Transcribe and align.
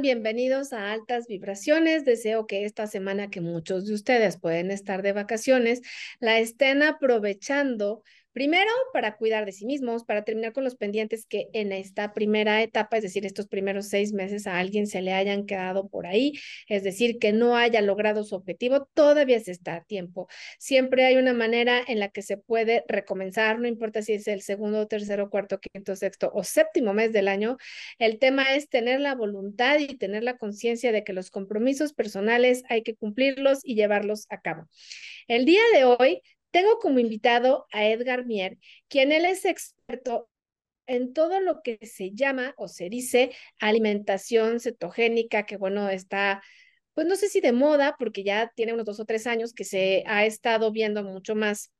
Bienvenidos 0.00 0.72
a 0.72 0.92
Altas 0.92 1.26
Vibraciones. 1.26 2.04
Deseo 2.04 2.46
que 2.46 2.64
esta 2.64 2.86
semana 2.86 3.30
que 3.30 3.40
muchos 3.40 3.86
de 3.86 3.94
ustedes 3.94 4.36
pueden 4.36 4.70
estar 4.70 5.02
de 5.02 5.12
vacaciones, 5.12 5.82
la 6.20 6.38
estén 6.38 6.82
aprovechando 6.82 8.04
Primero, 8.38 8.70
para 8.92 9.16
cuidar 9.16 9.46
de 9.46 9.50
sí 9.50 9.66
mismos, 9.66 10.04
para 10.04 10.22
terminar 10.22 10.52
con 10.52 10.62
los 10.62 10.76
pendientes 10.76 11.26
que 11.26 11.48
en 11.54 11.72
esta 11.72 12.14
primera 12.14 12.62
etapa, 12.62 12.96
es 12.96 13.02
decir, 13.02 13.26
estos 13.26 13.48
primeros 13.48 13.88
seis 13.88 14.12
meses 14.12 14.46
a 14.46 14.60
alguien 14.60 14.86
se 14.86 15.02
le 15.02 15.12
hayan 15.12 15.44
quedado 15.44 15.88
por 15.88 16.06
ahí, 16.06 16.34
es 16.68 16.84
decir, 16.84 17.18
que 17.18 17.32
no 17.32 17.56
haya 17.56 17.80
logrado 17.80 18.22
su 18.22 18.36
objetivo, 18.36 18.88
todavía 18.94 19.40
se 19.40 19.50
está 19.50 19.74
a 19.74 19.82
tiempo. 19.82 20.28
Siempre 20.60 21.04
hay 21.04 21.16
una 21.16 21.32
manera 21.32 21.82
en 21.84 21.98
la 21.98 22.10
que 22.10 22.22
se 22.22 22.36
puede 22.36 22.84
recomenzar, 22.86 23.58
no 23.58 23.66
importa 23.66 24.02
si 24.02 24.12
es 24.12 24.28
el 24.28 24.40
segundo, 24.42 24.86
tercero, 24.86 25.30
cuarto, 25.30 25.58
quinto, 25.58 25.96
sexto 25.96 26.30
o 26.32 26.44
séptimo 26.44 26.94
mes 26.94 27.12
del 27.12 27.26
año. 27.26 27.56
El 27.98 28.20
tema 28.20 28.54
es 28.54 28.68
tener 28.68 29.00
la 29.00 29.16
voluntad 29.16 29.80
y 29.80 29.96
tener 29.96 30.22
la 30.22 30.36
conciencia 30.36 30.92
de 30.92 31.02
que 31.02 31.12
los 31.12 31.32
compromisos 31.32 31.92
personales 31.92 32.62
hay 32.68 32.84
que 32.84 32.94
cumplirlos 32.94 33.58
y 33.64 33.74
llevarlos 33.74 34.26
a 34.28 34.40
cabo. 34.40 34.68
El 35.26 35.44
día 35.44 35.62
de 35.74 35.84
hoy 35.84 36.22
tengo 36.50 36.78
como 36.78 36.98
invitado 36.98 37.66
a 37.72 37.86
Edgar 37.86 38.26
Mier, 38.26 38.58
quien 38.88 39.12
él 39.12 39.24
es 39.24 39.44
experto 39.44 40.28
en 40.86 41.12
todo 41.12 41.40
lo 41.40 41.62
que 41.62 41.78
se 41.86 42.12
llama 42.12 42.54
o 42.56 42.68
se 42.68 42.88
dice 42.88 43.30
alimentación 43.60 44.58
cetogénica, 44.60 45.44
que 45.44 45.56
bueno, 45.56 45.88
está, 45.90 46.42
pues 46.94 47.06
no 47.06 47.16
sé 47.16 47.28
si 47.28 47.40
de 47.40 47.52
moda, 47.52 47.96
porque 47.98 48.24
ya 48.24 48.50
tiene 48.56 48.72
unos 48.72 48.86
dos 48.86 49.00
o 49.00 49.04
tres 49.04 49.26
años 49.26 49.52
que 49.52 49.64
se 49.64 50.02
ha 50.06 50.24
estado 50.24 50.72
viendo 50.72 51.04
mucho 51.04 51.34
más 51.34 51.70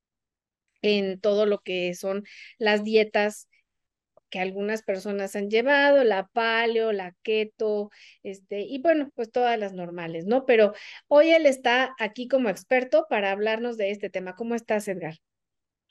en 0.82 1.20
todo 1.20 1.47
lo 1.47 1.60
que 1.60 1.94
son 1.94 2.25
las 2.58 2.84
dietas 2.84 3.47
que 4.31 4.41
algunas 4.41 4.83
personas 4.83 5.37
han 5.37 5.51
llevado, 5.51 6.05
la 6.05 6.29
paleo, 6.29 6.93
la 6.93 7.15
keto, 7.23 7.91
este, 8.23 8.61
y 8.61 8.81
bueno, 8.81 9.11
pues 9.15 9.31
todas 9.31 9.59
las 9.59 9.73
normales, 9.73 10.27
¿no? 10.27 10.47
Pero 10.47 10.73
hoy 11.07 11.31
él 11.31 11.47
está 11.47 11.95
aquí 11.98 12.29
como 12.29 12.49
experto 12.49 13.06
para 13.09 13.31
hablarnos 13.31 13.77
de 13.77 13.91
este 13.91 14.11
tema. 14.11 14.34
¿Cómo 14.34 14.55
estás, 14.55 14.89
Edgar? 14.89 15.15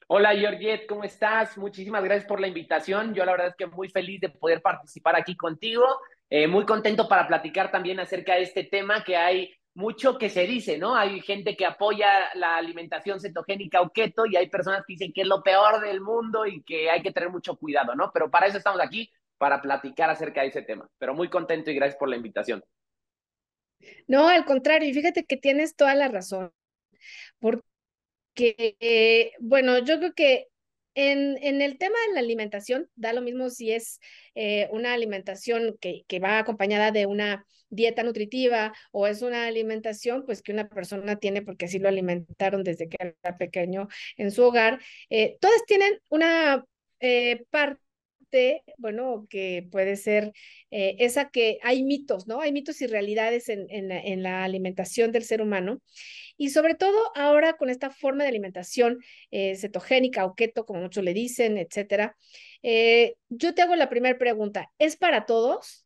Hola, 0.09 0.33
Georgette, 0.33 0.87
¿cómo 0.87 1.03
estás? 1.03 1.57
Muchísimas 1.57 2.01
gracias 2.03 2.27
por 2.27 2.39
la 2.39 2.47
invitación. 2.47 3.13
Yo 3.13 3.25
la 3.25 3.33
verdad 3.33 3.47
es 3.49 3.55
que 3.57 3.65
muy 3.65 3.89
feliz 3.89 4.21
de 4.21 4.29
poder 4.29 4.61
participar 4.61 5.17
aquí 5.17 5.35
contigo. 5.35 5.85
Eh, 6.29 6.47
muy 6.47 6.65
contento 6.65 7.09
para 7.09 7.27
platicar 7.27 7.71
también 7.71 7.99
acerca 7.99 8.35
de 8.35 8.43
este 8.43 8.63
tema 8.63 9.03
que 9.03 9.17
hay 9.17 9.53
mucho 9.77 10.17
que 10.17 10.31
se 10.31 10.47
dice, 10.47 10.79
¿no? 10.79 10.95
Hay 10.95 11.21
gente 11.21 11.55
que 11.55 11.63
apoya 11.63 12.09
la 12.33 12.57
alimentación 12.57 13.19
cetogénica 13.19 13.79
o 13.81 13.91
keto 13.91 14.25
y 14.25 14.35
hay 14.35 14.49
personas 14.49 14.79
que 14.79 14.93
dicen 14.93 15.13
que 15.13 15.21
es 15.21 15.27
lo 15.27 15.43
peor 15.43 15.81
del 15.81 16.01
mundo 16.01 16.47
y 16.47 16.63
que 16.63 16.89
hay 16.89 17.03
que 17.03 17.11
tener 17.11 17.29
mucho 17.29 17.55
cuidado, 17.57 17.93
¿no? 17.93 18.09
Pero 18.11 18.31
para 18.31 18.47
eso 18.47 18.57
estamos 18.57 18.81
aquí, 18.81 19.11
para 19.37 19.61
platicar 19.61 20.09
acerca 20.09 20.41
de 20.41 20.47
ese 20.47 20.63
tema. 20.63 20.89
Pero 20.97 21.13
muy 21.13 21.29
contento 21.29 21.69
y 21.69 21.75
gracias 21.75 21.99
por 21.99 22.09
la 22.09 22.15
invitación. 22.15 22.63
No, 24.07 24.27
al 24.27 24.45
contrario, 24.45 24.89
y 24.89 24.93
fíjate 24.95 25.25
que 25.25 25.37
tienes 25.37 25.75
toda 25.75 25.93
la 25.93 26.07
razón, 26.07 26.51
porque, 27.37 28.77
eh, 28.79 29.33
bueno, 29.39 29.77
yo 29.77 29.99
creo 29.99 30.13
que 30.15 30.47
en, 30.97 31.61
el 31.61 31.77
tema 31.77 31.95
de 32.07 32.13
la 32.15 32.19
alimentación, 32.21 32.89
da 32.95 33.13
lo 33.13 33.21
mismo 33.21 33.49
si 33.51 33.71
es 33.71 33.99
eh, 34.33 34.67
una 34.71 34.93
alimentación 34.93 35.77
que, 35.79 36.03
que, 36.07 36.19
va 36.19 36.39
acompañada 36.39 36.91
de 36.91 37.05
una 37.05 37.45
dieta 37.69 38.01
nutritiva 38.01 38.73
o 38.91 39.05
es 39.05 39.21
una 39.21 39.45
alimentación 39.45 40.25
pues 40.25 40.41
que 40.41 40.53
una 40.53 40.67
persona 40.67 41.17
tiene 41.17 41.41
porque 41.43 41.65
así 41.65 41.77
lo 41.79 41.89
alimentaron 41.89 42.63
desde 42.63 42.89
que 42.89 42.97
era 42.99 43.37
pequeño 43.37 43.87
en 44.17 44.31
su 44.31 44.43
hogar. 44.43 44.81
Eh, 45.09 45.37
todas 45.39 45.63
tienen 45.65 45.99
una 46.09 46.65
eh, 46.99 47.45
parte 47.51 47.86
bueno, 48.77 49.25
que 49.29 49.67
puede 49.71 49.95
ser 49.95 50.33
esa 50.69 51.29
que 51.29 51.59
hay 51.63 51.83
mitos, 51.83 52.27
¿no? 52.27 52.41
Hay 52.41 52.51
mitos 52.51 52.81
y 52.81 52.87
realidades 52.87 53.49
en, 53.49 53.67
en, 53.69 53.91
en, 53.91 54.23
la 54.23 54.43
alimentación 54.43 55.11
del 55.11 55.23
ser 55.23 55.41
humano. 55.41 55.81
Y 56.37 56.51
sobre 56.51 56.75
todo 56.75 57.11
ahora 57.15 57.53
con 57.53 57.69
esta 57.69 57.89
forma 57.89 58.23
de 58.23 58.29
alimentación 58.29 58.99
eh, 59.31 59.55
cetogénica 59.55 60.23
o 60.25 60.35
keto, 60.35 60.65
como 60.65 60.81
muchos 60.81 61.03
le 61.03 61.13
dicen, 61.13 61.57
etcétera. 61.57 62.15
Eh, 62.61 63.15
yo 63.29 63.55
te 63.55 63.63
hago 63.63 63.75
la 63.75 63.89
primera 63.89 64.17
pregunta, 64.17 64.71
¿es 64.77 64.95
para 64.97 65.25
todos? 65.25 65.85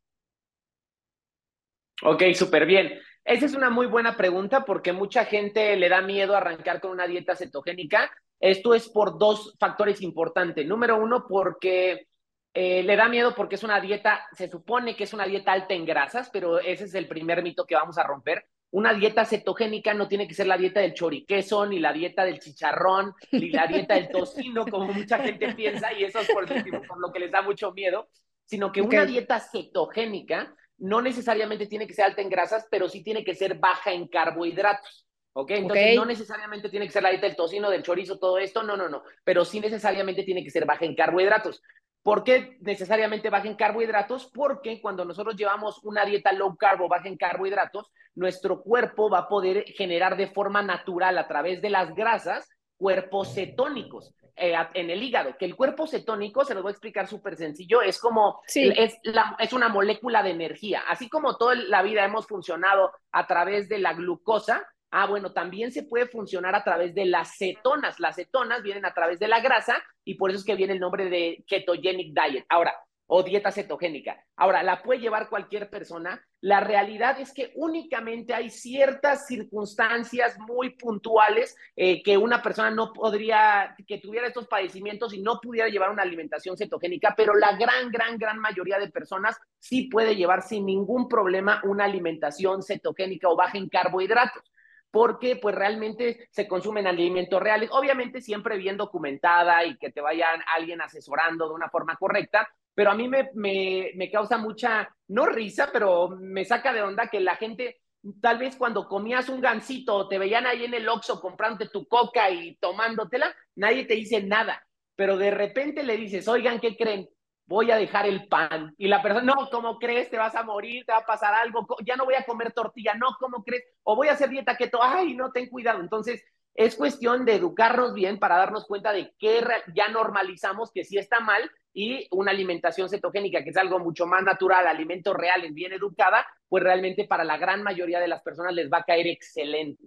Ok, 2.03 2.23
súper 2.33 2.65
bien. 2.65 2.99
Esa 3.23 3.45
es 3.45 3.53
una 3.53 3.69
muy 3.69 3.85
buena 3.85 4.17
pregunta 4.17 4.65
porque 4.65 4.91
mucha 4.91 5.25
gente 5.25 5.75
le 5.77 5.87
da 5.87 6.01
miedo 6.01 6.35
arrancar 6.35 6.81
con 6.81 6.91
una 6.91 7.07
dieta 7.07 7.35
cetogénica. 7.35 8.11
Esto 8.39 8.73
es 8.73 8.89
por 8.89 9.17
dos 9.19 9.55
factores 9.59 10.01
importantes. 10.01 10.65
Número 10.65 10.97
uno, 10.97 11.25
porque 11.29 12.07
eh, 12.53 12.83
le 12.83 12.95
da 12.95 13.07
miedo 13.07 13.33
porque 13.35 13.55
es 13.55 13.63
una 13.63 13.79
dieta, 13.79 14.27
se 14.33 14.49
supone 14.49 14.95
que 14.95 15.05
es 15.05 15.13
una 15.13 15.25
dieta 15.25 15.51
alta 15.51 15.73
en 15.73 15.85
grasas, 15.85 16.29
pero 16.31 16.59
ese 16.59 16.85
es 16.85 16.93
el 16.93 17.07
primer 17.07 17.43
mito 17.43 17.65
que 17.65 17.75
vamos 17.75 17.97
a 17.97 18.03
romper 18.03 18.45
una 18.71 18.93
dieta 18.93 19.25
cetogénica 19.25 19.93
no 19.93 20.07
tiene 20.07 20.27
que 20.27 20.33
ser 20.33 20.47
la 20.47 20.57
dieta 20.57 20.79
del 20.79 20.93
choriqueso, 20.93 21.65
ni 21.65 21.79
la 21.79 21.91
dieta 21.91 22.23
del 22.23 22.39
chicharrón, 22.39 23.13
ni 23.31 23.49
la 23.49 23.67
dieta 23.67 23.95
del 23.95 24.09
tocino, 24.09 24.65
como 24.65 24.93
mucha 24.93 25.19
gente 25.19 25.53
piensa, 25.53 25.91
y 25.93 26.05
eso 26.05 26.19
es 26.19 26.29
por, 26.31 26.49
lo 26.49 27.11
que 27.11 27.19
les 27.19 27.31
da 27.31 27.41
mucho 27.41 27.73
miedo, 27.73 28.09
sino 28.45 28.71
que 28.71 28.81
una 28.81 29.05
dieta 29.05 29.39
cetogénica 29.39 30.55
no 30.77 31.01
necesariamente 31.01 31.67
tiene 31.67 31.85
que 31.85 31.93
ser 31.93 32.05
alta 32.05 32.21
en 32.21 32.29
grasas, 32.29 32.65
pero 32.71 32.87
sí 32.89 33.03
tiene 33.03 33.23
que 33.23 33.35
ser 33.35 33.55
baja 33.55 33.91
en 33.91 34.07
carbohidratos. 34.07 35.05
¿Ok? 35.33 35.51
Entonces 35.51 35.95
no 35.95 36.05
necesariamente 36.05 36.69
tiene 36.69 36.87
que 36.87 36.91
ser 36.91 37.03
la 37.03 37.09
dieta 37.09 37.25
del 37.27 37.37
tocino, 37.37 37.69
del 37.69 37.83
chorizo, 37.83 38.19
todo 38.19 38.37
esto, 38.37 38.63
no, 38.63 38.75
no, 38.75 38.89
no, 38.89 39.03
pero 39.23 39.45
sí 39.45 39.61
necesariamente 39.61 40.23
tiene 40.23 40.43
que 40.43 40.49
ser 40.49 40.65
baja 40.65 40.83
en 40.83 40.95
carbohidratos. 40.95 41.61
¿Por 42.03 42.23
qué 42.23 42.57
necesariamente 42.61 43.29
bajen 43.29 43.55
carbohidratos? 43.55 44.31
Porque 44.33 44.81
cuando 44.81 45.05
nosotros 45.05 45.35
llevamos 45.35 45.83
una 45.83 46.03
dieta 46.03 46.31
low 46.31 46.55
carb 46.55 46.81
o 46.81 46.87
baja 46.87 47.07
en 47.07 47.17
carbohidratos, 47.17 47.91
nuestro 48.15 48.61
cuerpo 48.61 49.09
va 49.09 49.19
a 49.19 49.27
poder 49.27 49.65
generar 49.65 50.17
de 50.17 50.27
forma 50.27 50.63
natural 50.63 51.17
a 51.17 51.27
través 51.27 51.61
de 51.61 51.69
las 51.69 51.93
grasas 51.93 52.49
cuerpos 52.75 53.35
cetónicos 53.35 54.15
eh, 54.35 54.55
en 54.73 54.89
el 54.89 55.03
hígado. 55.03 55.37
Que 55.37 55.45
el 55.45 55.55
cuerpo 55.55 55.85
cetónico, 55.85 56.43
se 56.43 56.55
lo 56.55 56.63
voy 56.63 56.71
a 56.71 56.73
explicar 56.73 57.07
súper 57.07 57.37
sencillo, 57.37 57.83
es 57.83 57.99
como, 57.99 58.41
es, 58.47 58.97
es 59.37 59.53
una 59.53 59.69
molécula 59.69 60.23
de 60.23 60.31
energía. 60.31 60.81
Así 60.89 61.07
como 61.07 61.37
toda 61.37 61.53
la 61.53 61.83
vida 61.83 62.03
hemos 62.03 62.25
funcionado 62.25 62.91
a 63.11 63.27
través 63.27 63.69
de 63.69 63.77
la 63.77 63.93
glucosa, 63.93 64.65
Ah, 64.91 65.07
bueno, 65.07 65.31
también 65.31 65.71
se 65.71 65.83
puede 65.83 66.05
funcionar 66.05 66.53
a 66.53 66.63
través 66.63 66.93
de 66.93 67.05
las 67.05 67.37
cetonas. 67.37 67.99
Las 67.99 68.17
cetonas 68.17 68.61
vienen 68.61 68.85
a 68.85 68.93
través 68.93 69.19
de 69.19 69.29
la 69.29 69.39
grasa 69.39 69.81
y 70.03 70.15
por 70.15 70.29
eso 70.29 70.39
es 70.39 70.45
que 70.45 70.55
viene 70.55 70.73
el 70.73 70.79
nombre 70.79 71.09
de 71.09 71.43
ketogenic 71.47 72.13
diet. 72.13 72.45
Ahora, 72.49 72.75
o 73.13 73.23
dieta 73.23 73.51
cetogénica. 73.51 74.23
Ahora, 74.37 74.63
la 74.63 74.81
puede 74.81 75.01
llevar 75.01 75.27
cualquier 75.27 75.69
persona. 75.69 76.25
La 76.39 76.61
realidad 76.61 77.19
es 77.19 77.33
que 77.33 77.51
únicamente 77.55 78.33
hay 78.33 78.49
ciertas 78.49 79.27
circunstancias 79.27 80.39
muy 80.39 80.77
puntuales 80.77 81.57
eh, 81.75 82.01
que 82.03 82.17
una 82.17 82.41
persona 82.41 82.71
no 82.71 82.93
podría, 82.93 83.75
que 83.85 83.97
tuviera 83.97 84.27
estos 84.27 84.47
padecimientos 84.47 85.13
y 85.13 85.21
no 85.21 85.41
pudiera 85.41 85.67
llevar 85.67 85.91
una 85.91 86.03
alimentación 86.03 86.55
cetogénica, 86.55 87.13
pero 87.15 87.35
la 87.35 87.57
gran, 87.57 87.91
gran, 87.91 88.17
gran 88.17 88.39
mayoría 88.39 88.79
de 88.79 88.89
personas 88.89 89.37
sí 89.59 89.89
puede 89.89 90.15
llevar 90.15 90.41
sin 90.41 90.65
ningún 90.65 91.09
problema 91.09 91.61
una 91.65 91.83
alimentación 91.83 92.63
cetogénica 92.63 93.27
o 93.27 93.35
baja 93.35 93.57
en 93.57 93.67
carbohidratos 93.67 94.43
porque 94.91 95.37
pues 95.37 95.55
realmente 95.55 96.27
se 96.31 96.47
consumen 96.47 96.85
alimentos 96.85 97.41
reales, 97.41 97.69
obviamente 97.71 98.21
siempre 98.21 98.57
bien 98.57 98.77
documentada 98.77 99.65
y 99.65 99.77
que 99.77 99.89
te 99.89 100.01
vayan 100.01 100.41
alguien 100.55 100.81
asesorando 100.81 101.47
de 101.47 101.55
una 101.55 101.69
forma 101.69 101.95
correcta, 101.95 102.47
pero 102.75 102.91
a 102.91 102.95
mí 102.95 103.07
me, 103.07 103.29
me, 103.33 103.91
me 103.95 104.11
causa 104.11 104.37
mucha, 104.37 104.89
no 105.07 105.25
risa, 105.25 105.69
pero 105.71 106.09
me 106.09 106.45
saca 106.45 106.73
de 106.73 106.81
onda 106.81 107.07
que 107.07 107.21
la 107.21 107.35
gente, 107.35 107.81
tal 108.21 108.37
vez 108.37 108.57
cuando 108.57 108.87
comías 108.87 109.29
un 109.29 109.39
gansito, 109.39 110.07
te 110.09 110.19
veían 110.19 110.45
ahí 110.45 110.65
en 110.65 110.73
el 110.73 110.87
Oxxo 110.87 111.21
comprándote 111.21 111.69
tu 111.69 111.87
coca 111.87 112.29
y 112.29 112.55
tomándotela, 112.57 113.33
nadie 113.55 113.85
te 113.85 113.95
dice 113.95 114.21
nada, 114.21 114.61
pero 114.95 115.17
de 115.17 115.31
repente 115.31 115.83
le 115.83 115.95
dices, 115.95 116.27
oigan, 116.27 116.59
¿qué 116.59 116.75
creen? 116.75 117.09
Voy 117.51 117.69
a 117.69 117.75
dejar 117.75 118.07
el 118.07 118.29
pan. 118.29 118.73
Y 118.77 118.87
la 118.87 119.01
persona, 119.01 119.25
no, 119.25 119.49
¿cómo 119.51 119.77
crees? 119.77 120.09
Te 120.09 120.17
vas 120.17 120.35
a 120.35 120.43
morir, 120.43 120.85
te 120.85 120.93
va 120.93 120.99
a 120.99 121.05
pasar 121.05 121.33
algo, 121.33 121.67
ya 121.85 121.97
no 121.97 122.05
voy 122.05 122.15
a 122.15 122.23
comer 122.23 122.53
tortilla, 122.53 122.93
no, 122.93 123.07
¿cómo 123.19 123.43
crees? 123.43 123.65
O 123.83 123.95
voy 123.97 124.07
a 124.07 124.13
hacer 124.13 124.29
dieta 124.29 124.55
keto, 124.55 124.81
ay, 124.81 125.15
no, 125.15 125.33
ten 125.33 125.49
cuidado. 125.49 125.81
Entonces, 125.81 126.23
es 126.55 126.77
cuestión 126.77 127.25
de 127.25 127.35
educarnos 127.35 127.93
bien 127.93 128.19
para 128.19 128.37
darnos 128.37 128.65
cuenta 128.65 128.93
de 128.93 129.13
que 129.19 129.45
ya 129.75 129.89
normalizamos 129.89 130.71
que 130.71 130.85
sí 130.85 130.97
está 130.97 131.19
mal 131.19 131.51
y 131.73 132.07
una 132.11 132.31
alimentación 132.31 132.87
cetogénica, 132.89 133.43
que 133.43 133.49
es 133.49 133.57
algo 133.57 133.79
mucho 133.79 134.05
más 134.05 134.23
natural, 134.23 134.65
alimentos 134.65 135.13
reales, 135.13 135.53
bien 135.53 135.73
educada, 135.73 136.25
pues 136.47 136.63
realmente 136.63 137.05
para 137.05 137.25
la 137.25 137.37
gran 137.37 137.63
mayoría 137.63 137.99
de 137.99 138.07
las 138.07 138.21
personas 138.21 138.53
les 138.53 138.71
va 138.71 138.79
a 138.79 138.83
caer 138.83 139.07
excelente. 139.07 139.83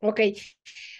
Ok, 0.00 0.20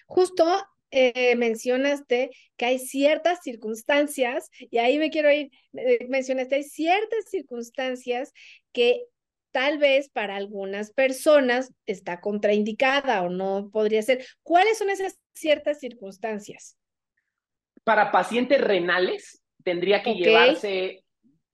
justo 0.07 0.67
eh, 0.97 1.35
mencionaste 1.35 2.31
que 2.57 2.65
hay 2.65 2.79
ciertas 2.79 3.41
circunstancias, 3.43 4.49
y 4.59 4.79
ahí 4.79 4.99
me 4.99 5.11
quiero 5.11 5.31
ir, 5.33 5.51
eh, 5.73 6.07
mencionaste, 6.09 6.55
hay 6.55 6.63
ciertas 6.63 7.29
circunstancias 7.29 8.33
que 8.73 9.03
tal 9.51 9.79
vez 9.79 10.09
para 10.09 10.37
algunas 10.37 10.93
personas 10.93 11.73
está 11.87 12.21
contraindicada 12.21 13.23
o 13.23 13.29
no 13.29 13.71
podría 13.73 14.03
ser. 14.03 14.25
¿Cuáles 14.43 14.79
son 14.79 14.91
esas 14.91 15.19
ciertas 15.33 15.81
circunstancias? 15.81 16.77
Para 17.83 18.11
pacientes 18.11 18.61
renales 18.61 19.43
tendría 19.63 20.03
que 20.03 20.15
llevarse 20.15 21.04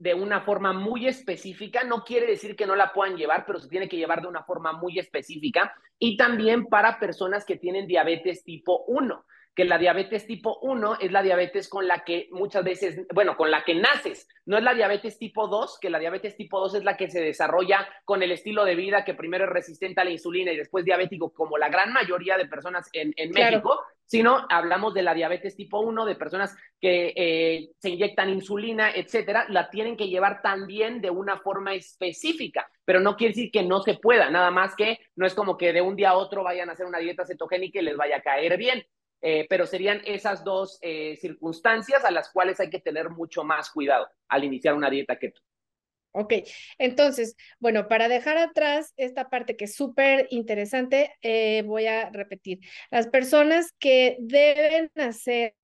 de 0.01 0.15
una 0.15 0.41
forma 0.41 0.73
muy 0.73 1.07
específica. 1.07 1.85
No 1.85 2.05
quiere 2.05 2.27
decir 2.27 2.57
que 2.57 2.67
no 2.67 2.75
la 2.75 2.93
puedan 2.93 3.17
llevar, 3.17 3.45
pero 3.47 3.61
se 3.61 3.69
tiene 3.69 3.87
que 3.87 3.99
llevar 3.99 4.23
de 4.23 4.29
una 4.29 4.43
forma 4.43 4.73
muy 4.73 4.99
específica. 4.99 5.75
Y 5.99 6.17
también 6.17 6.67
para 6.67 6.99
personas 6.99 7.45
que 7.45 7.57
tienen 7.57 7.87
diabetes 7.87 8.43
tipo 8.43 8.83
1 8.89 9.25
que 9.55 9.65
la 9.65 9.79
diabetes 9.79 10.27
tipo 10.27 10.59
1 10.63 10.99
es 11.01 11.13
la 11.13 11.23
diabetes 11.23 11.69
con 11.69 11.87
la 11.87 12.05
que 12.05 12.29
muchas 12.31 12.65
veces, 12.65 13.07
bueno, 13.13 13.37
con 13.37 13.51
la 13.51 13.65
que 13.65 13.75
naces. 13.75 14.29
No 14.47 14.57
es 14.57 14.63
la 14.63 14.75
diabetes 14.75 15.19
tipo 15.19 15.49
2, 15.49 15.79
que 15.81 15.91
la 15.91 15.99
diabetes 15.99 16.37
tipo 16.37 16.61
2 16.61 16.77
es 16.77 16.85
la 16.85 16.97
que 16.97 17.11
se 17.11 17.21
desarrolla 17.21 17.89
con 18.05 18.23
el 18.23 18.33
estilo 18.33 18.65
de 18.65 18.75
vida 18.75 19.05
que 19.05 19.15
primero 19.15 19.45
es 19.45 19.51
resistente 19.51 20.01
a 20.01 20.05
la 20.05 20.11
insulina 20.11 20.53
y 20.53 20.57
después 20.57 20.85
diabético, 20.85 21.33
como 21.33 21.59
la 21.59 21.69
gran 21.69 21.93
mayoría 21.93 22.37
de 22.37 22.47
personas 22.47 22.89
en, 22.93 23.13
en 23.17 23.31
México, 23.33 23.81
sino 24.11 24.45
hablamos 24.49 24.93
de 24.93 25.03
la 25.03 25.15
diabetes 25.15 25.55
tipo 25.55 25.79
1, 25.79 26.05
de 26.05 26.17
personas 26.17 26.57
que 26.81 27.13
eh, 27.15 27.71
se 27.79 27.91
inyectan 27.91 28.31
insulina, 28.31 28.91
etcétera, 28.91 29.47
la 29.49 29.71
tienen 29.71 29.97
que 29.97 30.09
llevar 30.09 30.43
también 30.43 31.01
de 31.01 31.11
una 31.11 31.39
forma 31.39 31.75
específica, 31.75 32.69
pero 32.85 32.99
no 32.99 33.17
quiere 33.17 33.35
decir 33.35 33.53
que 33.53 33.63
no 33.63 33.83
se 33.83 33.95
pueda, 33.95 34.29
nada 34.29 34.51
más 34.51 34.75
que 34.75 34.99
no 35.15 35.27
es 35.27 35.35
como 35.35 35.57
que 35.57 35.73
de 35.73 35.81
un 35.81 35.95
día 35.95 36.11
a 36.11 36.17
otro 36.17 36.43
vayan 36.43 36.69
a 36.69 36.73
hacer 36.73 36.87
una 36.87 36.99
dieta 36.99 37.25
cetogénica 37.25 37.79
y 37.79 37.85
les 37.85 37.97
vaya 37.97 38.17
a 38.17 38.23
caer 38.23 38.57
bien. 38.57 38.85
Eh, 39.23 39.47
pero 39.51 39.67
serían 39.67 40.01
esas 40.07 40.45
dos 40.45 40.79
eh, 40.81 41.17
circunstancias 41.21 42.05
a 42.05 42.11
las 42.11 42.31
cuales 42.31 42.59
hay 42.61 42.71
que 42.71 42.81
tener 42.81 43.11
mucho 43.11 43.45
más 43.45 43.71
cuidado 43.71 44.09
al 44.29 44.45
iniciar 44.45 44.75
una 44.75 44.89
dieta 44.89 45.19
keto. 45.19 45.43
Ok, 46.13 46.35
entonces, 46.79 47.37
bueno, 47.61 47.87
para 47.87 48.09
dejar 48.09 48.37
atrás 48.37 48.95
esta 48.97 49.31
parte 49.31 49.57
que 49.57 49.67
es 49.67 49.77
súper 49.77 50.27
interesante, 50.31 51.15
eh, 51.23 51.63
voy 51.67 51.87
a 51.87 52.11
repetir. 52.11 52.59
Las 52.91 53.07
personas 53.07 53.73
que 53.79 54.17
deben 54.19 54.91
hacer, 54.97 55.55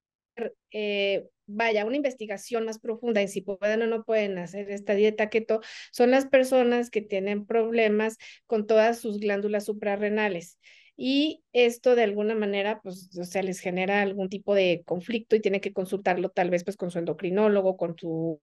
vaya, 1.46 1.84
una 1.84 1.96
investigación 1.96 2.64
más 2.64 2.78
profunda 2.78 3.20
en 3.22 3.28
si 3.28 3.40
pueden 3.40 3.82
o 3.82 3.86
no 3.86 4.04
pueden 4.04 4.38
hacer 4.38 4.70
esta 4.70 4.94
dieta 4.94 5.30
keto, 5.30 5.62
son 5.90 6.12
las 6.12 6.26
personas 6.26 6.90
que 6.90 7.00
tienen 7.00 7.44
problemas 7.44 8.16
con 8.46 8.68
todas 8.68 9.00
sus 9.00 9.18
glándulas 9.18 9.64
suprarrenales 9.64 10.58
y 10.96 11.42
esto 11.52 11.94
de 11.94 12.02
alguna 12.04 12.34
manera, 12.34 12.80
pues, 12.82 13.10
o 13.18 13.24
sea, 13.24 13.42
les 13.42 13.60
genera 13.60 14.02
algún 14.02 14.28
tipo 14.28 14.54
de 14.54 14.82
conflicto 14.86 15.36
y 15.36 15.40
tiene 15.40 15.60
que 15.60 15.72
consultarlo 15.72 16.30
tal 16.30 16.50
vez 16.50 16.64
pues 16.64 16.76
con 16.76 16.90
su 16.90 16.98
endocrinólogo, 16.98 17.76
con 17.76 17.96
su, 17.98 18.40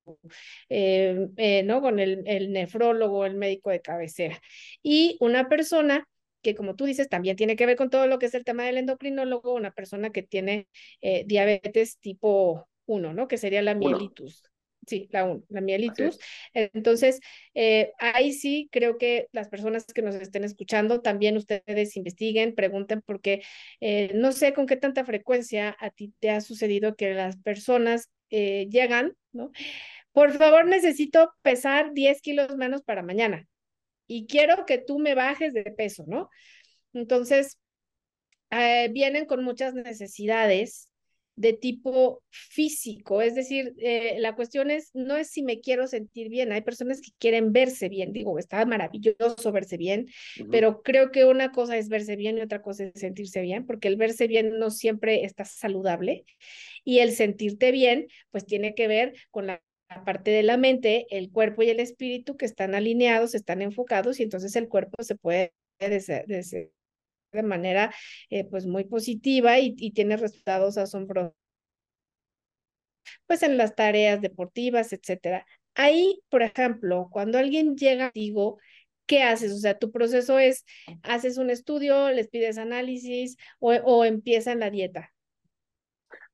eh, 0.70 1.28
eh, 1.38 1.64
¿no? 1.64 1.82
Con 1.82 2.00
el, 2.00 2.24
el 2.28 2.52
nefrólogo, 2.52 3.26
el 3.26 3.36
médico 3.36 3.70
de 3.70 3.82
cabecera. 3.82 4.40
Y 4.84 5.18
una 5.20 5.50
persona 5.50 6.08
que 6.44 6.56
como 6.56 6.76
tú 6.76 6.86
dices, 6.86 7.10
también 7.10 7.38
tiene 7.38 7.56
que 7.56 7.66
ver 7.66 7.78
con 7.78 7.90
todo 7.90 8.06
lo 8.06 8.20
que 8.20 8.28
es 8.28 8.36
el 8.36 8.44
tema 8.44 8.66
del 8.66 8.78
endocrinólogo, 8.78 9.54
una 9.54 9.72
persona 9.72 10.12
que 10.12 10.24
tiene 10.24 10.68
eh, 11.02 11.24
diabetes 11.26 11.98
tipo 12.00 12.68
1, 12.86 13.14
¿no? 13.14 13.28
Que 13.28 13.38
sería 13.38 13.62
la 13.62 13.74
mielitis. 13.74 14.44
Sí, 14.88 15.07
la, 15.12 15.39
la 15.50 15.62
mielitis. 15.62 16.19
Entonces, 16.53 17.19
eh, 17.53 17.94
ahí 18.00 18.33
sí 18.33 18.69
creo 18.71 18.97
que 18.97 19.27
las 19.31 19.47
personas 19.50 19.85
que 19.85 20.01
nos 20.01 20.15
estén 20.15 20.44
escuchando, 20.44 21.01
también 21.01 21.38
ustedes 21.38 21.95
investiguen, 21.95 22.56
pregunten, 22.56 23.01
porque 23.01 23.44
eh, 23.80 24.12
no 24.15 24.31
sé 24.31 24.53
con 24.53 24.65
qué 24.65 24.75
tanta 24.75 25.06
frecuencia 25.06 25.75
a 25.80 25.89
ti 25.89 26.13
te 26.19 26.31
ha 26.31 26.41
sucedido 26.41 26.95
que 26.95 27.13
las 27.13 27.38
personas 27.38 28.09
eh, 28.30 28.68
llegan, 28.69 29.15
¿no? 29.31 29.51
Por 30.12 30.33
favor, 30.33 30.68
necesito 30.68 31.33
pesar 31.41 31.94
10 31.94 32.21
kilos 32.21 32.56
menos 32.57 32.81
para 32.83 33.03
mañana 33.03 33.47
y 34.07 34.27
quiero 34.27 34.65
que 34.65 34.77
tú 34.77 35.00
me 35.00 35.15
bajes 35.15 35.53
de 35.53 35.63
peso, 35.63 36.03
¿no? 36.07 36.30
Entonces, 36.94 37.57
vienen 38.91 39.25
con 39.25 39.44
muchas 39.44 39.74
necesidades 39.74 40.89
de 41.35 41.53
tipo 41.53 42.21
físico, 42.30 43.21
es 43.21 43.35
decir, 43.35 43.74
eh, 43.80 44.18
la 44.19 44.35
cuestión 44.35 44.69
es, 44.69 44.91
no 44.94 45.18
es 45.18 45.30
si 45.30 45.41
me 45.41 45.59
quiero 45.62 45.88
sentir 45.88 46.30
bien, 46.30 46.51
hay 46.51 46.62
personas 46.62 47.01
que 47.01 47.12
quieren 47.18 47.51
verse 47.51 47.89
bien, 47.89 48.13
digo, 48.13 48.38
está 48.38 48.63
maravilloso 48.65 49.51
verse 49.51 49.77
bien, 49.77 50.07
pero 50.51 50.83
creo 50.83 51.12
que 51.12 51.25
una 51.25 51.51
cosa 51.51 51.77
es 51.77 51.89
verse 51.89 52.15
bien 52.15 52.38
y 52.38 52.41
otra 52.41 52.62
cosa 52.62 52.85
es 52.85 53.00
sentirse 53.00 53.41
bien, 53.41 53.65
porque 53.65 53.88
el 53.88 53.95
verse 53.95 54.27
bien 54.27 54.59
no 54.59 54.69
siempre 54.69 55.25
está 55.25 55.44
saludable 55.45 56.25
y 56.83 57.00
el 57.00 57.12
sentirte 57.13 57.71
bien, 57.71 58.07
pues 58.30 58.45
tiene 58.45 58.75
que 58.75 58.88
ver 58.88 59.13
con 59.31 59.47
la 59.47 59.62
parte 60.06 60.31
de 60.31 60.44
la 60.44 60.57
mente, 60.57 61.06
el 61.09 61.31
cuerpo 61.31 61.63
y 61.63 61.69
el 61.69 61.80
espíritu 61.80 62.38
que 62.38 62.45
están 62.45 62.75
alineados, 62.75 63.35
están 63.35 63.62
enfocados 63.62 64.19
y 64.19 64.24
entonces 64.24 64.56
el 64.56 64.68
cuerpo 64.68 65.03
se 65.03 65.15
puede 65.15 65.53
de 67.33 67.44
manera 67.44 67.94
eh, 68.30 68.45
pues 68.45 68.65
muy 68.65 68.85
positiva 68.85 69.59
y, 69.59 69.91
tiene 69.91 70.18
resultados 70.18 70.77
asombrosos 70.77 71.33
pues 73.27 73.44
en 73.44 73.57
las 73.57 73.75
tareas 73.75 74.21
deportivas, 74.21 74.94
etcétera. 74.94 75.45
Ahí, 75.75 76.21
por 76.30 76.44
ejemplo, 76.44 77.09
cuando 77.12 77.38
alguien 77.38 77.75
llega 77.75 78.12
digo, 78.13 78.59
¿qué 79.06 79.24
haces? 79.24 79.51
O 79.53 79.57
sea, 79.57 79.77
tu 79.77 79.91
proceso 79.91 80.39
es, 80.39 80.65
haces 81.01 81.38
un 81.38 81.50
estudio, 81.50 82.12
les 82.12 82.27
pides 82.30 82.57
análisis 82.57 83.38
o, 83.59 83.74
o 83.74 84.06
empiezan 84.06 84.59
la 84.59 84.69
dieta. 84.69 85.12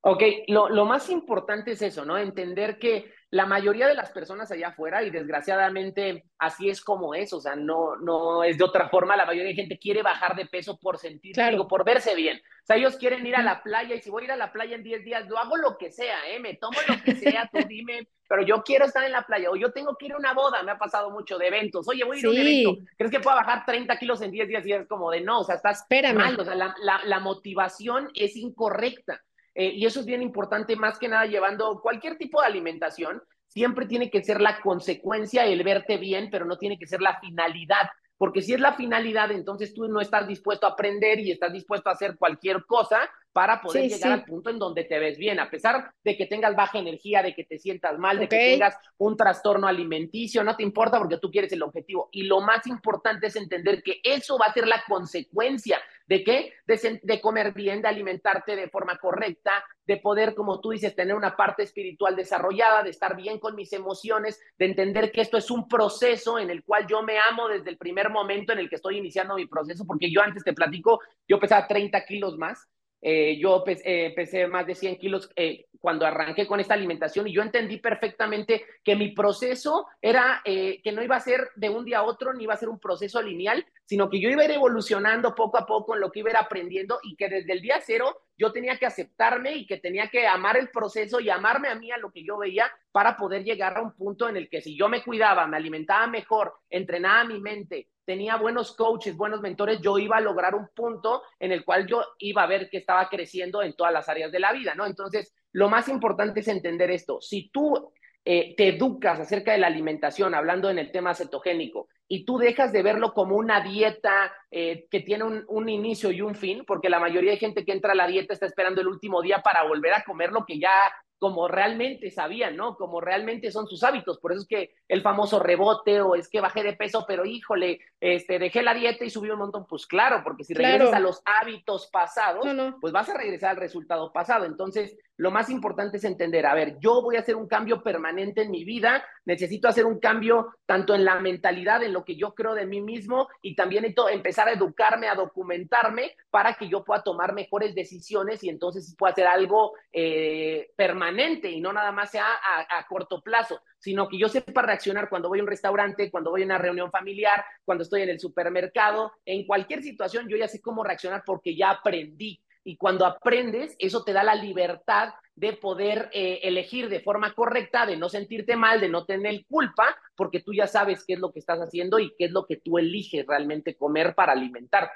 Ok, 0.01 0.23
lo, 0.47 0.69
lo, 0.69 0.85
más 0.85 1.09
importante 1.09 1.71
es 1.71 1.81
eso, 1.81 2.05
¿no? 2.05 2.17
Entender 2.17 2.79
que 2.79 3.11
la 3.31 3.45
mayoría 3.45 3.87
de 3.87 3.93
las 3.95 4.09
personas 4.11 4.51
allá 4.51 4.69
afuera, 4.69 5.03
y 5.03 5.11
desgraciadamente 5.11 6.25
así 6.39 6.69
es 6.69 6.81
como 6.81 7.13
es, 7.13 7.31
o 7.33 7.39
sea, 7.39 7.55
no, 7.55 7.95
no 7.97 8.43
es 8.43 8.57
de 8.57 8.63
otra 8.63 8.89
forma, 8.89 9.15
la 9.15 9.25
mayoría 9.25 9.49
de 9.49 9.55
gente 9.55 9.77
quiere 9.79 10.01
bajar 10.01 10.35
de 10.35 10.45
peso 10.47 10.79
por 10.79 10.97
sentir, 10.97 11.35
digo, 11.35 11.67
por 11.67 11.85
verse 11.85 12.15
bien. 12.15 12.37
O 12.37 12.65
sea, 12.65 12.77
ellos 12.77 12.97
quieren 12.97 13.25
ir 13.25 13.35
a 13.35 13.43
la 13.43 13.61
playa 13.63 13.95
y 13.95 14.01
si 14.01 14.09
voy 14.09 14.23
a 14.23 14.25
ir 14.25 14.31
a 14.31 14.35
la 14.37 14.51
playa 14.51 14.75
en 14.75 14.83
10 14.83 15.03
días, 15.03 15.27
lo 15.27 15.37
hago 15.37 15.57
lo 15.57 15.77
que 15.77 15.91
sea, 15.91 16.27
¿eh? 16.29 16.39
Me 16.39 16.55
tomo 16.55 16.77
lo 16.87 17.01
que 17.03 17.15
sea, 17.15 17.49
tú 17.51 17.59
dime, 17.67 18.07
pero 18.27 18.43
yo 18.43 18.63
quiero 18.63 18.85
estar 18.85 19.03
en 19.03 19.11
la 19.11 19.23
playa 19.23 19.49
o 19.49 19.55
yo 19.55 19.71
tengo 19.71 19.95
que 19.97 20.07
ir 20.07 20.13
a 20.13 20.17
una 20.17 20.33
boda, 20.33 20.61
me 20.63 20.71
ha 20.71 20.77
pasado 20.77 21.09
mucho 21.11 21.37
de 21.37 21.47
eventos. 21.47 21.87
Oye, 21.87 22.03
voy 22.03 22.17
a 22.17 22.19
ir 22.19 22.25
a 22.25 22.29
un 22.29 22.37
evento, 22.37 22.77
¿crees 22.97 23.11
que 23.11 23.19
pueda 23.19 23.37
bajar 23.37 23.65
30 23.65 23.97
kilos 23.97 24.21
en 24.21 24.31
10 24.31 24.47
días? 24.47 24.65
Y 24.65 24.73
es 24.73 24.87
como 24.87 25.11
de 25.11 25.21
no, 25.21 25.41
o 25.41 25.43
sea, 25.43 25.55
estás 25.55 25.81
Espérame. 25.81 26.15
mal, 26.15 26.39
o 26.39 26.45
sea, 26.45 26.55
la, 26.55 26.75
la, 26.81 27.01
la 27.05 27.19
motivación 27.19 28.09
es 28.13 28.35
incorrecta. 28.35 29.21
Eh, 29.59 29.73
y 29.75 29.85
eso 29.85 29.99
es 29.99 30.05
bien 30.05 30.21
importante, 30.21 30.77
más 30.77 30.97
que 30.97 31.09
nada 31.09 31.25
llevando 31.25 31.81
cualquier 31.81 32.17
tipo 32.17 32.39
de 32.39 32.47
alimentación, 32.47 33.21
siempre 33.45 33.87
tiene 33.87 34.09
que 34.09 34.23
ser 34.23 34.39
la 34.39 34.61
consecuencia 34.61 35.45
el 35.45 35.63
verte 35.63 35.97
bien, 35.97 36.29
pero 36.31 36.45
no 36.45 36.57
tiene 36.57 36.79
que 36.79 36.87
ser 36.87 37.01
la 37.01 37.19
finalidad. 37.19 37.89
Porque 38.17 38.41
si 38.41 38.53
es 38.53 38.61
la 38.61 38.75
finalidad, 38.75 39.31
entonces 39.33 39.73
tú 39.73 39.89
no 39.89 39.99
estás 39.99 40.29
dispuesto 40.29 40.65
a 40.65 40.71
aprender 40.71 41.19
y 41.19 41.31
estás 41.31 41.51
dispuesto 41.51 41.89
a 41.89 41.91
hacer 41.91 42.15
cualquier 42.17 42.65
cosa 42.65 42.99
para 43.33 43.61
poder 43.61 43.89
llegar 43.89 44.13
al 44.13 44.23
punto 44.23 44.49
en 44.49 44.59
donde 44.59 44.85
te 44.85 44.97
ves 44.97 45.17
bien, 45.17 45.41
a 45.41 45.49
pesar 45.49 45.93
de 46.05 46.15
que 46.15 46.25
tengas 46.25 46.55
baja 46.55 46.79
energía, 46.79 47.21
de 47.21 47.35
que 47.35 47.43
te 47.43 47.59
sientas 47.59 47.99
mal, 47.99 48.17
de 48.17 48.29
que 48.29 48.37
tengas 48.37 48.77
un 48.97 49.17
trastorno 49.17 49.67
alimenticio, 49.67 50.41
no 50.41 50.55
te 50.55 50.63
importa 50.63 50.99
porque 50.99 51.17
tú 51.17 51.29
quieres 51.29 51.51
el 51.51 51.63
objetivo. 51.63 52.07
Y 52.13 52.23
lo 52.23 52.39
más 52.39 52.65
importante 52.65 53.27
es 53.27 53.35
entender 53.35 53.83
que 53.83 53.99
eso 54.03 54.37
va 54.37 54.45
a 54.45 54.53
ser 54.53 54.67
la 54.67 54.83
consecuencia 54.87 55.81
de 56.09 56.23
qué? 56.23 56.53
De, 56.65 56.99
de 57.03 57.21
comer 57.21 57.53
bien, 57.53 57.83
de 57.83 57.87
alimentarte 57.87 58.55
de 58.55 58.67
forma 58.67 58.97
correcta, 58.97 59.63
de 59.85 59.97
poder, 59.97 60.33
como 60.33 60.59
tú 60.59 60.71
dices, 60.71 60.95
tener 60.95 61.15
una 61.15 61.35
parte 61.35 61.61
espiritual 61.61 62.15
desarrollada, 62.15 62.81
de 62.81 62.89
estar 62.89 63.15
bien 63.15 63.39
con 63.39 63.55
mis 63.55 63.71
emociones, 63.73 64.41
de 64.57 64.65
entender 64.65 65.11
que 65.11 65.21
esto 65.21 65.37
es 65.37 65.51
un 65.51 65.67
proceso 65.67 66.39
en 66.39 66.49
el 66.49 66.63
cual 66.63 66.87
yo 66.87 67.03
me 67.03 67.19
amo 67.19 67.47
desde 67.47 67.69
el 67.69 67.77
primer 67.77 68.09
momento 68.09 68.53
en 68.53 68.59
el 68.59 68.69
que 68.69 68.77
estoy 68.77 68.97
iniciando 68.97 69.35
mi 69.35 69.45
proceso, 69.45 69.85
porque 69.85 70.11
yo 70.11 70.21
antes 70.23 70.43
te 70.43 70.53
platico, 70.53 70.99
yo 71.27 71.39
pesaba 71.39 71.67
30 71.67 72.03
kilos 72.05 72.39
más, 72.39 72.67
eh, 73.01 73.37
yo 73.39 73.63
eh, 73.65 74.13
pesé 74.15 74.47
más 74.47 74.67
de 74.67 74.75
100 74.75 74.97
kilos 74.97 75.29
eh, 75.35 75.65
cuando 75.79 76.05
arranqué 76.05 76.45
con 76.45 76.59
esta 76.59 76.73
alimentación 76.73 77.27
y 77.27 77.33
yo 77.33 77.41
entendí 77.41 77.77
perfectamente 77.77 78.65
que 78.83 78.97
mi 78.97 79.13
proceso 79.13 79.87
era 80.01 80.41
que 80.43 80.91
no 80.93 81.01
iba 81.01 81.15
a 81.15 81.21
ser 81.21 81.51
de 81.55 81.69
un 81.69 81.85
día 81.85 81.99
a 81.99 82.03
otro, 82.03 82.33
ni 82.33 82.43
iba 82.43 82.53
a 82.53 82.57
ser 82.57 82.67
un 82.67 82.79
proceso 82.79 83.21
lineal, 83.21 83.65
sino 83.85 84.09
que 84.09 84.19
yo 84.19 84.29
iba 84.29 84.41
a 84.41 84.45
ir 84.45 84.51
evolucionando 84.51 85.33
poco 85.33 85.57
a 85.57 85.65
poco 85.65 85.95
en 85.95 86.01
lo 86.01 86.11
que 86.11 86.19
iba 86.19 86.29
a 86.29 86.31
ir 86.31 86.37
aprendiendo 86.37 86.99
y 87.01 87.15
que 87.15 87.29
desde 87.29 87.53
el 87.53 87.61
día 87.61 87.79
cero 87.81 88.23
yo 88.37 88.51
tenía 88.51 88.77
que 88.77 88.85
aceptarme 88.85 89.55
y 89.55 89.65
que 89.65 89.77
tenía 89.77 90.09
que 90.09 90.27
amar 90.27 90.57
el 90.57 90.69
proceso 90.69 91.21
y 91.21 91.29
amarme 91.29 91.69
a 91.69 91.75
mí 91.75 91.91
a 91.91 91.97
lo 91.97 92.11
que 92.11 92.25
yo 92.25 92.37
veía 92.37 92.69
para 92.91 93.15
poder 93.15 93.45
llegar 93.45 93.77
a 93.77 93.81
un 93.81 93.93
punto 93.93 94.27
en 94.27 94.35
el 94.35 94.49
que 94.49 94.61
si 94.61 94.77
yo 94.77 94.89
me 94.89 95.03
cuidaba, 95.03 95.47
me 95.47 95.55
alimentaba 95.55 96.07
mejor, 96.07 96.53
entrenaba 96.69 97.23
mi 97.23 97.39
mente, 97.39 97.87
tenía 98.09 98.37
buenos 98.37 98.75
coaches, 98.75 99.15
buenos 99.15 99.39
mentores, 99.39 99.81
yo 99.81 99.99
iba 99.99 100.17
a 100.17 100.19
lograr 100.19 100.55
un 100.55 100.67
punto 100.73 101.21
en 101.39 101.51
el 101.51 101.63
cual 101.63 101.85
yo 101.85 102.03
iba 102.17 102.41
a 102.41 102.47
ver 102.47 102.67
que 102.67 102.79
estaba 102.79 103.07
creciendo 103.07 103.61
en 103.61 103.75
todas 103.75 103.93
las 103.93 104.09
áreas 104.09 104.31
de 104.31 104.39
la 104.39 104.51
vida, 104.51 104.73
¿no? 104.73 104.87
Entonces, 104.87 105.31
lo 105.51 105.69
más 105.69 105.87
importante 105.89 106.39
es 106.39 106.47
entender 106.47 106.89
esto. 106.89 107.21
Si 107.21 107.51
tú 107.51 107.93
eh, 108.25 108.55
te 108.57 108.69
educas 108.69 109.19
acerca 109.19 109.51
de 109.51 109.59
la 109.59 109.67
alimentación, 109.67 110.33
hablando 110.33 110.71
en 110.71 110.79
el 110.79 110.91
tema 110.91 111.13
cetogénico, 111.13 111.87
y 112.07 112.25
tú 112.25 112.39
dejas 112.39 112.73
de 112.73 112.81
verlo 112.81 113.13
como 113.13 113.35
una 113.35 113.61
dieta 113.61 114.33
eh, 114.49 114.87
que 114.89 115.01
tiene 115.01 115.25
un, 115.25 115.45
un, 115.47 115.69
inicio 115.69 116.09
y 116.09 116.21
un 116.21 116.33
fin, 116.33 116.63
porque 116.65 116.89
la 116.89 116.99
mayoría 116.99 117.29
de 117.29 117.37
gente 117.37 117.63
que 117.63 117.73
entra 117.73 117.91
a 117.91 117.95
la 117.95 118.07
dieta 118.07 118.33
está 118.33 118.47
esperando 118.47 118.81
el 118.81 118.87
último 118.87 119.21
día 119.21 119.43
para 119.43 119.67
volver 119.67 119.93
a 119.93 120.03
comer 120.03 120.31
lo 120.31 120.47
que 120.47 120.57
ya 120.57 120.91
como 121.19 121.49
realmente 121.49 122.09
sabían, 122.09 122.55
¿no? 122.55 122.75
Como 122.77 123.01
realmente 123.01 123.51
son 123.51 123.67
sus 123.67 123.83
hábitos. 123.83 124.17
Por 124.19 124.31
eso 124.31 124.41
es 124.41 124.47
que 124.47 124.73
el 124.87 125.01
famoso 125.01 125.39
rebote 125.39 126.01
o 126.01 126.15
es 126.15 126.29
que 126.29 126.39
bajé 126.39 126.63
de 126.63 126.73
peso, 126.73 127.05
pero 127.07 127.25
híjole, 127.25 127.81
este, 127.99 128.39
dejé 128.39 128.63
la 128.63 128.73
dieta 128.73 129.03
y 129.03 129.09
subí 129.09 129.29
un 129.29 129.39
montón. 129.39 129.67
Pues 129.67 129.85
claro, 129.85 130.21
porque 130.23 130.45
si 130.45 130.53
regresas 130.53 130.93
a 130.93 130.99
los 130.99 131.21
hábitos 131.25 131.87
pasados, 131.87 132.47
pues 132.79 132.93
vas 132.93 133.09
a 133.09 133.17
regresar 133.17 133.51
al 133.51 133.57
resultado 133.57 134.13
pasado. 134.13 134.45
Entonces, 134.45 134.97
lo 135.19 135.31
más 135.31 135.49
importante 135.49 135.97
es 135.97 136.05
entender, 136.05 136.45
a 136.45 136.53
ver, 136.53 136.77
yo 136.79 137.01
voy 137.01 137.17
a 137.17 137.19
hacer 137.19 137.35
un 137.35 137.45
cambio 137.45 137.83
permanente 137.83 138.43
en 138.43 138.51
mi 138.51 138.63
vida, 138.63 139.03
necesito 139.25 139.67
hacer 139.67 139.85
un 139.85 139.99
cambio 139.99 140.55
tanto 140.65 140.95
en 140.95 141.03
la 141.03 141.19
mentalidad, 141.19 141.83
en 141.83 141.91
lo 141.91 142.05
que 142.05 142.15
yo 142.15 142.33
creo 142.33 142.55
de 142.55 142.65
mí 142.65 142.79
mismo 142.79 143.27
y 143.41 143.53
también 143.53 143.93
empezar 144.13 144.47
a 144.47 144.53
educarme, 144.53 145.09
a 145.09 145.15
documentarme 145.15 146.15
para 146.29 146.53
que 146.53 146.69
yo 146.69 146.85
pueda 146.85 147.03
tomar 147.03 147.33
mejores 147.33 147.75
decisiones 147.75 148.45
y 148.45 148.49
entonces 148.49 148.95
pueda 148.97 149.11
hacer 149.11 149.27
algo 149.27 149.73
eh, 149.91 150.71
permanente 150.77 151.51
y 151.51 151.59
no 151.59 151.73
nada 151.73 151.91
más 151.91 152.11
sea 152.11 152.25
a, 152.25 152.79
a 152.79 152.87
corto 152.87 153.21
plazo, 153.21 153.61
sino 153.77 154.07
que 154.07 154.17
yo 154.17 154.29
sepa 154.29 154.61
reaccionar 154.61 155.09
cuando 155.09 155.27
voy 155.27 155.39
a 155.39 155.43
un 155.43 155.49
restaurante, 155.49 156.09
cuando 156.09 156.31
voy 156.31 156.43
a 156.43 156.45
una 156.45 156.57
reunión 156.57 156.91
familiar, 156.91 157.43
cuando 157.65 157.83
estoy 157.83 158.03
en 158.03 158.09
el 158.09 158.21
supermercado, 158.21 159.11
en 159.25 159.45
cualquier 159.45 159.83
situación 159.83 160.29
yo 160.29 160.37
ya 160.37 160.47
sé 160.47 160.61
cómo 160.61 160.81
reaccionar 160.81 161.23
porque 161.25 161.57
ya 161.57 161.71
aprendí 161.71 162.41
y 162.63 162.77
cuando 162.77 163.05
aprendes, 163.05 163.75
eso 163.79 164.03
te 164.03 164.13
da 164.13 164.23
la 164.23 164.35
libertad 164.35 165.09
de 165.35 165.53
poder 165.53 166.09
eh, 166.11 166.41
elegir 166.43 166.89
de 166.89 166.99
forma 166.99 167.33
correcta, 167.33 167.85
de 167.85 167.95
no 167.95 168.09
sentirte 168.09 168.55
mal, 168.55 168.81
de 168.81 168.89
no 168.89 169.05
tener 169.05 169.45
culpa, 169.47 169.97
porque 170.15 170.41
tú 170.41 170.53
ya 170.53 170.67
sabes 170.67 171.05
qué 171.05 171.13
es 171.13 171.19
lo 171.19 171.31
que 171.31 171.39
estás 171.39 171.59
haciendo 171.59 171.99
y 171.99 172.13
qué 172.17 172.25
es 172.25 172.31
lo 172.31 172.45
que 172.45 172.57
tú 172.57 172.77
eliges 172.77 173.25
realmente 173.25 173.75
comer 173.75 174.15
para 174.15 174.33
alimentarte. 174.33 174.93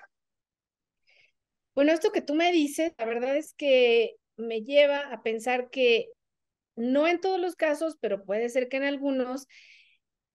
Bueno, 1.74 1.92
esto 1.92 2.12
que 2.12 2.22
tú 2.22 2.36
me 2.36 2.52
dices, 2.52 2.94
la 2.98 3.06
verdad 3.06 3.36
es 3.38 3.54
que 3.54 4.16
me 4.36 4.62
lleva 4.62 5.00
a 5.14 5.24
pensar 5.24 5.70
que 5.70 6.10
no 6.76 7.08
en 7.08 7.22
todos 7.22 7.40
los 7.40 7.56
casos, 7.56 7.98
pero 8.00 8.26
puede 8.26 8.50
ser 8.50 8.68
que 8.68 8.78
en 8.78 8.84
algunos, 8.84 9.48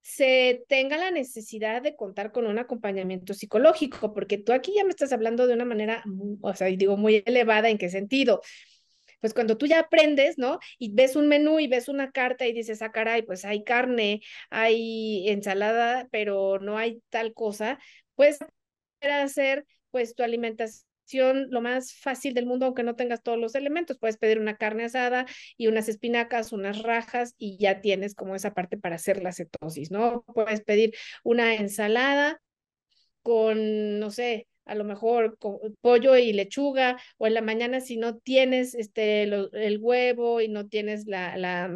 se 0.08 0.64
tenga 0.68 0.96
la 0.96 1.10
necesidad 1.10 1.82
de 1.82 1.94
contar 1.94 2.32
con 2.32 2.46
un 2.46 2.58
acompañamiento 2.58 3.34
psicológico, 3.34 4.14
porque 4.14 4.38
tú 4.38 4.52
aquí 4.52 4.72
ya 4.74 4.82
me 4.84 4.88
estás 4.90 5.12
hablando 5.12 5.46
de 5.46 5.52
una 5.52 5.66
manera, 5.66 6.02
o 6.40 6.54
sea, 6.54 6.68
digo, 6.68 6.96
muy 6.96 7.22
elevada, 7.26 7.68
¿en 7.68 7.76
qué 7.76 7.90
sentido? 7.90 8.40
Pues 9.20 9.34
cuando 9.34 9.58
tú 9.58 9.66
ya 9.66 9.80
aprendes, 9.80 10.38
¿no? 10.38 10.60
Y 10.78 10.94
ves 10.94 11.14
un 11.14 11.28
menú 11.28 11.60
y 11.60 11.68
ves 11.68 11.88
una 11.88 12.10
carta 12.10 12.46
y 12.46 12.54
dices, 12.54 12.80
ah, 12.80 12.90
caray, 12.90 13.20
pues 13.20 13.44
hay 13.44 13.64
carne, 13.64 14.22
hay 14.48 15.28
ensalada, 15.28 16.08
pero 16.10 16.58
no 16.58 16.78
hay 16.78 17.02
tal 17.10 17.34
cosa, 17.34 17.78
pues 18.14 18.38
hacer 19.02 19.66
pues 19.90 20.14
tu 20.14 20.22
alimentación 20.22 20.87
lo 21.14 21.60
más 21.60 21.94
fácil 21.94 22.34
del 22.34 22.46
mundo, 22.46 22.66
aunque 22.66 22.82
no 22.82 22.96
tengas 22.96 23.22
todos 23.22 23.38
los 23.38 23.54
elementos. 23.54 23.98
Puedes 23.98 24.16
pedir 24.16 24.38
una 24.38 24.56
carne 24.56 24.84
asada 24.84 25.26
y 25.56 25.66
unas 25.66 25.88
espinacas, 25.88 26.52
unas 26.52 26.82
rajas 26.82 27.34
y 27.38 27.58
ya 27.58 27.80
tienes 27.80 28.14
como 28.14 28.34
esa 28.34 28.54
parte 28.54 28.76
para 28.78 28.96
hacer 28.96 29.22
la 29.22 29.32
cetosis, 29.32 29.90
¿no? 29.90 30.24
Puedes 30.34 30.62
pedir 30.62 30.94
una 31.24 31.54
ensalada 31.54 32.40
con, 33.22 33.98
no 33.98 34.10
sé, 34.10 34.48
a 34.64 34.74
lo 34.74 34.84
mejor 34.84 35.38
pollo 35.80 36.16
y 36.16 36.32
lechuga, 36.32 37.00
o 37.16 37.26
en 37.26 37.34
la 37.34 37.42
mañana 37.42 37.80
si 37.80 37.96
no 37.96 38.18
tienes 38.18 38.74
este, 38.74 39.22
el 39.22 39.78
huevo 39.80 40.40
y 40.40 40.48
no 40.48 40.68
tienes 40.68 41.06
la, 41.06 41.36
la 41.36 41.70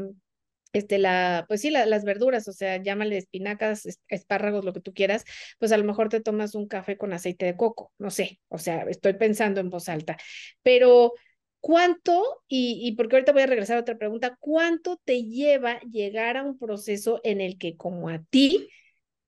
este, 0.73 0.99
la, 0.99 1.45
pues 1.49 1.61
sí, 1.61 1.71
las 1.71 2.05
verduras, 2.05 2.49
o 2.49 2.52
sea, 2.52 2.76
llámale 2.83 3.17
espinacas, 3.19 3.87
espárragos, 4.09 4.64
lo 4.64 4.73
que 4.73 4.81
tú 4.81 4.93
quieras, 4.95 5.25
pues 5.59 5.73
a 5.73 5.76
lo 5.79 5.85
mejor 5.85 6.09
te 6.09 6.21
tomas 6.21 6.55
un 6.55 6.67
café 6.69 6.97
con 6.97 7.12
aceite 7.12 7.47
de 7.47 7.57
coco, 7.57 7.93
no 7.99 8.11
sé, 8.11 8.41
o 8.49 8.59
sea, 8.59 8.83
estoy 8.88 9.14
pensando 9.14 9.61
en 9.61 9.71
voz 9.71 9.88
alta, 9.88 10.17
pero 10.62 11.12
¿cuánto, 11.61 12.43
y, 12.49 12.81
y 12.83 12.93
porque 12.97 13.17
ahorita 13.17 13.33
voy 13.33 13.43
a 13.43 13.47
regresar 13.47 13.76
a 13.76 13.81
otra 13.81 13.99
pregunta, 13.99 14.37
cuánto 14.41 15.00
te 15.05 15.25
lleva 15.25 15.81
llegar 15.81 16.37
a 16.37 16.43
un 16.43 16.59
proceso 16.59 17.21
en 17.25 17.41
el 17.41 17.59
que 17.59 17.76
como 17.76 18.09
a 18.09 18.23
ti, 18.31 18.69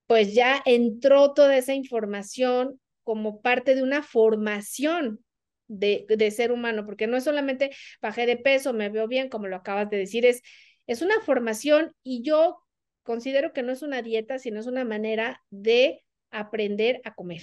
pues 0.06 0.34
ya 0.34 0.62
entró 0.66 1.32
toda 1.34 1.56
esa 1.56 1.74
información 1.74 2.80
como 3.02 3.40
parte 3.40 3.74
de 3.74 3.82
una 3.82 4.02
formación 4.02 5.20
de, 5.68 6.06
de 6.08 6.30
ser 6.30 6.52
humano, 6.52 6.84
porque 6.84 7.06
no 7.06 7.16
es 7.16 7.24
solamente 7.24 7.70
bajé 8.02 8.26
de 8.26 8.36
peso, 8.36 8.72
me 8.72 8.90
veo 8.90 9.08
bien, 9.08 9.28
como 9.28 9.46
lo 9.46 9.56
acabas 9.56 9.88
de 9.90 9.98
decir, 9.98 10.26
es 10.26 10.42
es 10.86 11.02
una 11.02 11.20
formación 11.20 11.94
y 12.02 12.22
yo 12.22 12.58
considero 13.02 13.52
que 13.52 13.62
no 13.62 13.72
es 13.72 13.82
una 13.82 14.02
dieta, 14.02 14.38
sino 14.38 14.60
es 14.60 14.66
una 14.66 14.84
manera 14.84 15.42
de 15.50 16.04
aprender 16.30 17.00
a 17.04 17.14
comer. 17.14 17.42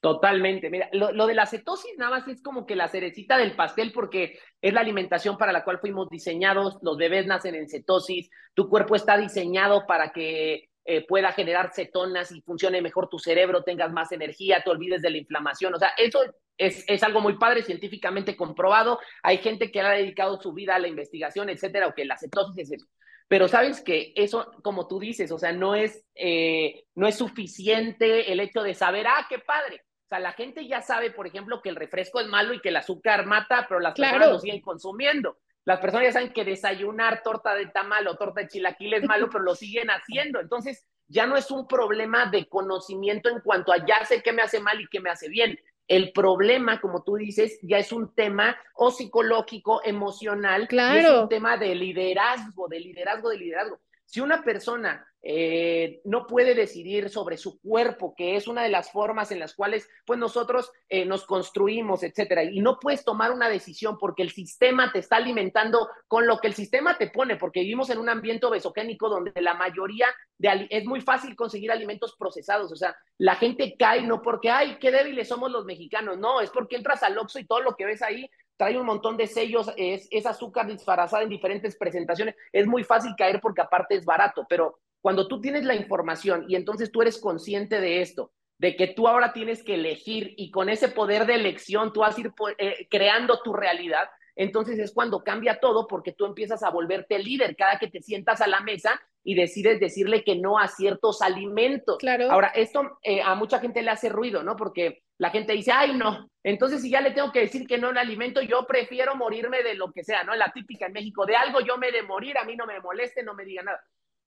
Totalmente. 0.00 0.70
Mira, 0.70 0.88
lo, 0.92 1.26
de 1.26 1.34
la 1.34 1.46
cetosis 1.46 1.96
nada 1.98 2.12
más 2.12 2.28
es 2.28 2.42
como 2.42 2.64
que 2.64 2.76
la 2.76 2.88
cerecita 2.88 3.38
del 3.38 3.56
pastel 3.56 3.92
porque 3.92 4.38
es 4.60 4.72
la 4.72 4.80
alimentación 4.80 5.36
para 5.36 5.52
la 5.52 5.64
cual 5.64 5.80
fuimos 5.80 6.08
diseñados. 6.10 6.78
Los 6.82 6.96
bebés 6.96 7.26
nacen 7.26 7.54
en 7.54 7.68
cetosis. 7.68 8.30
Tu 8.54 8.68
cuerpo 8.68 8.94
está 8.94 9.16
diseñado 9.16 9.84
para 9.86 10.12
que 10.12 10.68
eh, 10.84 11.04
pueda 11.08 11.32
generar 11.32 11.72
cetonas 11.74 12.30
y 12.30 12.40
funcione 12.42 12.82
mejor 12.82 13.08
tu 13.08 13.18
cerebro, 13.18 13.64
tengas 13.64 13.90
más 13.90 14.12
energía, 14.12 14.62
te 14.62 14.70
olvides 14.70 15.02
de 15.02 15.10
la 15.10 15.16
inflamación. 15.16 15.74
O 15.74 15.78
sea, 15.78 15.90
eso 15.98 16.20
es, 16.58 16.84
es, 16.86 17.02
algo 17.02 17.20
muy 17.20 17.38
padre, 17.38 17.62
científicamente 17.62 18.36
comprobado. 18.36 18.98
Hay 19.22 19.38
gente 19.38 19.70
que 19.70 19.80
ha 19.80 19.90
dedicado 19.90 20.40
su 20.40 20.52
vida 20.52 20.74
a 20.74 20.78
la 20.78 20.88
investigación, 20.88 21.48
etcétera, 21.48 21.88
o 21.88 21.94
que 21.94 22.04
la 22.04 22.18
cetosis 22.18 22.58
es 22.58 22.72
eso. 22.72 22.86
Pero 23.28 23.48
sabes 23.48 23.80
que 23.80 24.12
eso, 24.14 24.52
como 24.62 24.86
tú 24.86 25.00
dices, 25.00 25.32
o 25.32 25.38
sea, 25.38 25.52
no 25.52 25.74
es, 25.74 26.04
eh, 26.14 26.84
no 26.94 27.08
es 27.08 27.16
suficiente 27.16 28.32
el 28.32 28.40
hecho 28.40 28.62
de 28.62 28.74
saber, 28.74 29.06
ah, 29.08 29.26
qué 29.28 29.40
padre. 29.40 29.82
O 30.04 30.08
sea, 30.08 30.20
la 30.20 30.32
gente 30.32 30.66
ya 30.68 30.82
sabe, 30.82 31.10
por 31.10 31.26
ejemplo, 31.26 31.60
que 31.60 31.68
el 31.68 31.76
refresco 31.76 32.20
es 32.20 32.28
malo 32.28 32.54
y 32.54 32.60
que 32.60 32.68
el 32.68 32.76
azúcar 32.76 33.26
mata, 33.26 33.66
pero 33.68 33.80
las 33.80 33.94
personas 33.94 34.30
lo 34.30 34.38
siguen 34.38 34.60
consumiendo. 34.60 35.38
Las 35.64 35.80
personas 35.80 36.06
ya 36.06 36.12
saben 36.12 36.32
que 36.32 36.44
desayunar 36.44 37.24
torta 37.24 37.56
de 37.56 37.66
tamal 37.66 38.06
o 38.06 38.16
torta 38.16 38.42
de 38.42 38.48
chilaquil 38.48 38.94
es 38.94 39.02
malo, 39.02 39.28
pero 39.28 39.42
lo 39.42 39.56
siguen 39.56 39.88
haciendo. 39.88 40.38
Entonces, 40.38 40.86
ya 41.08 41.26
no 41.26 41.36
es 41.36 41.50
un 41.50 41.66
problema 41.66 42.26
de 42.26 42.48
conocimiento 42.48 43.28
en 43.28 43.40
cuanto 43.40 43.72
a 43.72 43.84
ya 43.84 44.04
sé 44.04 44.22
qué 44.22 44.32
me 44.32 44.42
hace 44.42 44.60
mal 44.60 44.80
y 44.80 44.86
qué 44.86 45.00
me 45.00 45.10
hace 45.10 45.28
bien. 45.28 45.58
El 45.88 46.12
problema, 46.12 46.80
como 46.80 47.02
tú 47.02 47.16
dices, 47.16 47.58
ya 47.62 47.78
es 47.78 47.92
un 47.92 48.14
tema 48.14 48.56
o 48.74 48.90
psicológico, 48.90 49.80
emocional, 49.84 50.66
claro. 50.68 50.98
es 50.98 51.22
un 51.22 51.28
tema 51.28 51.56
de 51.56 51.74
liderazgo, 51.74 52.68
de 52.68 52.80
liderazgo, 52.80 53.30
de 53.30 53.38
liderazgo. 53.38 53.80
Si 54.04 54.20
una 54.20 54.42
persona 54.42 55.06
eh, 55.28 56.02
no 56.04 56.28
puede 56.28 56.54
decidir 56.54 57.10
sobre 57.10 57.36
su 57.36 57.58
cuerpo, 57.60 58.14
que 58.16 58.36
es 58.36 58.46
una 58.46 58.62
de 58.62 58.68
las 58.68 58.92
formas 58.92 59.32
en 59.32 59.40
las 59.40 59.54
cuales 59.54 59.88
pues 60.04 60.20
nosotros 60.20 60.70
eh, 60.88 61.04
nos 61.04 61.26
construimos, 61.26 62.04
etcétera, 62.04 62.44
y 62.44 62.60
no 62.60 62.78
puedes 62.78 63.04
tomar 63.04 63.32
una 63.32 63.48
decisión 63.48 63.98
porque 63.98 64.22
el 64.22 64.30
sistema 64.30 64.92
te 64.92 65.00
está 65.00 65.16
alimentando 65.16 65.88
con 66.06 66.28
lo 66.28 66.38
que 66.38 66.46
el 66.46 66.54
sistema 66.54 66.96
te 66.96 67.10
pone, 67.10 67.34
porque 67.34 67.62
vivimos 67.62 67.90
en 67.90 67.98
un 67.98 68.08
ambiente 68.08 68.46
obesogénico 68.46 69.08
donde 69.08 69.32
la 69.42 69.54
mayoría 69.54 70.06
de 70.38 70.68
es 70.70 70.84
muy 70.84 71.00
fácil 71.00 71.34
conseguir 71.34 71.72
alimentos 71.72 72.14
procesados, 72.16 72.70
o 72.70 72.76
sea, 72.76 72.94
la 73.18 73.34
gente 73.34 73.74
cae 73.76 74.02
no 74.02 74.22
porque, 74.22 74.50
ay, 74.50 74.78
qué 74.78 74.92
débiles 74.92 75.26
somos 75.26 75.50
los 75.50 75.64
mexicanos, 75.64 76.18
no, 76.18 76.40
es 76.40 76.50
porque 76.50 76.76
entras 76.76 77.02
al 77.02 77.18
Oxxo 77.18 77.40
y 77.40 77.46
todo 77.46 77.62
lo 77.62 77.74
que 77.74 77.86
ves 77.86 78.00
ahí 78.00 78.30
trae 78.56 78.78
un 78.78 78.86
montón 78.86 79.16
de 79.16 79.26
sellos, 79.26 79.72
es, 79.76 80.06
es 80.10 80.24
azúcar 80.24 80.68
disfrazada 80.68 81.24
en 81.24 81.28
diferentes 81.28 81.76
presentaciones, 81.76 82.36
es 82.52 82.66
muy 82.66 82.84
fácil 82.84 83.12
caer 83.18 83.40
porque 83.40 83.62
aparte 83.62 83.96
es 83.96 84.04
barato, 84.04 84.46
pero 84.48 84.78
cuando 85.06 85.28
tú 85.28 85.40
tienes 85.40 85.64
la 85.64 85.76
información 85.76 86.46
y 86.48 86.56
entonces 86.56 86.90
tú 86.90 87.00
eres 87.00 87.20
consciente 87.20 87.80
de 87.80 88.00
esto, 88.00 88.32
de 88.58 88.74
que 88.74 88.88
tú 88.88 89.06
ahora 89.06 89.32
tienes 89.32 89.62
que 89.62 89.74
elegir 89.74 90.34
y 90.36 90.50
con 90.50 90.68
ese 90.68 90.88
poder 90.88 91.26
de 91.26 91.36
elección 91.36 91.92
tú 91.92 92.00
vas 92.00 92.18
a 92.18 92.20
ir 92.22 92.32
eh, 92.58 92.88
creando 92.90 93.40
tu 93.40 93.52
realidad, 93.52 94.08
entonces 94.34 94.80
es 94.80 94.92
cuando 94.92 95.22
cambia 95.22 95.60
todo 95.60 95.86
porque 95.86 96.10
tú 96.10 96.26
empiezas 96.26 96.64
a 96.64 96.70
volverte 96.70 97.20
líder 97.20 97.54
cada 97.54 97.78
que 97.78 97.86
te 97.86 98.02
sientas 98.02 98.40
a 98.40 98.48
la 98.48 98.58
mesa 98.62 99.00
y 99.22 99.36
decides 99.36 99.78
decirle 99.78 100.24
que 100.24 100.34
no 100.34 100.58
a 100.58 100.66
ciertos 100.66 101.22
alimentos. 101.22 101.98
Claro. 101.98 102.28
Ahora, 102.28 102.48
esto 102.48 102.98
eh, 103.04 103.22
a 103.22 103.36
mucha 103.36 103.60
gente 103.60 103.82
le 103.82 103.92
hace 103.92 104.08
ruido, 104.08 104.42
¿no? 104.42 104.56
Porque 104.56 105.04
la 105.18 105.30
gente 105.30 105.52
dice, 105.52 105.70
ay, 105.70 105.96
no, 105.96 106.28
entonces 106.42 106.82
si 106.82 106.90
ya 106.90 107.00
le 107.00 107.12
tengo 107.12 107.30
que 107.30 107.42
decir 107.42 107.64
que 107.68 107.78
no 107.78 107.90
al 107.90 107.98
alimento, 107.98 108.42
yo 108.42 108.66
prefiero 108.66 109.14
morirme 109.14 109.62
de 109.62 109.74
lo 109.74 109.92
que 109.92 110.02
sea, 110.02 110.24
¿no? 110.24 110.34
La 110.34 110.50
típica 110.52 110.86
en 110.86 110.94
México, 110.94 111.24
de 111.26 111.36
algo 111.36 111.60
yo 111.60 111.78
me 111.78 111.92
de 111.92 112.02
morir, 112.02 112.36
a 112.38 112.44
mí 112.44 112.56
no 112.56 112.66
me 112.66 112.80
moleste, 112.80 113.22
no 113.22 113.34
me 113.34 113.44
diga 113.44 113.62
nada. 113.62 113.80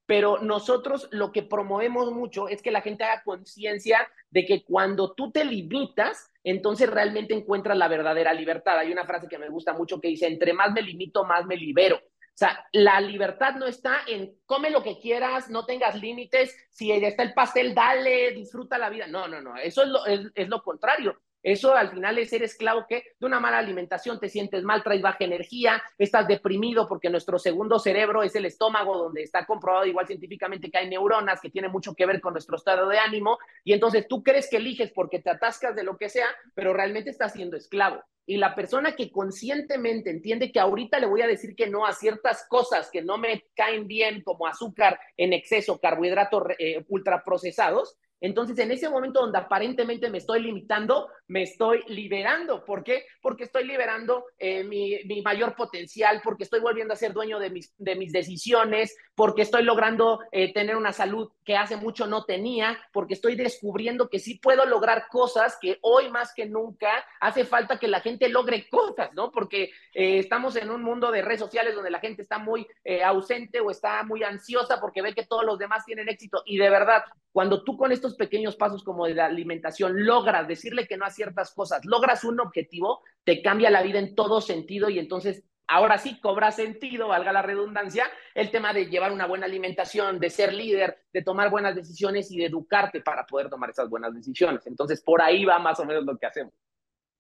Pero 0.10 0.40
nosotros 0.40 1.08
lo 1.12 1.32
que 1.32 1.44
promovemos 1.44 2.12
mucho 2.12 2.48
es 2.48 2.64
que 2.64 2.72
la 2.72 2.82
gente 2.82 3.04
haga 3.04 3.22
conciencia 3.22 4.12
de 4.32 4.44
que 4.44 4.64
cuando 4.64 5.14
tú 5.14 5.32
te 5.32 5.46
limitas, 5.46 6.32
entonces 6.44 6.90
realmente 6.90 7.36
encuentras 7.36 7.78
la 7.78 7.88
verdadera 7.88 8.34
libertad. 8.34 8.80
Hay 8.80 8.92
una 8.92 9.06
frase 9.06 9.28
que 9.28 9.38
me 9.38 9.50
gusta 9.50 9.74
mucho 9.74 10.02
que 10.02 10.08
dice, 10.08 10.26
entre 10.26 10.52
más 10.52 10.72
me 10.72 10.82
limito, 10.82 11.26
más 11.26 11.46
me 11.46 11.56
libero. 11.56 11.98
O 11.98 12.34
sea, 12.34 12.66
la 12.72 13.00
libertad 13.00 13.54
no 13.54 13.68
está 13.68 13.98
en 14.08 14.36
come 14.48 14.72
lo 14.72 14.82
que 14.82 14.98
quieras, 14.98 15.48
no 15.52 15.68
tengas 15.68 16.02
límites, 16.02 16.58
si 16.72 16.92
está 16.92 17.22
el 17.22 17.36
pastel, 17.36 17.76
dale, 17.76 18.32
disfruta 18.32 18.80
la 18.80 18.90
vida. 18.90 19.06
No, 19.06 19.28
no, 19.28 19.40
no, 19.44 19.58
eso 19.58 19.84
es 19.84 19.90
lo, 19.90 20.08
es 20.08 20.50
lo 20.50 20.64
contrario. 20.64 21.22
Eso 21.42 21.76
al 21.76 21.92
final 21.92 22.18
es 22.18 22.30
ser 22.30 22.44
esclavo 22.44 22.86
que 22.88 23.04
de 23.20 23.26
una 23.26 23.40
mala 23.40 23.60
alimentación 23.60 24.20
te 24.20 24.28
sientes 24.28 24.64
mal, 24.64 24.84
traes 24.84 25.02
baja 25.02 25.24
energía, 25.24 25.82
estás 25.98 26.28
deprimido 26.28 26.88
porque 26.88 27.10
nuestro 27.10 27.40
segundo 27.40 27.80
cerebro 27.80 28.24
es 28.24 28.36
el 28.36 28.46
estómago 28.46 28.98
donde 28.98 29.24
está 29.24 29.46
comprobado 29.46 29.86
igual 29.86 30.08
científicamente 30.08 30.70
que 30.70 30.78
hay 30.78 30.90
neuronas 30.90 31.40
que 31.40 31.50
tienen 31.50 31.72
mucho 31.72 31.96
que 31.96 32.06
ver 32.06 32.20
con 32.20 32.34
nuestro 32.34 32.58
estado 32.58 32.90
de 32.90 33.00
ánimo 33.00 33.38
y 33.64 33.74
entonces 33.74 34.08
tú 34.08 34.22
crees 34.22 34.50
que 34.50 34.58
eliges 34.58 34.92
porque 34.92 35.20
te 35.20 35.30
atascas 35.30 35.76
de 35.76 35.84
lo 35.84 35.98
que 35.98 36.10
sea, 36.10 36.28
pero 36.54 36.74
realmente 36.74 37.10
estás 37.10 37.34
siendo 37.34 37.56
esclavo. 37.56 38.04
Y 38.26 38.38
la 38.38 38.54
persona 38.54 38.96
que 38.96 39.12
conscientemente 39.12 40.12
entiende 40.12 40.52
que 40.52 40.60
ahorita 40.60 41.00
le 41.00 41.08
voy 41.08 41.24
a 41.24 41.28
decir 41.28 41.56
que 41.56 41.68
no 41.68 41.88
a 41.88 41.94
ciertas 41.94 42.46
cosas 42.48 42.92
que 42.92 43.02
no 43.02 43.18
me 43.18 43.46
caen 43.56 43.88
bien 43.88 44.22
como 44.22 44.46
azúcar 44.46 45.00
en 45.18 45.34
exceso, 45.34 45.80
carbohidratos 45.80 46.44
eh, 46.60 46.86
ultraprocesados, 46.90 47.98
Entonces, 48.22 48.58
en 48.60 48.72
ese 48.72 48.90
momento 48.90 49.22
donde 49.22 49.38
aparentemente 49.38 50.10
me 50.10 50.18
estoy 50.18 50.42
limitando, 50.42 51.10
me 51.28 51.44
estoy 51.44 51.84
liberando. 51.88 52.66
¿Por 52.66 52.84
qué? 52.84 53.06
Porque 53.22 53.46
estoy 53.46 53.66
liberando 53.66 54.26
eh, 54.38 54.64
mi, 54.64 55.00
mayor 55.22 55.56
potencial, 55.56 56.22
porque 56.24 56.44
estoy 56.44 56.60
volviendo 56.60 56.94
a 56.94 56.98
ser 56.98 57.14
dueño 57.14 57.40
de 57.40 57.50
mis, 57.50 57.74
de 57.78 57.96
mis 57.96 58.12
decisiones, 58.12 58.98
porque 59.16 59.44
estoy 59.44 59.64
logrando 59.64 60.20
eh, 60.32 60.52
tener 60.54 60.76
una 60.76 60.92
salud 60.92 61.30
que 61.46 61.56
hace 61.56 61.78
mucho 61.78 62.08
no 62.08 62.26
tenía, 62.26 62.78
porque 62.92 63.14
estoy 63.14 63.36
descubriendo 63.36 64.10
que 64.10 64.20
sí 64.20 64.40
puedo 64.40 64.66
lograr 64.66 65.08
cosas 65.10 65.58
que 65.62 65.78
hoy 65.82 66.10
más 66.10 66.34
que 66.34 66.46
nunca 66.46 67.06
hace 67.22 67.46
falta 67.46 67.80
que 67.80 67.88
la 67.88 68.02
gente 68.02 68.28
logre 68.28 68.68
cosas, 68.70 69.14
¿no? 69.14 69.32
Porque 69.32 69.72
eh, 69.94 70.20
estamos 70.20 70.56
en 70.56 70.70
un 70.70 70.84
mundo 70.84 71.12
de 71.12 71.22
redes 71.22 71.40
sociales 71.40 71.76
donde 71.76 71.92
la 71.92 72.00
gente 72.00 72.22
está 72.22 72.38
muy 72.38 72.68
ausente 73.06 73.60
o 73.60 73.70
está 73.70 74.04
muy 74.04 74.24
ansiosa 74.24 74.80
porque 74.82 75.02
ve 75.02 75.14
que 75.14 75.26
todos 75.26 75.46
los 75.46 75.60
demás 75.60 75.86
tienen 75.86 76.10
éxito. 76.10 76.42
Y 76.46 76.58
de 76.58 76.70
verdad, 76.70 77.04
cuando 77.32 77.64
tú 77.64 77.78
con 77.78 77.92
estos 77.92 78.09
pequeños 78.16 78.56
pasos 78.56 78.84
como 78.84 79.06
de 79.06 79.14
la 79.14 79.26
alimentación 79.26 80.06
logras 80.06 80.48
decirle 80.48 80.88
que 80.88 80.98
no 80.98 81.06
a 81.06 81.10
ciertas 81.10 81.54
cosas, 81.54 81.86
logras 81.86 82.24
un 82.24 82.40
objetivo, 82.40 83.02
te 83.24 83.42
cambia 83.42 83.70
la 83.70 83.84
vida 83.84 84.00
en 84.00 84.16
todo 84.16 84.42
sentido 84.42 84.90
y 84.90 85.00
entonces 85.00 85.44
ahora 85.68 85.98
sí 85.98 86.20
cobra 86.20 86.52
sentido, 86.52 87.10
valga 87.10 87.32
la 87.32 87.44
redundancia, 87.44 88.06
el 88.34 88.50
tema 88.50 88.74
de 88.74 88.88
llevar 88.88 89.12
una 89.12 89.28
buena 89.28 89.46
alimentación, 89.46 90.20
de 90.20 90.30
ser 90.30 90.54
líder, 90.54 90.98
de 91.14 91.22
tomar 91.22 91.52
buenas 91.52 91.76
decisiones 91.76 92.32
y 92.32 92.38
de 92.38 92.46
educarte 92.46 93.02
para 93.02 93.26
poder 93.26 93.50
tomar 93.50 93.70
esas 93.70 93.88
buenas 93.88 94.14
decisiones. 94.14 94.66
Entonces, 94.66 95.02
por 95.02 95.22
ahí 95.22 95.46
va 95.46 95.60
más 95.60 95.80
o 95.80 95.86
menos 95.86 96.04
lo 96.04 96.18
que 96.18 96.26
hacemos. 96.26 96.54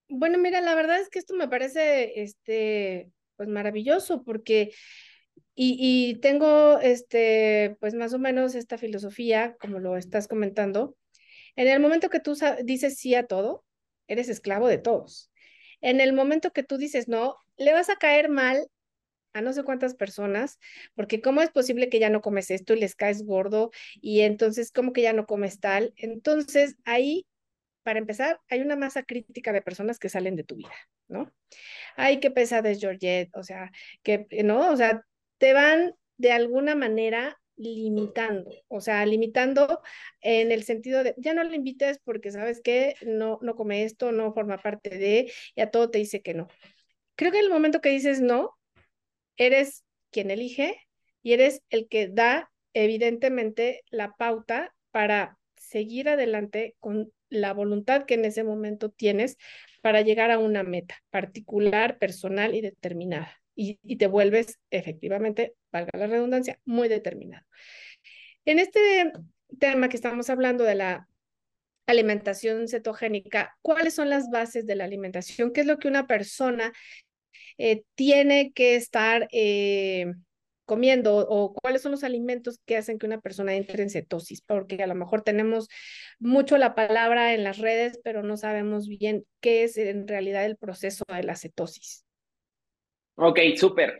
Bueno, 0.09 0.39
mira, 0.39 0.61
la 0.61 0.73
verdad 0.73 0.99
es 0.99 1.09
que 1.09 1.19
esto 1.19 1.35
me 1.35 1.47
parece 1.47 2.23
este 2.23 3.11
pues 3.35 3.47
maravilloso 3.47 4.23
porque 4.23 4.71
y, 5.61 6.15
tengo, 6.21 6.79
este, 6.79 7.75
pues 7.81 7.93
más 7.93 8.13
o 8.13 8.19
menos 8.19 8.55
esta 8.55 8.77
filosofía, 8.77 9.57
como 9.59 9.79
lo 9.79 9.97
estás 9.97 10.29
comentando. 10.29 10.95
En 11.57 11.67
el 11.67 11.81
momento 11.81 12.09
que 12.09 12.21
tú 12.21 12.37
dices 12.63 12.97
sí 12.97 13.13
a 13.13 13.27
todo, 13.27 13.65
eres 14.07 14.29
esclavo 14.29 14.69
de 14.69 14.77
todos. 14.77 15.29
En 15.81 15.99
el 15.99 16.13
momento 16.13 16.51
que 16.51 16.63
tú 16.63 16.77
dices 16.77 17.09
no, 17.09 17.35
le 17.57 17.73
vas 17.73 17.89
a 17.89 17.97
caer 17.97 18.29
mal 18.29 18.67
a 19.33 19.41
no 19.41 19.51
sé 19.51 19.63
cuántas 19.63 19.95
personas, 19.95 20.59
porque 20.95 21.19
cómo 21.19 21.41
es 21.41 21.49
posible 21.49 21.89
que 21.89 21.99
ya 21.99 22.09
no 22.09 22.21
comes 22.21 22.51
esto 22.51 22.73
y 22.73 22.79
les 22.79 22.95
caes 22.95 23.25
gordo 23.25 23.71
y 24.01 24.21
entonces 24.21 24.71
cómo 24.71 24.93
que 24.93 25.01
ya 25.01 25.11
no 25.11 25.25
comes 25.25 25.59
tal. 25.59 25.93
Entonces 25.97 26.77
ahí, 26.85 27.27
para 27.83 27.99
empezar, 27.99 28.39
hay 28.47 28.61
una 28.61 28.77
masa 28.77 29.03
crítica 29.03 29.51
de 29.51 29.61
personas 29.61 29.99
que 29.99 30.07
salen 30.07 30.37
de 30.37 30.45
tu 30.45 30.55
vida, 30.55 30.73
¿no? 31.09 31.33
Ay, 31.97 32.21
qué 32.21 32.31
pesada 32.31 32.69
es 32.69 32.79
Georgette, 32.79 33.35
o 33.35 33.43
sea, 33.43 33.71
que, 34.03 34.25
¿no? 34.43 34.71
O 34.71 34.77
sea, 34.77 35.03
te 35.39 35.53
van 35.53 35.95
de 36.17 36.31
alguna 36.31 36.75
manera 36.75 37.39
limitando, 37.55 38.51
o 38.67 38.79
sea, 38.79 39.05
limitando 39.05 39.81
en 40.21 40.51
el 40.51 40.63
sentido 40.63 41.03
de, 41.03 41.13
ya 41.17 41.33
no 41.33 41.43
le 41.43 41.55
invites 41.55 41.99
porque 42.03 42.31
sabes 42.31 42.61
que 42.61 42.95
no, 43.05 43.39
no 43.41 43.55
come 43.55 43.83
esto, 43.83 44.11
no 44.11 44.33
forma 44.33 44.57
parte 44.57 44.97
de, 44.97 45.31
y 45.55 45.61
a 45.61 45.69
todo 45.69 45.89
te 45.89 45.97
dice 45.97 46.21
que 46.21 46.33
no. 46.33 46.47
Creo 47.15 47.31
que 47.31 47.39
en 47.39 47.45
el 47.45 47.51
momento 47.51 47.81
que 47.81 47.89
dices 47.89 48.21
no, 48.21 48.57
eres 49.35 49.83
quien 50.11 50.31
elige 50.31 50.87
y 51.21 51.33
eres 51.33 51.61
el 51.69 51.87
que 51.89 52.07
da 52.07 52.49
evidentemente 52.73 53.83
la 53.89 54.15
pauta 54.17 54.73
para 54.91 55.37
seguir 55.55 56.07
adelante 56.09 56.75
con 56.79 57.11
la 57.29 57.53
voluntad 57.53 58.05
que 58.05 58.13
en 58.13 58.25
ese 58.25 58.43
momento 58.43 58.89
tienes 58.89 59.37
para 59.81 60.01
llegar 60.01 60.31
a 60.31 60.39
una 60.39 60.63
meta 60.63 60.95
particular, 61.09 61.97
personal 61.97 62.55
y 62.55 62.61
determinada 62.61 63.38
y, 63.59 63.97
te 63.97 64.07
vuelves 64.07 64.57
efectivamente, 64.71 65.55
valga 65.71 65.91
la 65.97 66.07
redundancia, 66.07 66.59
muy 66.63 66.87
determinado. 66.87 67.45
En 68.45 68.57
este 68.57 69.11
tema 69.59 69.89
que 69.89 69.97
estamos 69.97 70.29
hablando 70.29 70.63
de 70.63 70.75
la 70.75 71.09
alimentación 71.85 72.69
cetogénica, 72.69 73.57
¿cuáles 73.61 73.95
son 73.95 74.09
las 74.09 74.29
bases 74.29 74.65
de 74.65 74.75
la 74.75 74.85
alimentación? 74.85 75.51
¿Qué 75.51 75.61
es 75.61 75.67
lo 75.67 75.77
que 75.77 75.89
una 75.89 76.07
persona 76.07 76.71
eh, 77.57 77.83
tiene 77.95 78.53
que 78.53 78.75
estar 78.75 79.27
eh, 79.33 80.13
comiendo 80.65 81.17
o 81.17 81.53
cuáles 81.53 81.81
son 81.81 81.91
los 81.91 82.05
alimentos 82.05 82.61
que 82.65 82.77
hacen 82.77 82.97
que 82.97 83.07
una 83.07 83.19
persona 83.19 83.55
entre 83.55 83.83
en 83.83 83.89
cetosis? 83.89 84.41
Porque 84.41 84.81
a 84.81 84.87
lo 84.87 84.95
mejor 84.95 85.23
tenemos 85.23 85.67
mucho 86.17 86.57
la 86.57 86.75
palabra 86.75 87.33
en 87.33 87.43
las 87.43 87.57
redes, 87.57 87.99
pero 88.05 88.23
no 88.23 88.37
sabemos 88.37 88.87
bien 88.87 89.25
qué 89.41 89.63
es 89.63 89.75
en 89.77 90.07
realidad 90.07 90.45
el 90.45 90.55
proceso 90.55 91.03
de 91.09 91.23
la 91.23 91.35
cetosis. 91.35 92.05
Ok, 93.21 93.39
súper. 93.57 93.99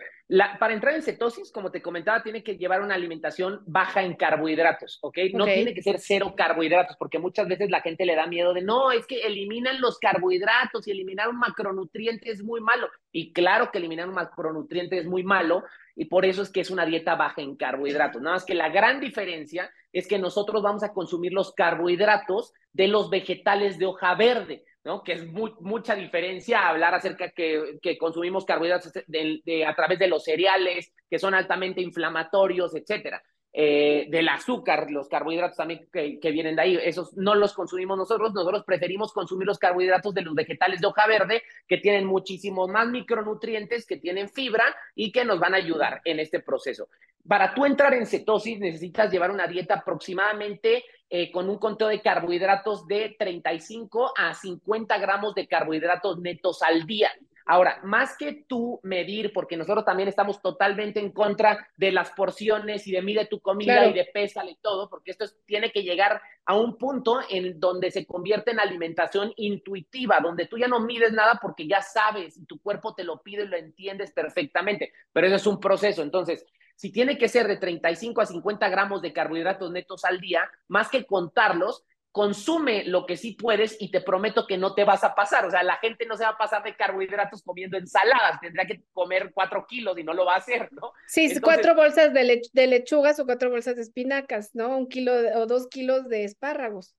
para 0.59 0.73
entrar 0.73 0.95
en 0.95 1.01
cetosis, 1.01 1.51
como 1.51 1.71
te 1.71 1.81
comentaba, 1.81 2.23
tiene 2.23 2.41
que 2.41 2.55
llevar 2.55 2.81
una 2.81 2.95
alimentación 2.95 3.61
baja 3.65 4.01
en 4.01 4.15
carbohidratos, 4.15 4.99
¿ok? 5.01 5.17
No 5.33 5.43
tiene 5.43 5.73
que 5.73 5.81
ser 5.81 5.99
cero 5.99 6.33
carbohidratos, 6.37 6.95
porque 6.97 7.19
muchas 7.19 7.47
veces 7.47 7.69
la 7.69 7.81
gente 7.81 8.05
le 8.05 8.15
da 8.15 8.27
miedo 8.27 8.53
de, 8.53 8.61
no, 8.61 8.91
es 8.91 9.05
que 9.07 9.21
eliminan 9.21 9.81
los 9.81 9.99
carbohidratos 9.99 10.87
y 10.87 10.91
eliminar 10.91 11.27
un 11.27 11.37
macronutriente 11.37 12.31
es 12.31 12.43
muy 12.43 12.61
malo. 12.61 12.87
Y 13.11 13.33
claro 13.33 13.71
que 13.71 13.79
eliminar 13.79 14.07
un 14.07 14.15
macronutriente 14.15 14.99
es 14.99 15.05
muy 15.05 15.23
malo, 15.23 15.63
y 15.95 16.05
por 16.05 16.25
eso 16.25 16.41
es 16.41 16.49
que 16.49 16.61
es 16.61 16.69
una 16.69 16.85
dieta 16.85 17.15
baja 17.15 17.41
en 17.41 17.57
carbohidratos. 17.57 18.21
Nada 18.21 18.37
más 18.37 18.45
que 18.45 18.53
la 18.53 18.69
gran 18.69 19.01
diferencia 19.01 19.69
es 19.91 20.07
que 20.07 20.17
nosotros 20.17 20.63
vamos 20.63 20.81
a 20.83 20.93
consumir 20.93 21.33
los 21.33 21.53
carbohidratos 21.53 22.53
de 22.71 22.87
los 22.87 23.09
vegetales 23.09 23.77
de 23.79 23.87
hoja 23.87 24.15
verde. 24.15 24.63
¿No? 24.83 25.03
Que 25.03 25.13
es 25.13 25.27
mucha 25.31 25.95
diferencia 25.95 26.67
hablar 26.67 26.93
acerca 26.93 27.31
que, 27.31 27.79
que 27.81 27.97
consumimos 27.97 28.45
carbohidratos 28.45 28.93
de, 29.07 29.65
a 29.65 29.75
través 29.75 29.99
de 29.99 30.07
los 30.07 30.23
cereales, 30.23 30.93
que 31.09 31.19
son 31.19 31.33
altamente 31.33 31.81
inflamatorios, 31.81 32.75
etcétera. 32.75 33.21
Eh, 33.51 34.05
del 34.09 34.29
azúcar, 34.29 34.91
los 34.91 35.07
carbohidratos 35.07 35.57
también 35.57 35.87
que, 35.91 36.31
vienen 36.31 36.55
de 36.55 36.61
ahí, 36.61 36.79
esos 36.83 37.17
no 37.17 37.33
los 37.33 37.53
consumimos 37.53 37.97
nosotros, 37.97 38.31
nosotros 38.31 38.63
preferimos 38.63 39.11
consumir 39.11 39.47
los 39.47 39.57
carbohidratos 39.57 40.13
de 40.13 40.21
los 40.21 40.35
vegetales 40.35 40.79
de 40.79 40.85
hoja 40.85 41.07
verde, 41.07 41.41
que 41.67 41.77
tienen 41.77 42.05
muchísimos 42.05 42.69
más 42.69 42.87
micronutrientes, 42.87 43.87
que 43.87 43.97
tienen 43.97 44.29
fibra 44.29 44.63
y 44.93 45.11
que 45.11 45.25
nos 45.25 45.39
van 45.39 45.55
a 45.55 45.57
ayudar 45.57 45.99
en 46.05 46.19
este 46.19 46.41
proceso. 46.41 46.89
Para 47.27 47.55
tú 47.55 47.65
entrar 47.65 47.93
en 47.95 48.05
cetosis 48.05 48.59
necesitas 48.59 49.11
llevar 49.11 49.31
una 49.31 49.47
dieta 49.47 49.75
aproximadamente 49.75 50.83
eh, 51.09 51.31
con 51.31 51.49
un 51.49 51.57
conteo 51.57 51.87
de 51.87 52.01
carbohidratos 52.01 52.85
de 52.85 53.15
35 53.17 54.13
a 54.15 54.35
50 54.35 54.97
gramos 54.99 55.33
de 55.33 55.47
carbohidratos 55.47 56.19
netos 56.19 56.61
al 56.61 56.85
día. 56.85 57.09
Ahora, 57.51 57.79
más 57.81 58.15
que 58.15 58.45
tú 58.47 58.79
medir, 58.83 59.33
porque 59.33 59.57
nosotros 59.57 59.83
también 59.83 60.07
estamos 60.07 60.39
totalmente 60.39 60.99
en 60.99 61.11
contra 61.11 61.67
de 61.77 61.91
las 61.91 62.11
porciones 62.11 62.85
y 62.85 62.91
de 62.91 63.01
mide 63.01 63.25
tu 63.25 63.39
comida 63.39 63.87
y 63.87 63.93
de 63.93 64.05
pésale 64.05 64.59
todo, 64.61 64.87
porque 64.87 65.09
esto 65.09 65.25
tiene 65.47 65.71
que 65.71 65.81
llegar 65.81 66.21
a 66.45 66.55
un 66.55 66.77
punto 66.77 67.21
en 67.27 67.59
donde 67.59 67.89
se 67.89 68.05
convierte 68.05 68.51
en 68.51 68.59
alimentación 68.59 69.33
intuitiva, 69.35 70.19
donde 70.21 70.45
tú 70.45 70.59
ya 70.59 70.67
no 70.67 70.79
mides 70.81 71.11
nada 71.11 71.39
porque 71.41 71.67
ya 71.67 71.81
sabes 71.81 72.37
y 72.37 72.45
tu 72.45 72.61
cuerpo 72.61 72.93
te 72.93 73.03
lo 73.03 73.23
pide 73.23 73.45
y 73.45 73.47
lo 73.47 73.57
entiendes 73.57 74.11
perfectamente, 74.11 74.93
pero 75.11 75.25
eso 75.25 75.37
es 75.37 75.47
un 75.47 75.59
proceso. 75.59 76.03
Entonces, 76.03 76.45
si 76.75 76.91
tiene 76.91 77.17
que 77.17 77.29
ser 77.29 77.47
de 77.47 77.57
35 77.57 78.21
a 78.21 78.27
50 78.27 78.69
gramos 78.69 79.01
de 79.01 79.11
carbohidratos 79.11 79.71
netos 79.71 80.05
al 80.05 80.19
día, 80.19 80.47
más 80.67 80.89
que 80.89 81.03
contarlos, 81.03 81.83
consume 82.19 82.83
lo 82.83 83.05
que 83.05 83.15
sí 83.15 83.31
puedes 83.31 83.77
y 83.79 83.91
te 83.91 84.01
prometo 84.01 84.45
que 84.45 84.57
no 84.57 84.75
te 84.75 84.83
vas 84.83 85.05
a 85.05 85.15
pasar. 85.15 85.45
O 85.45 85.51
sea, 85.51 85.63
la 85.63 85.77
gente 85.77 86.05
no 86.05 86.17
se 86.17 86.25
va 86.25 86.31
a 86.31 86.37
pasar 86.37 86.61
de 86.63 86.75
carbohidratos 86.75 87.41
comiendo 87.41 87.77
ensaladas, 87.77 88.41
tendrá 88.41 88.67
que 88.67 88.83
comer 88.91 89.31
cuatro 89.33 89.65
kilos 89.65 89.97
y 89.97 90.03
no 90.03 90.13
lo 90.13 90.25
va 90.25 90.33
a 90.33 90.39
hacer, 90.39 90.67
¿no? 90.73 90.91
Sí, 91.07 91.39
cuatro 91.39 91.75
bolsas 91.75 92.13
de, 92.13 92.41
de, 92.51 92.67
lechugas 92.67 93.21
o 93.21 93.25
cuatro 93.25 93.49
bolsas 93.49 93.77
de 93.77 93.83
espinacas, 93.83 94.53
¿no? 94.53 94.77
Un 94.77 94.89
kilo 94.89 95.13
o 95.13 95.45
dos 95.45 95.67
kilos 95.67 96.09
de 96.09 96.25
espárragos. 96.25 96.93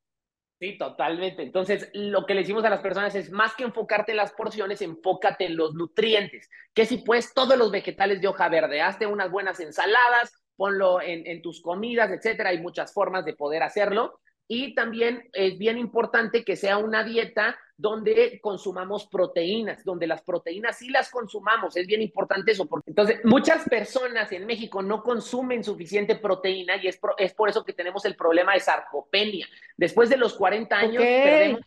Sí, 0.59 0.79
totalmente. 0.79 1.43
Entonces, 1.43 1.91
lo 1.93 2.25
que 2.25 2.33
le 2.33 2.41
decimos 2.41 2.65
a 2.65 2.71
las 2.71 2.81
personas 2.81 3.15
es 3.15 3.31
más 3.31 3.55
que 3.55 3.65
enfocarte 3.65 4.13
en 4.13 4.17
las 4.17 4.33
porciones, 4.33 4.81
enfócate 4.81 5.45
en 5.45 5.57
los 5.59 5.75
nutrientes. 5.75 6.49
Que 6.73 6.87
si 6.87 6.97
puedes, 6.97 7.35
todos 7.35 7.59
los 7.59 7.71
vegetales 7.71 8.23
de 8.23 8.29
hoja 8.29 8.49
verde, 8.49 8.81
hazte 8.81 9.05
unas 9.07 9.31
buenas 9.31 9.61
ensaladas, 9.61 10.33
ponlo 10.57 11.03
en, 11.03 11.27
en 11.27 11.43
tus 11.43 11.61
comidas, 11.61 12.11
etcétera. 12.11 12.49
Hay 12.49 12.63
muchas 12.63 12.95
formas 12.95 13.27
de 13.27 13.35
poder 13.35 13.63
hacerlo. 13.63 14.19
Y 14.53 14.75
también 14.75 15.31
es 15.33 15.57
bien 15.59 15.79
importante 15.79 16.45
que 16.45 16.57
sea 16.57 16.77
una 16.77 17.05
dieta 17.05 17.57
donde 17.77 18.41
consumamos 18.43 19.07
proteínas, 19.07 19.85
donde 19.85 20.09
las 20.09 20.23
proteínas 20.23 20.77
sí 20.77 20.89
las 20.89 21.09
consumamos. 21.09 21.77
Es 21.77 21.87
bien 21.87 22.03
importante 22.03 22.51
eso, 22.51 22.67
porque 22.67 22.91
entonces 22.91 23.21
muchas 23.23 23.63
personas 23.69 24.33
en 24.33 24.47
México 24.47 24.83
no 24.83 25.05
consumen 25.05 25.63
suficiente 25.63 26.17
proteína 26.17 26.83
y 26.83 26.89
es 26.89 26.97
por, 26.97 27.15
es 27.17 27.33
por 27.33 27.49
eso 27.49 27.65
que 27.65 27.75
tenemos 27.75 28.05
el 28.05 28.17
problema 28.17 28.55
de 28.55 28.59
sarcopenia. 28.59 29.47
Después 29.77 30.11
de 30.11 30.17
los 30.17 30.35
40 30.35 30.77
años 30.77 31.01
perdemos 31.01 31.61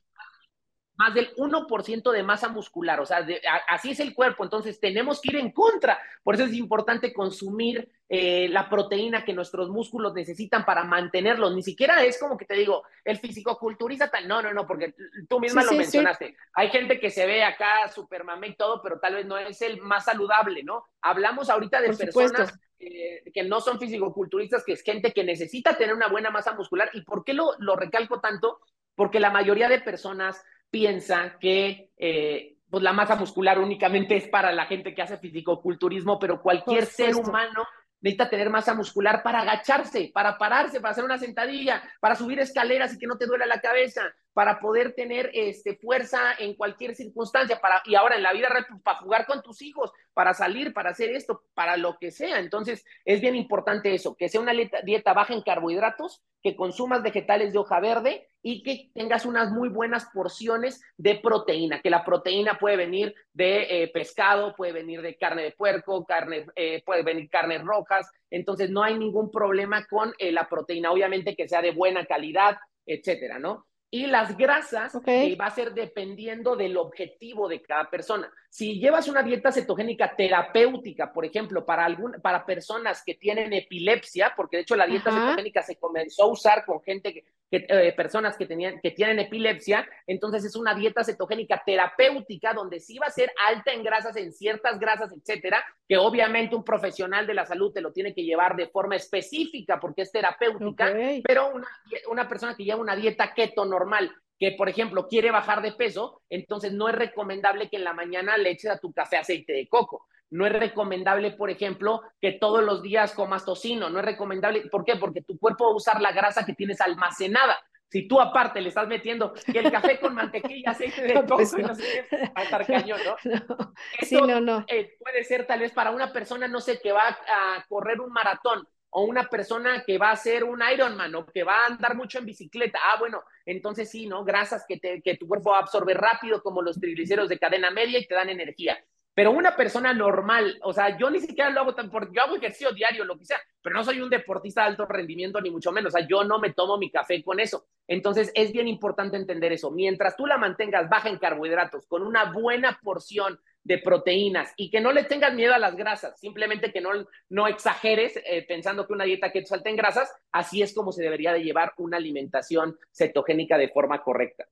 más 0.95 1.13
del 1.13 1.33
1% 1.35 2.11
de 2.11 2.23
masa 2.23 2.49
muscular, 2.49 2.99
o 2.99 3.05
sea, 3.05 3.25
así 3.67 3.91
es 3.91 3.99
el 3.99 4.13
cuerpo, 4.13 4.43
entonces 4.43 4.79
tenemos 4.79 5.19
que 5.21 5.31
ir 5.31 5.37
en 5.37 5.51
contra. 5.51 5.99
Por 6.23 6.35
eso 6.35 6.45
es 6.45 6.53
importante 6.53 7.11
consumir 7.11 7.89
eh, 8.09 8.47
la 8.49 8.69
proteína 8.69 9.25
que 9.25 9.33
nuestros 9.33 9.69
músculos 9.69 10.13
necesitan 10.13 10.65
para 10.65 10.83
mantenerlos. 10.83 11.55
Ni 11.55 11.63
siquiera 11.63 12.03
es 12.03 12.19
como 12.19 12.37
que 12.37 12.45
te 12.45 12.53
digo, 12.53 12.83
el 13.03 13.17
fisicoculturista 13.17 14.11
tal, 14.11 14.27
no, 14.27 14.41
no, 14.41 14.53
no, 14.53 14.67
porque 14.67 14.93
tú 15.27 15.39
misma 15.39 15.63
lo 15.63 15.71
mencionaste. 15.71 16.35
Hay 16.53 16.69
gente 16.69 16.99
que 16.99 17.09
se 17.09 17.25
ve 17.25 17.43
acá 17.43 17.87
super 17.87 18.23
mamé 18.23 18.49
y 18.49 18.55
todo, 18.55 18.81
pero 18.83 18.99
tal 18.99 19.15
vez 19.15 19.25
no 19.25 19.37
es 19.37 19.61
el 19.63 19.81
más 19.81 20.05
saludable, 20.05 20.63
¿no? 20.63 20.85
Hablamos 21.01 21.49
ahorita 21.49 21.81
de 21.81 21.95
personas 21.95 22.53
eh, 22.77 23.23
que 23.33 23.43
no 23.43 23.61
son 23.61 23.79
fisicoculturistas, 23.79 24.63
que 24.63 24.73
es 24.73 24.83
gente 24.83 25.11
que 25.11 25.23
necesita 25.23 25.75
tener 25.75 25.95
una 25.95 26.07
buena 26.07 26.29
masa 26.29 26.53
muscular. 26.53 26.89
¿Y 26.93 27.01
por 27.01 27.23
qué 27.23 27.33
lo, 27.33 27.53
lo 27.59 27.75
recalco 27.75 28.19
tanto? 28.19 28.59
Porque 28.95 29.19
la 29.19 29.31
mayoría 29.31 29.69
de 29.69 29.81
personas 29.81 30.43
piensa 30.73 31.37
que 31.39 31.91
eh, 31.97 32.57
pues 32.67 32.81
la 32.81 32.93
masa 32.93 33.15
muscular 33.15 33.59
únicamente 33.59 34.15
es 34.17 34.27
para 34.27 34.51
la 34.51 34.65
gente 34.65 34.95
que 34.95 35.03
hace 35.03 35.19
fisicoculturismo, 35.19 36.17
pero 36.17 36.41
cualquier 36.41 36.87
ser 36.87 37.15
humano 37.15 37.63
necesita 38.01 38.27
tener 38.27 38.49
masa 38.49 38.73
muscular 38.73 39.21
para 39.21 39.41
agacharse, 39.41 40.09
para 40.11 40.35
pararse, 40.39 40.81
para 40.81 40.93
hacer 40.93 41.03
una 41.03 41.19
sentadilla, 41.19 41.83
para 41.99 42.15
subir 42.15 42.39
escaleras 42.39 42.95
y 42.95 42.97
que 42.97 43.05
no 43.05 43.19
te 43.19 43.27
duele 43.27 43.45
la 43.45 43.61
cabeza, 43.61 44.01
para 44.33 44.59
poder 44.59 44.93
tener 44.93 45.29
este, 45.33 45.75
fuerza 45.75 46.33
en 46.39 46.55
cualquier 46.55 46.95
circunstancia, 46.95 47.59
para, 47.61 47.81
y 47.85 47.95
ahora 47.95 48.15
en 48.15 48.23
la 48.23 48.33
vida 48.33 48.49
pues, 48.67 48.81
para 48.81 48.97
jugar 48.97 49.25
con 49.25 49.41
tus 49.41 49.61
hijos, 49.61 49.91
para 50.13 50.33
salir, 50.33 50.73
para 50.73 50.91
hacer 50.91 51.11
esto, 51.11 51.43
para 51.53 51.77
lo 51.77 51.97
que 51.99 52.11
sea. 52.11 52.39
Entonces, 52.39 52.83
es 53.05 53.21
bien 53.21 53.35
importante 53.35 53.93
eso, 53.93 54.15
que 54.15 54.29
sea 54.29 54.41
una 54.41 54.53
dieta 54.83 55.13
baja 55.13 55.33
en 55.33 55.41
carbohidratos, 55.41 56.23
que 56.41 56.55
consumas 56.55 57.01
vegetales 57.01 57.53
de 57.53 57.59
hoja 57.59 57.79
verde 57.79 58.27
y 58.41 58.63
que 58.63 58.91
tengas 58.93 59.25
unas 59.25 59.51
muy 59.51 59.69
buenas 59.69 60.07
porciones 60.13 60.81
de 60.97 61.15
proteína, 61.15 61.81
que 61.81 61.89
la 61.89 62.03
proteína 62.03 62.59
puede 62.59 62.75
venir 62.75 63.15
de 63.31 63.83
eh, 63.83 63.87
pescado, 63.87 64.53
puede 64.55 64.73
venir 64.73 65.01
de 65.01 65.15
carne 65.15 65.43
de 65.43 65.51
puerco, 65.51 66.05
carne, 66.05 66.45
eh, 66.55 66.83
puede 66.85 67.03
venir 67.03 67.29
carnes 67.29 67.63
rojas, 67.63 68.11
entonces 68.29 68.69
no 68.69 68.83
hay 68.83 68.97
ningún 68.97 69.31
problema 69.31 69.85
con 69.87 70.13
eh, 70.17 70.31
la 70.31 70.49
proteína, 70.49 70.91
obviamente 70.91 71.35
que 71.35 71.47
sea 71.47 71.61
de 71.61 71.71
buena 71.71 72.05
calidad, 72.05 72.57
etcétera, 72.85 73.39
¿no? 73.39 73.65
Y 73.93 74.07
las 74.07 74.35
grasas 74.35 74.97
eh, 75.05 75.37
va 75.39 75.45
a 75.45 75.51
ser 75.51 75.71
dependiendo 75.75 76.55
del 76.55 76.77
objetivo 76.77 77.47
de 77.47 77.61
cada 77.61 77.91
persona. 77.91 78.33
Si 78.53 78.79
llevas 78.79 79.07
una 79.07 79.23
dieta 79.23 79.51
cetogénica 79.51 80.15
terapéutica, 80.15 81.11
por 81.11 81.25
ejemplo, 81.25 81.65
para, 81.65 81.85
algún, 81.85 82.21
para 82.21 82.45
personas 82.45 83.01
que 83.03 83.15
tienen 83.15 83.51
epilepsia, 83.51 84.33
porque 84.35 84.57
de 84.57 84.61
hecho 84.61 84.75
la 84.75 84.85
dieta 84.85 85.09
cetogénica 85.09 85.63
se 85.63 85.77
comenzó 85.77 86.25
a 86.25 86.27
usar 86.27 86.63
con 86.63 86.79
gente 86.83 87.11
que, 87.13 87.25
eh, 87.49 87.91
personas 87.97 88.37
que, 88.37 88.45
tenían, 88.45 88.79
que 88.79 88.91
tienen 88.91 89.17
epilepsia, 89.17 89.89
entonces 90.05 90.45
es 90.45 90.55
una 90.55 90.75
dieta 90.75 91.03
cetogénica 91.03 91.63
terapéutica 91.65 92.53
donde 92.53 92.79
sí 92.79 92.99
va 92.99 93.07
a 93.07 93.09
ser 93.09 93.31
alta 93.47 93.73
en 93.73 93.83
grasas, 93.83 94.15
en 94.17 94.31
ciertas 94.31 94.77
grasas, 94.77 95.11
etcétera, 95.11 95.65
que 95.87 95.97
obviamente 95.97 96.55
un 96.55 96.63
profesional 96.63 97.25
de 97.25 97.33
la 97.33 97.47
salud 97.47 97.73
te 97.73 97.81
lo 97.81 97.91
tiene 97.91 98.13
que 98.13 98.23
llevar 98.23 98.55
de 98.55 98.67
forma 98.67 98.95
específica 98.95 99.79
porque 99.79 100.03
es 100.03 100.11
terapéutica, 100.11 100.93
pero 101.23 101.55
una, 101.55 101.67
una 102.07 102.29
persona 102.29 102.55
que 102.55 102.65
lleva 102.65 102.79
una 102.79 102.95
dieta 102.95 103.33
keto 103.33 103.65
normal, 103.65 104.11
que 104.39 104.51
por 104.51 104.69
ejemplo 104.69 105.07
quiere 105.07 105.31
bajar 105.31 105.61
de 105.61 105.71
peso, 105.71 106.21
entonces 106.29 106.73
no 106.73 106.89
es 106.89 106.95
recomendable 106.95 107.69
que 107.69 107.77
en 107.77 107.83
la 107.83 107.93
mañana 107.93 108.37
le 108.37 108.51
eches 108.51 108.71
a 108.71 108.79
tu 108.79 108.91
café 108.91 109.17
aceite 109.17 109.53
de 109.53 109.67
coco. 109.67 110.05
No 110.29 110.47
es 110.47 110.53
recomendable, 110.53 111.31
por 111.31 111.51
ejemplo, 111.51 112.01
que 112.19 112.31
todos 112.33 112.63
los 112.63 112.81
días 112.81 113.13
comas 113.13 113.45
tocino. 113.45 113.91
No 113.91 113.99
es 113.99 114.05
recomendable. 114.05 114.67
¿Por 114.71 114.83
qué? 114.83 114.95
Porque 114.95 115.21
tu 115.21 115.37
cuerpo 115.37 115.65
va 115.65 115.71
a 115.71 115.75
usar 115.75 116.01
la 116.01 116.11
grasa 116.11 116.43
que 116.43 116.55
tienes 116.55 116.81
almacenada. 116.81 117.55
Si 117.87 118.07
tú 118.07 118.19
aparte 118.19 118.59
le 118.59 118.69
estás 118.69 118.87
metiendo 118.87 119.31
que 119.33 119.59
el 119.59 119.71
café 119.71 119.99
con 119.99 120.15
mantequilla, 120.15 120.71
aceite 120.71 121.03
de 121.03 121.13
coco, 121.13 121.35
pues 121.35 121.53
no. 121.53 121.67
no 121.67 121.75
sé 121.75 122.07
qué, 122.09 122.17
va 122.17 122.31
a 122.33 122.43
estar 122.43 122.65
cañón, 122.65 122.99
¿no? 123.05 123.15
no. 123.47 123.73
sí, 124.01 124.15
no, 124.15 124.41
no. 124.41 124.65
Eh, 124.67 124.97
puede 124.99 125.23
ser 125.23 125.45
tal 125.45 125.59
vez 125.59 125.71
para 125.71 125.91
una 125.91 126.11
persona, 126.11 126.47
no 126.47 126.59
sé, 126.59 126.79
que 126.81 126.91
va 126.91 127.09
a 127.09 127.63
correr 127.69 128.01
un 128.01 128.11
maratón 128.11 128.67
o 128.93 129.03
una 129.03 129.27
persona 129.29 129.83
que 129.85 129.97
va 129.97 130.09
a 130.09 130.13
hacer 130.13 130.43
un 130.43 130.61
Ironman 130.61 131.13
o 131.15 131.25
que 131.25 131.43
va 131.43 131.63
a 131.63 131.65
andar 131.67 131.95
mucho 131.95 132.19
en 132.19 132.25
bicicleta. 132.25 132.79
Ah, 132.81 132.97
bueno, 132.99 133.23
entonces 133.45 133.89
sí, 133.89 134.07
¿no? 134.07 134.23
Grasas 134.23 134.65
que, 134.67 134.77
te, 134.77 135.01
que 135.01 135.17
tu 135.17 135.27
cuerpo 135.27 135.51
va 135.51 135.57
a 135.57 135.61
absorber 135.61 135.97
rápido, 135.97 136.43
como 136.43 136.61
los 136.61 136.79
triglicéridos 136.79 137.29
de 137.29 137.39
cadena 137.39 137.71
media 137.71 137.99
y 137.99 138.07
te 138.07 138.15
dan 138.15 138.29
energía. 138.29 138.77
Pero 139.15 139.31
una 139.31 139.55
persona 139.55 139.93
normal, 139.93 140.57
o 140.63 140.73
sea, 140.73 140.97
yo 140.97 141.09
ni 141.09 141.19
siquiera 141.19 141.51
lo 141.51 141.61
hago 141.61 141.75
tan 141.75 141.91
por, 141.91 142.11
yo 142.11 142.21
hago 142.23 142.35
ejercicio 142.35 142.71
diario, 142.71 143.05
lo 143.05 143.17
que 143.17 143.25
sea, 143.25 143.37
pero 143.61 143.75
no 143.75 143.83
soy 143.83 144.01
un 144.01 144.09
deportista 144.09 144.61
de 144.61 144.69
alto 144.69 144.85
rendimiento, 144.85 145.39
ni 145.39 145.51
mucho 145.51 145.71
menos. 145.71 145.93
O 145.93 145.97
sea, 145.97 146.07
yo 146.07 146.23
no 146.23 146.39
me 146.39 146.51
tomo 146.53 146.77
mi 146.77 146.89
café 146.89 147.23
con 147.23 147.39
eso. 147.39 147.65
Entonces, 147.87 148.31
es 148.33 148.51
bien 148.51 148.67
importante 148.67 149.15
entender 149.15 149.53
eso. 149.53 149.69
Mientras 149.71 150.17
tú 150.17 150.25
la 150.25 150.37
mantengas 150.37 150.89
baja 150.89 151.09
en 151.09 151.19
carbohidratos, 151.19 151.85
con 151.85 152.01
una 152.01 152.31
buena 152.31 152.79
porción 152.81 153.39
de 153.63 153.77
proteínas 153.77 154.51
y 154.57 154.69
que 154.69 154.81
no 154.81 154.91
le 154.91 155.03
tengas 155.03 155.33
miedo 155.33 155.53
a 155.53 155.59
las 155.59 155.75
grasas, 155.75 156.19
simplemente 156.19 156.73
que 156.73 156.81
no, 156.81 156.89
no 157.29 157.47
exageres 157.47 158.19
eh, 158.25 158.45
pensando 158.47 158.85
que 158.85 158.93
una 158.93 159.05
dieta 159.05 159.31
que 159.31 159.45
salte 159.45 159.69
en 159.69 159.77
grasas, 159.77 160.11
así 160.31 160.61
es 160.61 160.73
como 160.73 160.91
se 160.91 161.03
debería 161.03 161.33
de 161.33 161.43
llevar 161.43 161.73
una 161.77 161.97
alimentación 161.97 162.77
cetogénica 162.91 163.57
de 163.57 163.69
forma 163.69 164.03
correcta. 164.03 164.47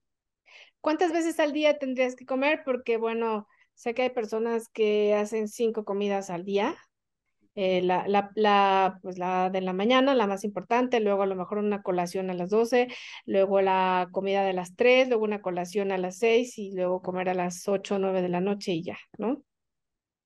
¿Cuántas 0.79 1.11
veces 1.11 1.39
al 1.39 1.51
día 1.51 1.77
tendrías 1.77 2.15
que 2.15 2.25
comer? 2.25 2.61
Porque, 2.65 2.97
bueno, 2.97 3.47
Sé 3.73 3.93
que 3.93 4.03
hay 4.03 4.09
personas 4.09 4.69
que 4.69 5.15
hacen 5.15 5.47
cinco 5.47 5.85
comidas 5.85 6.29
al 6.29 6.45
día. 6.45 6.75
Eh, 7.55 7.81
la, 7.81 8.07
la, 8.07 8.31
la, 8.35 8.99
pues 9.01 9.17
la 9.17 9.49
de 9.49 9.59
la 9.59 9.73
mañana, 9.73 10.15
la 10.15 10.25
más 10.25 10.45
importante, 10.45 11.01
luego 11.01 11.23
a 11.23 11.25
lo 11.25 11.35
mejor 11.35 11.57
una 11.57 11.81
colación 11.81 12.29
a 12.29 12.33
las 12.33 12.49
12, 12.49 12.87
luego 13.25 13.59
la 13.59 14.07
comida 14.13 14.45
de 14.45 14.53
las 14.53 14.75
3, 14.77 15.09
luego 15.09 15.25
una 15.25 15.41
colación 15.41 15.91
a 15.91 15.97
las 15.97 16.17
6 16.17 16.57
y 16.57 16.73
luego 16.73 17.01
comer 17.01 17.27
a 17.27 17.33
las 17.33 17.67
8 17.67 17.95
o 17.95 17.99
9 17.99 18.21
de 18.21 18.29
la 18.29 18.39
noche 18.39 18.71
y 18.71 18.83
ya, 18.83 18.97
¿no? 19.17 19.43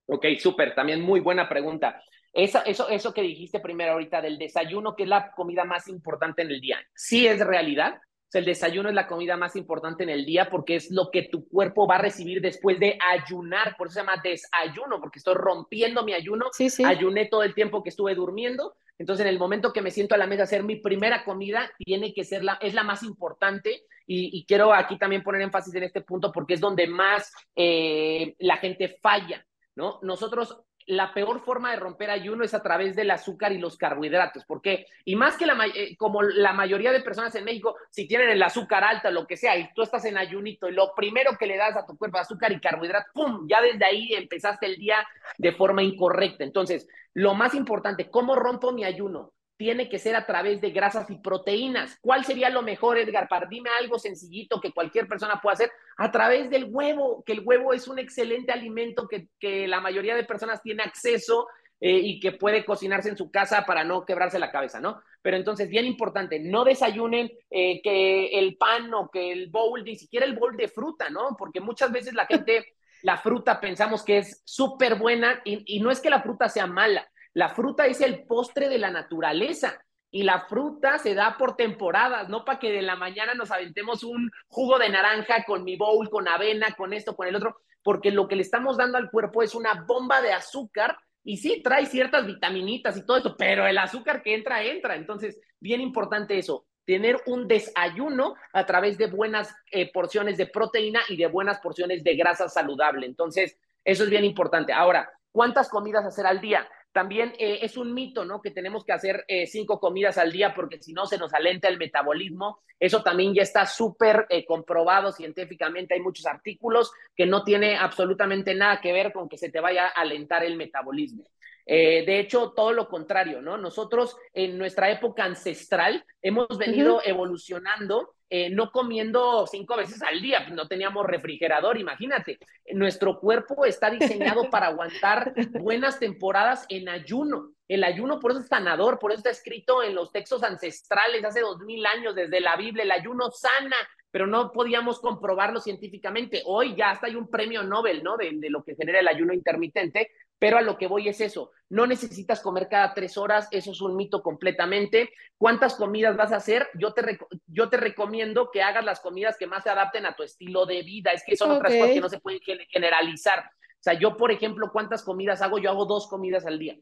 Ok, 0.07 0.25
súper, 0.37 0.75
también 0.75 1.01
muy 1.01 1.19
buena 1.19 1.49
pregunta. 1.49 1.99
Eso, 2.31 2.63
eso, 2.63 2.89
eso 2.89 3.13
que 3.13 3.21
dijiste 3.21 3.59
primero 3.59 3.93
ahorita 3.93 4.21
del 4.21 4.37
desayuno, 4.37 4.95
que 4.95 5.03
es 5.03 5.09
la 5.09 5.31
comida 5.31 5.63
más 5.63 5.87
importante 5.87 6.43
en 6.43 6.51
el 6.51 6.61
día, 6.61 6.77
¿sí 6.93 7.25
es 7.25 7.39
realidad? 7.39 7.97
El 8.33 8.45
desayuno 8.45 8.89
es 8.89 8.95
la 8.95 9.07
comida 9.07 9.37
más 9.37 9.55
importante 9.55 10.03
en 10.03 10.09
el 10.09 10.25
día 10.25 10.49
porque 10.49 10.75
es 10.75 10.91
lo 10.91 11.09
que 11.11 11.23
tu 11.23 11.47
cuerpo 11.47 11.87
va 11.87 11.95
a 11.95 12.01
recibir 12.01 12.41
después 12.41 12.79
de 12.79 12.97
ayunar, 12.99 13.75
por 13.77 13.87
eso 13.87 13.95
se 13.95 13.99
llama 14.01 14.21
desayuno, 14.23 14.99
porque 14.99 15.19
estoy 15.19 15.35
rompiendo 15.35 16.03
mi 16.03 16.13
ayuno, 16.13 16.45
ayuné 16.85 17.27
todo 17.27 17.43
el 17.43 17.53
tiempo 17.53 17.83
que 17.83 17.89
estuve 17.89 18.15
durmiendo, 18.15 18.75
entonces 18.97 19.25
en 19.25 19.29
el 19.29 19.39
momento 19.39 19.73
que 19.73 19.81
me 19.81 19.91
siento 19.91 20.15
a 20.15 20.17
la 20.17 20.27
mesa 20.27 20.43
a 20.43 20.45
hacer 20.45 20.63
mi 20.63 20.77
primera 20.77 21.23
comida, 21.23 21.69
tiene 21.77 22.13
que 22.13 22.23
ser 22.23 22.43
la, 22.43 22.53
es 22.61 22.73
la 22.73 22.83
más 22.83 23.03
importante. 23.03 23.83
Y, 24.07 24.45
quiero 24.45 24.71
aquí 24.71 24.99
también 24.99 25.23
poner 25.23 25.41
énfasis 25.41 25.73
en 25.73 25.83
este 25.83 26.01
punto 26.01 26.31
porque 26.31 26.53
es 26.53 26.61
donde 26.61 26.85
más 26.85 27.33
eh, 27.55 28.35
la 28.37 28.57
gente 28.57 28.99
falla, 29.01 29.43
¿no? 29.75 29.99
Nosotros 30.03 30.61
la 30.87 31.13
peor 31.13 31.43
forma 31.43 31.71
de 31.71 31.77
romper 31.77 32.09
ayuno 32.09 32.43
es 32.43 32.53
a 32.53 32.61
través 32.61 32.95
del 32.95 33.11
azúcar 33.11 33.51
y 33.51 33.57
los 33.57 33.77
carbohidratos. 33.77 34.45
¿Por 34.45 34.61
qué? 34.61 34.85
Y 35.03 35.15
más 35.15 35.37
que 35.37 35.45
la, 35.45 35.57
eh, 35.73 35.95
como 35.97 36.21
la 36.21 36.53
mayoría 36.53 36.91
de 36.91 37.01
personas 37.01 37.33
en 37.35 37.45
México, 37.45 37.75
si 37.89 38.07
tienen 38.07 38.29
el 38.29 38.43
azúcar 38.43 38.83
alta, 38.83 39.09
lo 39.09 39.25
que 39.25 39.37
sea, 39.37 39.57
y 39.57 39.73
tú 39.73 39.81
estás 39.81 40.05
en 40.05 40.17
ayunito 40.17 40.67
y 40.67 40.73
lo 40.73 40.93
primero 40.95 41.37
que 41.37 41.47
le 41.47 41.57
das 41.57 41.75
a 41.75 41.85
tu 41.85 41.97
cuerpo 41.97 42.17
azúcar 42.17 42.51
y 42.51 42.59
carbohidratos, 42.59 43.11
¡pum! 43.13 43.47
Ya 43.49 43.61
desde 43.61 43.85
ahí 43.85 44.13
empezaste 44.13 44.67
el 44.67 44.77
día 44.77 44.97
de 45.37 45.51
forma 45.53 45.81
incorrecta. 45.81 46.43
Entonces, 46.43 46.87
lo 47.13 47.33
más 47.33 47.55
importante, 47.55 48.09
¿cómo 48.09 48.35
rompo 48.35 48.71
mi 48.71 48.83
ayuno? 48.83 49.33
Tiene 49.57 49.87
que 49.89 49.99
ser 49.99 50.15
a 50.15 50.25
través 50.25 50.59
de 50.59 50.71
grasas 50.71 51.09
y 51.09 51.17
proteínas. 51.17 51.97
¿Cuál 52.01 52.25
sería 52.25 52.49
lo 52.49 52.61
mejor, 52.61 52.97
Edgar? 52.97 53.27
Para 53.27 53.47
dime 53.47 53.69
algo 53.79 53.97
sencillito 53.99 54.59
que 54.59 54.73
cualquier 54.73 55.07
persona 55.07 55.39
pueda 55.41 55.53
hacer 55.53 55.71
a 55.97 56.11
través 56.11 56.49
del 56.49 56.65
huevo, 56.65 57.23
que 57.25 57.33
el 57.33 57.41
huevo 57.45 57.73
es 57.73 57.87
un 57.87 57.99
excelente 57.99 58.51
alimento 58.51 59.07
que, 59.07 59.67
la 59.67 59.79
mayoría 59.79 60.15
de 60.15 60.23
personas 60.23 60.61
tiene 60.61 60.83
acceso 60.83 61.47
eh, 61.79 61.99
y 62.03 62.19
que 62.19 62.33
puede 62.33 62.65
cocinarse 62.65 63.09
en 63.09 63.17
su 63.17 63.31
casa 63.31 63.65
para 63.65 63.83
no 63.83 64.05
quebrarse 64.05 64.39
la 64.39 64.51
cabeza, 64.51 64.79
¿no? 64.79 65.01
Pero 65.21 65.37
entonces, 65.37 65.69
bien 65.69 65.85
importante, 65.85 66.39
no 66.39 66.65
desayunen 66.65 67.31
eh, 67.49 67.81
que 67.81 68.27
el 68.37 68.57
pan 68.57 68.93
o 68.93 69.09
que 69.09 69.31
el 69.31 69.49
bowl, 69.49 69.83
ni 69.83 69.95
siquiera 69.95 70.25
el 70.25 70.35
bowl 70.35 70.57
de 70.57 70.67
fruta, 70.67 71.09
¿no? 71.09 71.35
Porque 71.37 71.61
muchas 71.61 71.91
veces 71.91 72.13
la 72.13 72.25
gente, 72.25 72.75
la 73.03 73.17
fruta 73.17 73.59
pensamos 73.61 74.03
que 74.03 74.17
es 74.17 74.41
súper 74.45 74.95
buena 74.95 75.41
y 75.45 75.79
no 75.79 75.91
es 75.91 76.01
que 76.01 76.09
la 76.09 76.21
fruta 76.21 76.49
sea 76.49 76.67
mala, 76.67 77.07
la 77.35 77.49
fruta 77.49 77.85
es 77.85 77.99
el 77.99 78.23
postre 78.23 78.69
de 78.69 78.79
la 78.79 78.89
naturaleza 78.89 79.79
y 80.09 80.23
la 80.23 80.47
fruta 80.47 80.97
se 80.97 81.13
da 81.13 81.35
por 81.37 81.57
temporadas, 81.57 82.29
no 82.29 82.45
para 82.45 82.59
que 82.59 82.71
de 82.71 82.81
la 82.81 82.95
mañana 82.95 83.33
nos 83.33 83.51
aventemos 83.51 84.05
un 84.05 84.31
jugo 84.47 84.79
de 84.79 84.87
naranja 84.87 85.43
con 85.43 85.65
mi 85.65 85.75
bowl, 85.75 86.09
con 86.09 86.29
avena, 86.29 86.73
con 86.77 86.93
esto, 86.93 87.13
con 87.13 87.27
el 87.27 87.35
otro, 87.35 87.57
porque 87.83 88.09
lo 88.09 88.29
que 88.29 88.37
le 88.37 88.41
estamos 88.41 88.77
dando 88.77 88.97
al 88.97 89.11
cuerpo 89.11 89.43
es 89.43 89.53
una 89.53 89.83
bomba 89.85 90.21
de 90.21 90.31
azúcar 90.31 90.97
y 91.25 91.35
sí 91.35 91.61
trae 91.61 91.85
ciertas 91.87 92.25
vitaminitas 92.25 92.95
y 92.95 93.05
todo 93.05 93.17
eso, 93.17 93.35
pero 93.37 93.67
el 93.67 93.77
azúcar 93.79 94.23
que 94.23 94.33
entra, 94.33 94.63
entra. 94.63 94.95
Entonces, 94.95 95.41
bien 95.59 95.81
importante 95.81 96.37
eso, 96.37 96.65
tener 96.85 97.19
un 97.25 97.49
desayuno 97.49 98.35
a 98.53 98.65
través 98.65 98.97
de 98.97 99.07
buenas 99.07 99.53
eh, 99.71 99.91
porciones 99.91 100.37
de 100.37 100.45
proteína 100.45 101.01
y 101.09 101.17
de 101.17 101.27
buenas 101.27 101.59
porciones 101.59 102.01
de 102.01 102.15
grasa 102.15 102.47
saludable. 102.47 103.05
Entonces, 103.05 103.57
eso 103.83 104.05
es 104.05 104.09
bien 104.09 104.23
importante. 104.23 104.71
Ahora, 104.71 105.09
¿cuántas 105.33 105.67
comidas 105.67 106.05
hacer 106.05 106.25
al 106.25 106.39
día? 106.39 106.65
También 106.95 107.33
eh, 107.37 107.59
es 107.61 107.75
un 107.75 107.93
mito, 107.93 108.23
¿no? 108.23 108.41
Que 108.41 108.51
tenemos 108.51 108.85
que 108.85 108.93
hacer 108.93 109.25
eh, 109.27 109.47
cinco 109.47 109.81
comidas 109.81 110.17
al 110.17 110.31
día 110.31 110.55
porque 110.55 110.81
si 110.81 110.93
no 110.93 111.05
se 111.05 111.17
nos 111.17 111.33
alenta 111.33 111.67
el 111.67 111.77
metabolismo. 111.77 112.61
Eso 112.79 113.03
también 113.03 113.33
ya 113.33 113.41
está 113.41 113.65
súper 113.65 114.25
eh, 114.29 114.45
comprobado 114.45 115.11
científicamente. 115.11 115.93
Hay 115.93 115.99
muchos 115.99 116.25
artículos 116.25 116.93
que 117.13 117.25
no 117.25 117.43
tiene 117.43 117.75
absolutamente 117.75 118.55
nada 118.55 118.79
que 118.79 118.93
ver 118.93 119.11
con 119.11 119.27
que 119.27 119.37
se 119.37 119.49
te 119.49 119.59
vaya 119.59 119.87
a 119.87 119.89
alentar 119.89 120.45
el 120.45 120.55
metabolismo. 120.55 121.25
Eh, 121.65 122.05
de 122.05 122.19
hecho, 122.21 122.53
todo 122.55 122.71
lo 122.71 122.87
contrario, 122.87 123.41
¿no? 123.41 123.57
Nosotros 123.57 124.15
en 124.33 124.57
nuestra 124.57 124.89
época 124.89 125.25
ancestral 125.25 126.05
hemos 126.21 126.57
venido 126.57 127.01
evolucionando 127.03 128.14
eh, 128.29 128.49
no 128.49 128.71
comiendo 128.71 129.45
cinco 129.45 129.77
veces 129.77 130.01
al 130.01 130.21
día, 130.21 130.39
pues, 130.43 130.55
no 130.55 130.67
teníamos 130.67 131.05
refrigerador, 131.05 131.77
imagínate. 131.77 132.39
Nuestro 132.73 133.19
cuerpo 133.19 133.65
está 133.65 133.89
diseñado 133.89 134.49
para 134.51 134.67
aguantar 134.67 135.33
buenas 135.59 135.99
temporadas 135.99 136.65
en 136.69 136.89
ayuno. 136.89 137.51
El 137.67 137.83
ayuno 137.83 138.19
por 138.19 138.31
eso 138.31 138.41
es 138.41 138.47
sanador, 138.47 138.99
por 138.99 139.11
eso 139.11 139.19
está 139.19 139.29
escrito 139.29 139.83
en 139.83 139.95
los 139.95 140.11
textos 140.11 140.43
ancestrales 140.43 141.23
hace 141.23 141.41
dos 141.41 141.59
mil 141.61 141.85
años 141.85 142.15
desde 142.15 142.39
la 142.39 142.55
Biblia, 142.55 142.83
el 142.83 142.91
ayuno 142.91 143.31
sana, 143.31 143.75
pero 144.11 144.27
no 144.27 144.51
podíamos 144.51 144.99
comprobarlo 144.99 145.59
científicamente. 145.59 146.41
Hoy 146.45 146.75
ya 146.75 146.91
hasta 146.91 147.07
hay 147.07 147.15
un 147.15 147.29
premio 147.29 147.63
Nobel, 147.63 148.03
¿no? 148.03 148.17
De, 148.17 148.31
de 148.33 148.49
lo 148.49 148.63
que 148.63 148.75
genera 148.75 148.99
el 148.99 149.07
ayuno 149.07 149.33
intermitente, 149.33 150.11
pero 150.39 150.57
a 150.57 150.61
lo 150.61 150.77
que 150.77 150.87
voy 150.87 151.07
es 151.07 151.21
eso, 151.21 151.51
no 151.69 151.87
necesitas 151.87 152.41
comer 152.41 152.67
cada 152.69 152.93
tres 152.93 153.17
horas, 153.17 153.47
eso 153.51 153.71
es 153.71 153.81
un 153.81 153.95
mito 153.95 154.21
completamente. 154.21 155.11
¿Cuántas 155.37 155.75
comidas 155.75 156.15
vas 156.15 156.31
a 156.31 156.37
hacer? 156.37 156.67
Yo 156.75 156.93
te, 156.93 157.17
yo 157.47 157.69
te 157.69 157.77
recomiendo 157.77 158.51
que 158.51 158.61
hagas 158.61 158.85
las 158.85 158.99
comidas 158.99 159.37
que 159.37 159.47
más 159.47 159.63
se 159.63 159.69
adapten 159.69 160.05
a 160.05 160.15
tu 160.15 160.23
estilo 160.23 160.65
de 160.65 160.83
vida, 160.83 161.11
es 161.11 161.23
que 161.25 161.35
son 161.35 161.51
otras 161.51 161.73
cosas 161.73 161.91
que 161.91 162.01
no 162.01 162.09
se 162.09 162.19
pueden 162.19 162.39
generalizar. 162.69 163.39
O 163.39 163.83
sea, 163.85 163.93
yo, 163.93 164.17
por 164.17 164.31
ejemplo, 164.31 164.71
¿cuántas 164.71 165.03
comidas 165.03 165.41
hago? 165.41 165.57
Yo 165.57 165.69
hago 165.69 165.85
dos 165.85 166.07
comidas 166.07 166.45
al 166.45 166.59
día. 166.59 166.77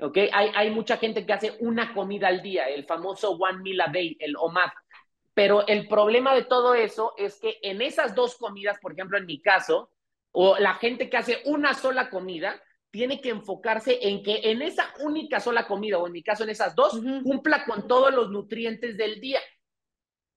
¿Ok? 0.00 0.16
Hay, 0.32 0.50
hay 0.54 0.70
mucha 0.70 0.96
gente 0.96 1.26
que 1.26 1.32
hace 1.32 1.56
una 1.60 1.92
comida 1.92 2.28
al 2.28 2.42
día, 2.42 2.68
el 2.68 2.86
famoso 2.86 3.32
one 3.32 3.58
meal 3.62 3.80
a 3.82 3.88
day, 3.92 4.16
el 4.20 4.34
OMAD. 4.36 4.70
Pero 5.34 5.66
el 5.66 5.86
problema 5.88 6.34
de 6.34 6.44
todo 6.44 6.74
eso 6.74 7.14
es 7.16 7.38
que 7.38 7.58
en 7.62 7.82
esas 7.82 8.14
dos 8.14 8.36
comidas, 8.36 8.78
por 8.80 8.92
ejemplo, 8.92 9.16
en 9.16 9.26
mi 9.26 9.40
caso, 9.40 9.90
o 10.32 10.58
la 10.58 10.74
gente 10.74 11.08
que 11.08 11.16
hace 11.16 11.42
una 11.44 11.74
sola 11.74 12.10
comida, 12.10 12.60
tiene 12.90 13.20
que 13.20 13.30
enfocarse 13.30 13.98
en 14.02 14.22
que 14.22 14.40
en 14.50 14.62
esa 14.62 14.92
única 15.00 15.40
sola 15.40 15.66
comida, 15.66 15.98
o 15.98 16.06
en 16.06 16.12
mi 16.12 16.22
caso 16.22 16.44
en 16.44 16.50
esas 16.50 16.74
dos, 16.74 17.00
cumpla 17.22 17.64
con 17.64 17.86
todos 17.86 18.12
los 18.12 18.30
nutrientes 18.30 18.96
del 18.96 19.20
día. 19.20 19.40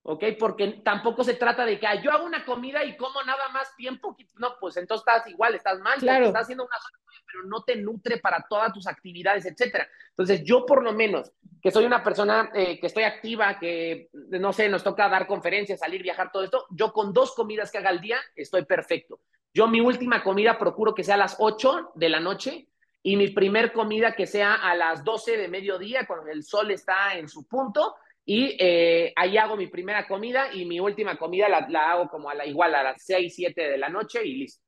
¿Ok? 0.04 0.24
Porque 0.38 0.82
tampoco 0.84 1.24
se 1.24 1.36
trata 1.36 1.66
de 1.66 1.80
que 1.80 1.88
yo 2.04 2.12
hago 2.12 2.26
una 2.26 2.44
comida 2.44 2.84
y 2.84 2.98
como 2.98 3.24
nada 3.24 3.50
más 3.50 3.74
tiempo. 3.76 4.16
No, 4.36 4.58
pues 4.60 4.76
entonces 4.78 5.06
estás 5.08 5.28
igual, 5.30 5.56
estás 5.56 5.80
mal, 5.80 5.98
claro. 6.00 6.26
estás 6.26 6.44
haciendo 6.44 6.66
una 6.66 6.78
sola 6.78 6.98
comida, 7.06 7.24
pero 7.26 7.44
no 7.44 7.64
te 7.64 7.78
nutre 7.78 8.18
para 8.18 8.46
todas 8.50 8.74
tus 8.74 8.86
actividades, 8.86 9.46
etcétera. 9.46 9.88
Entonces, 10.10 10.44
yo 10.44 10.66
por 10.66 10.84
lo 10.84 10.92
menos, 10.92 11.32
que 11.62 11.72
soy 11.72 11.86
una 11.86 12.04
persona 12.04 12.52
eh, 12.54 12.80
que 12.80 12.88
estoy 12.88 13.04
activa, 13.04 13.58
que 13.58 14.10
no 14.12 14.52
sé, 14.52 14.68
nos 14.68 14.84
toca 14.84 15.08
dar 15.08 15.26
conferencias, 15.26 15.80
salir, 15.80 16.04
viajar, 16.04 16.32
todo 16.32 16.44
esto, 16.44 16.68
yo 16.72 16.92
con 16.92 17.14
dos 17.14 17.34
comidas 17.34 17.72
que 17.72 17.78
haga 17.78 17.90
al 17.90 18.02
día 18.02 18.18
estoy 18.36 18.66
perfecto. 18.66 19.22
Yo 19.54 19.68
mi 19.68 19.80
última 19.80 20.24
comida 20.24 20.58
procuro 20.58 20.94
que 20.94 21.04
sea 21.04 21.16
a 21.16 21.20
las 21.20 21.38
8 21.40 21.92
de 21.96 22.10
la 22.10 22.20
noche 22.20 22.68
y 23.04 23.18
mi 23.18 23.30
primer 23.30 23.72
comida 23.72 24.16
que 24.16 24.26
sea 24.26 24.56
a 24.56 24.76
las 24.76 25.04
12 25.04 25.38
de 25.38 25.48
mediodía, 25.48 26.08
cuando 26.08 26.32
el 26.32 26.44
sol 26.44 26.72
está 26.72 27.16
en 27.16 27.30
su 27.30 27.48
punto. 27.48 27.96
Y 28.26 28.56
eh, 28.60 29.12
ahí 29.16 29.38
hago 29.38 29.58
mi 29.58 29.68
primera 29.68 30.08
comida 30.08 30.54
y 30.54 30.66
mi 30.66 30.80
última 30.80 31.18
comida 31.18 31.50
la, 31.50 31.92
hago 31.92 32.08
como 32.08 32.30
a 32.30 32.36
la 32.36 32.46
igual 32.46 32.74
a 32.76 32.84
las 32.84 33.04
6, 33.04 33.34
7 33.36 33.70
de 33.70 33.78
la 33.78 33.90
noche 33.90 34.26
y 34.26 34.38
listo. 34.38 34.64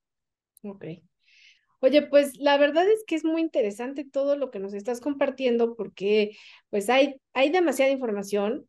Ok. 0.64 0.86
Oye, 1.80 2.02
pues 2.02 2.38
la 2.38 2.58
verdad 2.58 2.90
es 2.90 3.04
que 3.06 3.16
es 3.16 3.24
muy 3.24 3.42
interesante 3.42 4.04
todo 4.04 4.36
lo 4.36 4.50
que 4.50 4.60
nos 4.60 4.74
estás 4.74 5.00
compartiendo 5.00 5.76
porque 5.76 6.36
pues 6.70 6.90
hay, 6.90 7.22
hay 7.34 7.50
demasiada 7.50 7.92
información 7.92 8.68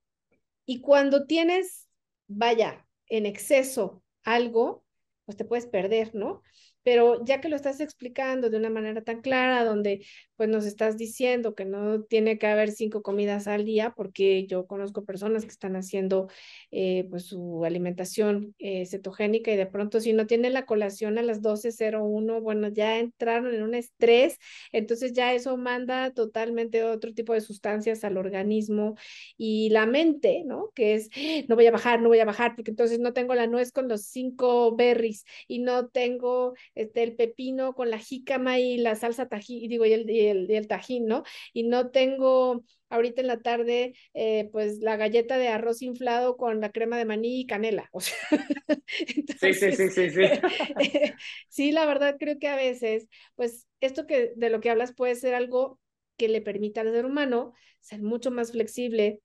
y 0.66 0.80
cuando 0.80 1.26
tienes, 1.26 1.88
vaya, 2.26 2.86
en 3.08 3.24
exceso 3.24 4.02
algo, 4.24 4.84
pues 5.24 5.36
te 5.36 5.44
puedes 5.44 5.66
perder, 5.66 6.14
¿no? 6.14 6.42
Pero 6.82 7.24
ya 7.24 7.40
que 7.40 7.48
lo 7.48 7.56
estás 7.56 7.80
explicando 7.80 8.50
de 8.50 8.58
una 8.58 8.70
manera 8.70 9.02
tan 9.02 9.20
clara, 9.20 9.64
donde 9.64 10.04
pues 10.36 10.48
nos 10.48 10.66
estás 10.66 10.96
diciendo 10.96 11.54
que 11.54 11.64
no 11.64 12.02
tiene 12.02 12.38
que 12.38 12.46
haber 12.46 12.70
cinco 12.70 13.02
comidas 13.02 13.46
al 13.46 13.64
día, 13.64 13.94
porque 13.96 14.46
yo 14.46 14.66
conozco 14.66 15.04
personas 15.04 15.44
que 15.44 15.50
están 15.50 15.76
haciendo 15.76 16.28
eh, 16.70 17.06
pues 17.10 17.26
su 17.26 17.64
alimentación 17.64 18.54
eh, 18.58 18.86
cetogénica 18.86 19.50
y 19.52 19.56
de 19.56 19.66
pronto 19.66 20.00
si 20.00 20.12
no 20.12 20.26
tienen 20.26 20.52
la 20.52 20.66
colación 20.66 21.18
a 21.18 21.22
las 21.22 21.42
12.01, 21.42 22.40
bueno, 22.40 22.68
ya 22.68 22.98
entraron 22.98 23.54
en 23.54 23.62
un 23.62 23.74
estrés, 23.74 24.38
entonces 24.72 25.12
ya 25.12 25.32
eso 25.34 25.56
manda 25.56 26.12
totalmente 26.12 26.84
otro 26.84 27.14
tipo 27.14 27.32
de 27.32 27.40
sustancias 27.40 28.04
al 28.04 28.16
organismo 28.16 28.96
y 29.36 29.70
la 29.70 29.86
mente, 29.86 30.42
¿no? 30.44 30.70
Que 30.74 30.94
es, 30.94 31.10
no 31.48 31.56
voy 31.56 31.66
a 31.66 31.70
bajar, 31.70 32.00
no 32.00 32.08
voy 32.08 32.18
a 32.20 32.24
bajar, 32.24 32.54
porque 32.56 32.70
entonces 32.70 32.98
no 32.98 33.12
tengo 33.12 33.34
la 33.34 33.46
nuez 33.46 33.72
con 33.72 33.88
los 33.88 34.02
cinco 34.04 34.74
berries 34.76 35.24
y 35.48 35.60
no 35.60 35.88
tengo 35.88 36.54
este, 36.74 37.02
el 37.02 37.14
pepino 37.16 37.74
con 37.74 37.90
la 37.90 37.98
jícama 37.98 38.58
y 38.58 38.78
la 38.78 38.94
salsa 38.96 39.28
tajín, 39.28 39.68
digo, 39.68 39.84
y 39.86 39.92
el, 39.92 40.10
y 40.10 40.25
el, 40.26 40.50
el 40.50 40.68
tajín, 40.68 41.06
¿no? 41.06 41.22
Y 41.52 41.64
no 41.64 41.90
tengo 41.90 42.64
ahorita 42.88 43.20
en 43.20 43.26
la 43.26 43.40
tarde, 43.40 43.94
eh, 44.14 44.48
pues 44.52 44.78
la 44.78 44.96
galleta 44.96 45.38
de 45.38 45.48
arroz 45.48 45.82
inflado 45.82 46.36
con 46.36 46.60
la 46.60 46.70
crema 46.70 46.98
de 46.98 47.04
maní 47.04 47.40
y 47.40 47.46
canela. 47.46 47.88
O 47.92 48.00
sea, 48.00 48.16
sí, 49.40 49.54
sí, 49.54 49.72
sí, 49.72 49.90
sí, 49.90 50.10
sí. 50.10 50.22
sí, 51.48 51.72
la 51.72 51.86
verdad 51.86 52.16
creo 52.18 52.38
que 52.38 52.48
a 52.48 52.56
veces, 52.56 53.08
pues 53.34 53.66
esto 53.80 54.06
que 54.06 54.32
de 54.36 54.50
lo 54.50 54.60
que 54.60 54.70
hablas 54.70 54.94
puede 54.94 55.14
ser 55.14 55.34
algo 55.34 55.80
que 56.16 56.28
le 56.28 56.40
permita 56.40 56.80
al 56.80 56.92
ser 56.92 57.04
humano 57.06 57.52
ser 57.80 58.02
mucho 58.02 58.30
más 58.30 58.52
flexible, 58.52 59.20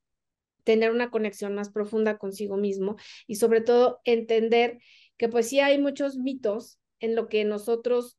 tener 0.64 0.92
una 0.92 1.10
conexión 1.10 1.56
más 1.56 1.72
profunda 1.72 2.18
consigo 2.18 2.58
mismo 2.58 2.98
y 3.28 3.36
sobre 3.36 3.62
todo 3.62 4.02
entender 4.06 4.80
que 5.18 5.30
pues 5.30 5.50
sí 5.50 5.60
hay 5.60 5.80
muchos 5.80 6.18
mitos 6.18 6.80
en 7.02 7.16
lo 7.16 7.28
que 7.28 7.44
nosotros 7.44 8.18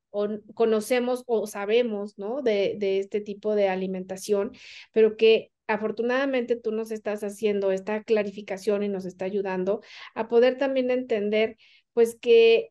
conocemos 0.55 1.25
o 1.27 1.47
sabemos, 1.47 2.18
¿no? 2.18 2.42
De, 2.42 2.77
este 2.99 3.21
tipo 3.21 3.55
de 3.55 3.68
alimentación, 3.68 4.53
pero 4.92 5.16
que 5.16 5.51
afortunadamente 5.66 6.57
tú 6.57 6.73
nos 6.73 6.90
estás 6.90 7.25
haciendo 7.25 7.73
esta 7.73 8.03
clarificación 8.05 8.83
y 8.83 8.88
nos 8.88 9.07
está 9.07 9.25
ayudando 9.25 9.81
a 10.14 10.29
poder 10.29 10.59
también 10.59 10.90
entender, 10.90 11.57
pues 11.95 12.18
que 12.21 12.71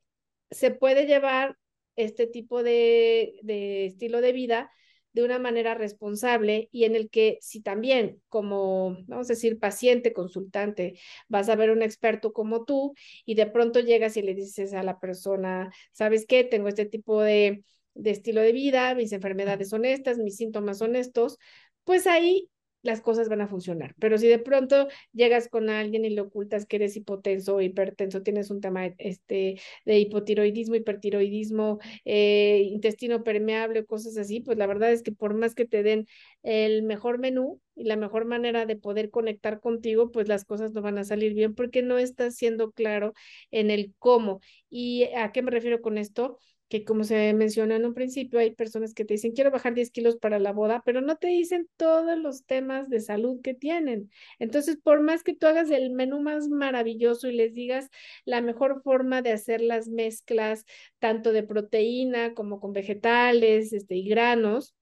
se 0.51 0.71
puede 0.71 1.07
llevar 1.07 1.57
este 1.95 2.27
tipo 2.27 2.61
de 2.63 3.33
estilo 3.87 4.21
de 4.21 4.33
vida 4.33 4.71
de 5.13 5.23
una 5.23 5.39
manera 5.39 5.73
responsable 5.75 6.69
y 6.71 6.85
en 6.85 6.95
el 6.95 7.09
que 7.09 7.37
si 7.41 7.61
también 7.61 8.21
como, 8.29 8.97
vamos 9.07 9.29
a 9.29 9.33
decir, 9.33 9.59
paciente, 9.59 10.13
consultante, 10.13 10.99
vas 11.27 11.49
a 11.49 11.55
ver 11.55 11.71
un 11.71 11.81
experto 11.81 12.33
como 12.33 12.65
tú 12.65 12.93
y 13.25 13.35
de 13.35 13.47
pronto 13.47 13.79
llegas 13.79 14.17
y 14.17 14.21
le 14.21 14.33
dices 14.35 14.73
a 14.73 14.83
la 14.83 14.99
persona, 14.99 15.71
¿sabes 15.91 16.25
qué? 16.27 16.43
Tengo 16.43 16.67
este 16.67 16.85
tipo 16.85 17.21
de, 17.21 17.63
de 17.93 18.11
estilo 18.11 18.41
de 18.41 18.51
vida, 18.53 18.95
mis 18.95 19.11
enfermedades 19.13 19.69
son 19.69 19.85
estas, 19.85 20.17
mis 20.17 20.37
síntomas 20.37 20.77
son 20.77 20.95
estos, 20.95 21.37
pues 21.83 22.07
ahí 22.07 22.49
las 22.83 23.01
cosas 23.01 23.29
van 23.29 23.41
a 23.41 23.47
funcionar. 23.47 23.95
Pero 23.99 24.17
si 24.17 24.27
de 24.27 24.39
pronto 24.39 24.87
llegas 25.13 25.47
con 25.49 25.69
alguien 25.69 26.05
y 26.05 26.09
le 26.09 26.21
ocultas 26.21 26.65
que 26.65 26.77
eres 26.77 26.95
hipotenso 26.97 27.55
o 27.55 27.61
hipertenso, 27.61 28.23
tienes 28.23 28.49
un 28.49 28.61
tema 28.61 28.87
este, 28.97 29.59
de 29.85 29.99
hipotiroidismo, 29.99 30.75
hipertiroidismo, 30.75 31.79
eh, 32.05 32.63
intestino 32.71 33.23
permeable, 33.23 33.85
cosas 33.85 34.17
así, 34.17 34.39
pues 34.41 34.57
la 34.57 34.67
verdad 34.67 34.91
es 34.91 35.03
que 35.03 35.11
por 35.11 35.33
más 35.33 35.55
que 35.55 35.65
te 35.65 35.83
den 35.83 36.07
el 36.43 36.83
mejor 36.83 37.19
menú 37.19 37.59
y 37.75 37.83
la 37.85 37.95
mejor 37.95 38.25
manera 38.25 38.65
de 38.65 38.75
poder 38.75 39.09
conectar 39.09 39.59
contigo, 39.59 40.11
pues 40.11 40.27
las 40.27 40.45
cosas 40.45 40.71
no 40.73 40.81
van 40.81 40.97
a 40.97 41.03
salir 41.03 41.33
bien 41.33 41.55
porque 41.55 41.81
no 41.81 41.97
estás 41.97 42.35
siendo 42.35 42.71
claro 42.71 43.13
en 43.51 43.69
el 43.71 43.93
cómo. 43.99 44.41
¿Y 44.69 45.03
a 45.15 45.31
qué 45.31 45.41
me 45.41 45.51
refiero 45.51 45.81
con 45.81 45.97
esto? 45.97 46.37
Que 46.71 46.85
como 46.85 47.03
se 47.03 47.33
mencionó 47.33 47.75
en 47.75 47.85
un 47.85 47.93
principio, 47.93 48.39
hay 48.39 48.55
personas 48.55 48.93
que 48.93 49.03
te 49.03 49.15
dicen, 49.15 49.33
quiero 49.33 49.51
bajar 49.51 49.73
10 49.73 49.91
kilos 49.91 50.15
para 50.15 50.39
la 50.39 50.53
boda, 50.53 50.81
pero 50.85 51.01
no 51.01 51.17
te 51.17 51.27
dicen 51.27 51.67
todos 51.75 52.17
los 52.17 52.45
temas 52.45 52.89
de 52.89 53.01
salud 53.01 53.41
que 53.41 53.53
tienen. 53.53 54.09
Entonces, 54.39 54.77
por 54.81 55.01
más 55.01 55.21
que 55.21 55.35
tú 55.35 55.47
hagas 55.47 55.69
el 55.69 55.91
menú 55.91 56.21
más 56.21 56.47
maravilloso 56.47 57.27
y 57.29 57.33
les 57.33 57.53
digas 57.53 57.89
la 58.23 58.41
mejor 58.41 58.81
forma 58.83 59.21
de 59.21 59.33
hacer 59.33 59.59
las 59.59 59.89
mezclas, 59.89 60.65
tanto 60.97 61.33
de 61.33 61.43
proteína 61.43 62.33
como 62.33 62.61
con 62.61 62.71
vegetales 62.71 63.73
este, 63.73 63.95
y 63.95 64.07
granos, 64.07 64.73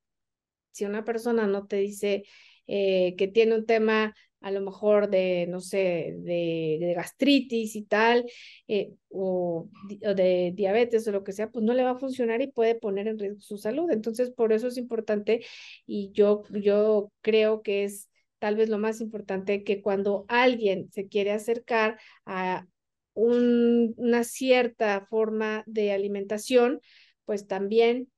si 0.71 0.86
una 0.86 1.04
persona 1.04 1.47
no 1.47 1.65
te 1.65 1.78
dice 1.78 2.23
eh, 2.67 3.15
que 3.17 3.28
tiene 3.28 3.56
un 3.56 3.65
tema 3.65 4.13
a 4.41 4.52
lo 4.52 4.62
mejor 4.62 5.10
de, 5.10 5.45
no 5.49 5.60
sé, 5.60 6.15
de, 6.19 6.93
gastritis 6.95 7.75
y 7.75 7.84
tal, 7.84 8.25
eh, 8.67 8.93
o, 9.10 9.69
de 9.99 10.52
diabetes 10.56 11.08
o 11.08 11.12
lo 11.12 11.23
que 11.23 11.34
sea, 11.34 11.49
pues 11.49 11.63
no 11.65 11.73
le 11.73 11.84
va 11.84 11.91
a 11.91 11.99
funcionar 11.99 12.41
y 12.41 12.47
puede 12.47 12.75
poner 12.75 13.08
en 13.08 13.19
riesgo 13.19 13.41
su 13.41 13.58
salud. 13.58 13.91
Entonces, 13.91 14.32
por 14.32 14.54
eso 14.54 14.67
es 14.67 14.78
importante 14.78 15.45
y 15.86 16.12
yo, 16.13 16.43
yo 16.52 17.12
creo 17.21 17.62
que 17.62 17.84
es 17.84 18.10
tal 18.39 18.56
vez 18.56 18.69
lo 18.69 18.80
más 18.80 19.02
importante 19.02 19.63
que 19.63 19.82
cuando 19.82 20.25
alguien 20.30 20.89
se 20.91 21.08
quiere 21.08 21.32
acercar 21.32 21.99
a 22.25 22.65
una 23.13 24.23
cierta 24.23 25.06
forma 25.10 25.63
de 25.67 25.91
alimentación, 25.91 26.80
pues 27.25 27.47
también 27.47 28.10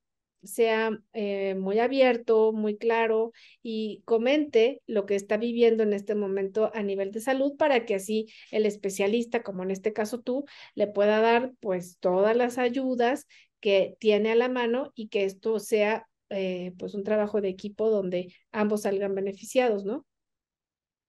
sea 0.44 0.92
eh, 1.14 1.56
muy 1.56 1.80
abierto, 1.80 2.52
muy 2.54 2.78
claro 2.78 3.32
y 3.62 4.02
comente 4.06 4.82
lo 4.88 5.06
que 5.06 5.16
está 5.16 5.38
viviendo 5.38 5.84
en 5.84 5.94
este 5.94 6.16
momento 6.16 6.72
a 6.74 6.84
nivel 6.84 7.12
de 7.12 7.22
salud 7.22 7.56
para 7.58 7.86
que 7.86 7.96
así 7.96 8.28
el 8.52 8.66
especialista, 8.66 9.44
como 9.44 9.64
en 9.64 9.72
este 9.72 9.94
caso 9.94 10.22
tú, 10.22 10.46
le 10.76 10.88
pueda 10.88 11.20
dar 11.20 11.54
pues 11.60 11.98
todas 12.00 12.36
las 12.36 12.58
ayudas 12.58 13.28
que 13.60 13.96
tiene 14.00 14.32
a 14.32 14.36
la 14.36 14.50
mano 14.50 14.92
y 14.96 15.08
que 15.10 15.24
esto 15.24 15.60
sea 15.60 16.08
eh, 16.30 16.74
pues 16.80 16.94
un 16.94 17.04
trabajo 17.04 17.42
de 17.42 17.50
equipo 17.50 17.90
donde 17.90 18.34
ambos 18.52 18.84
salgan 18.84 19.14
beneficiados, 19.14 19.86
¿no? 19.86 20.06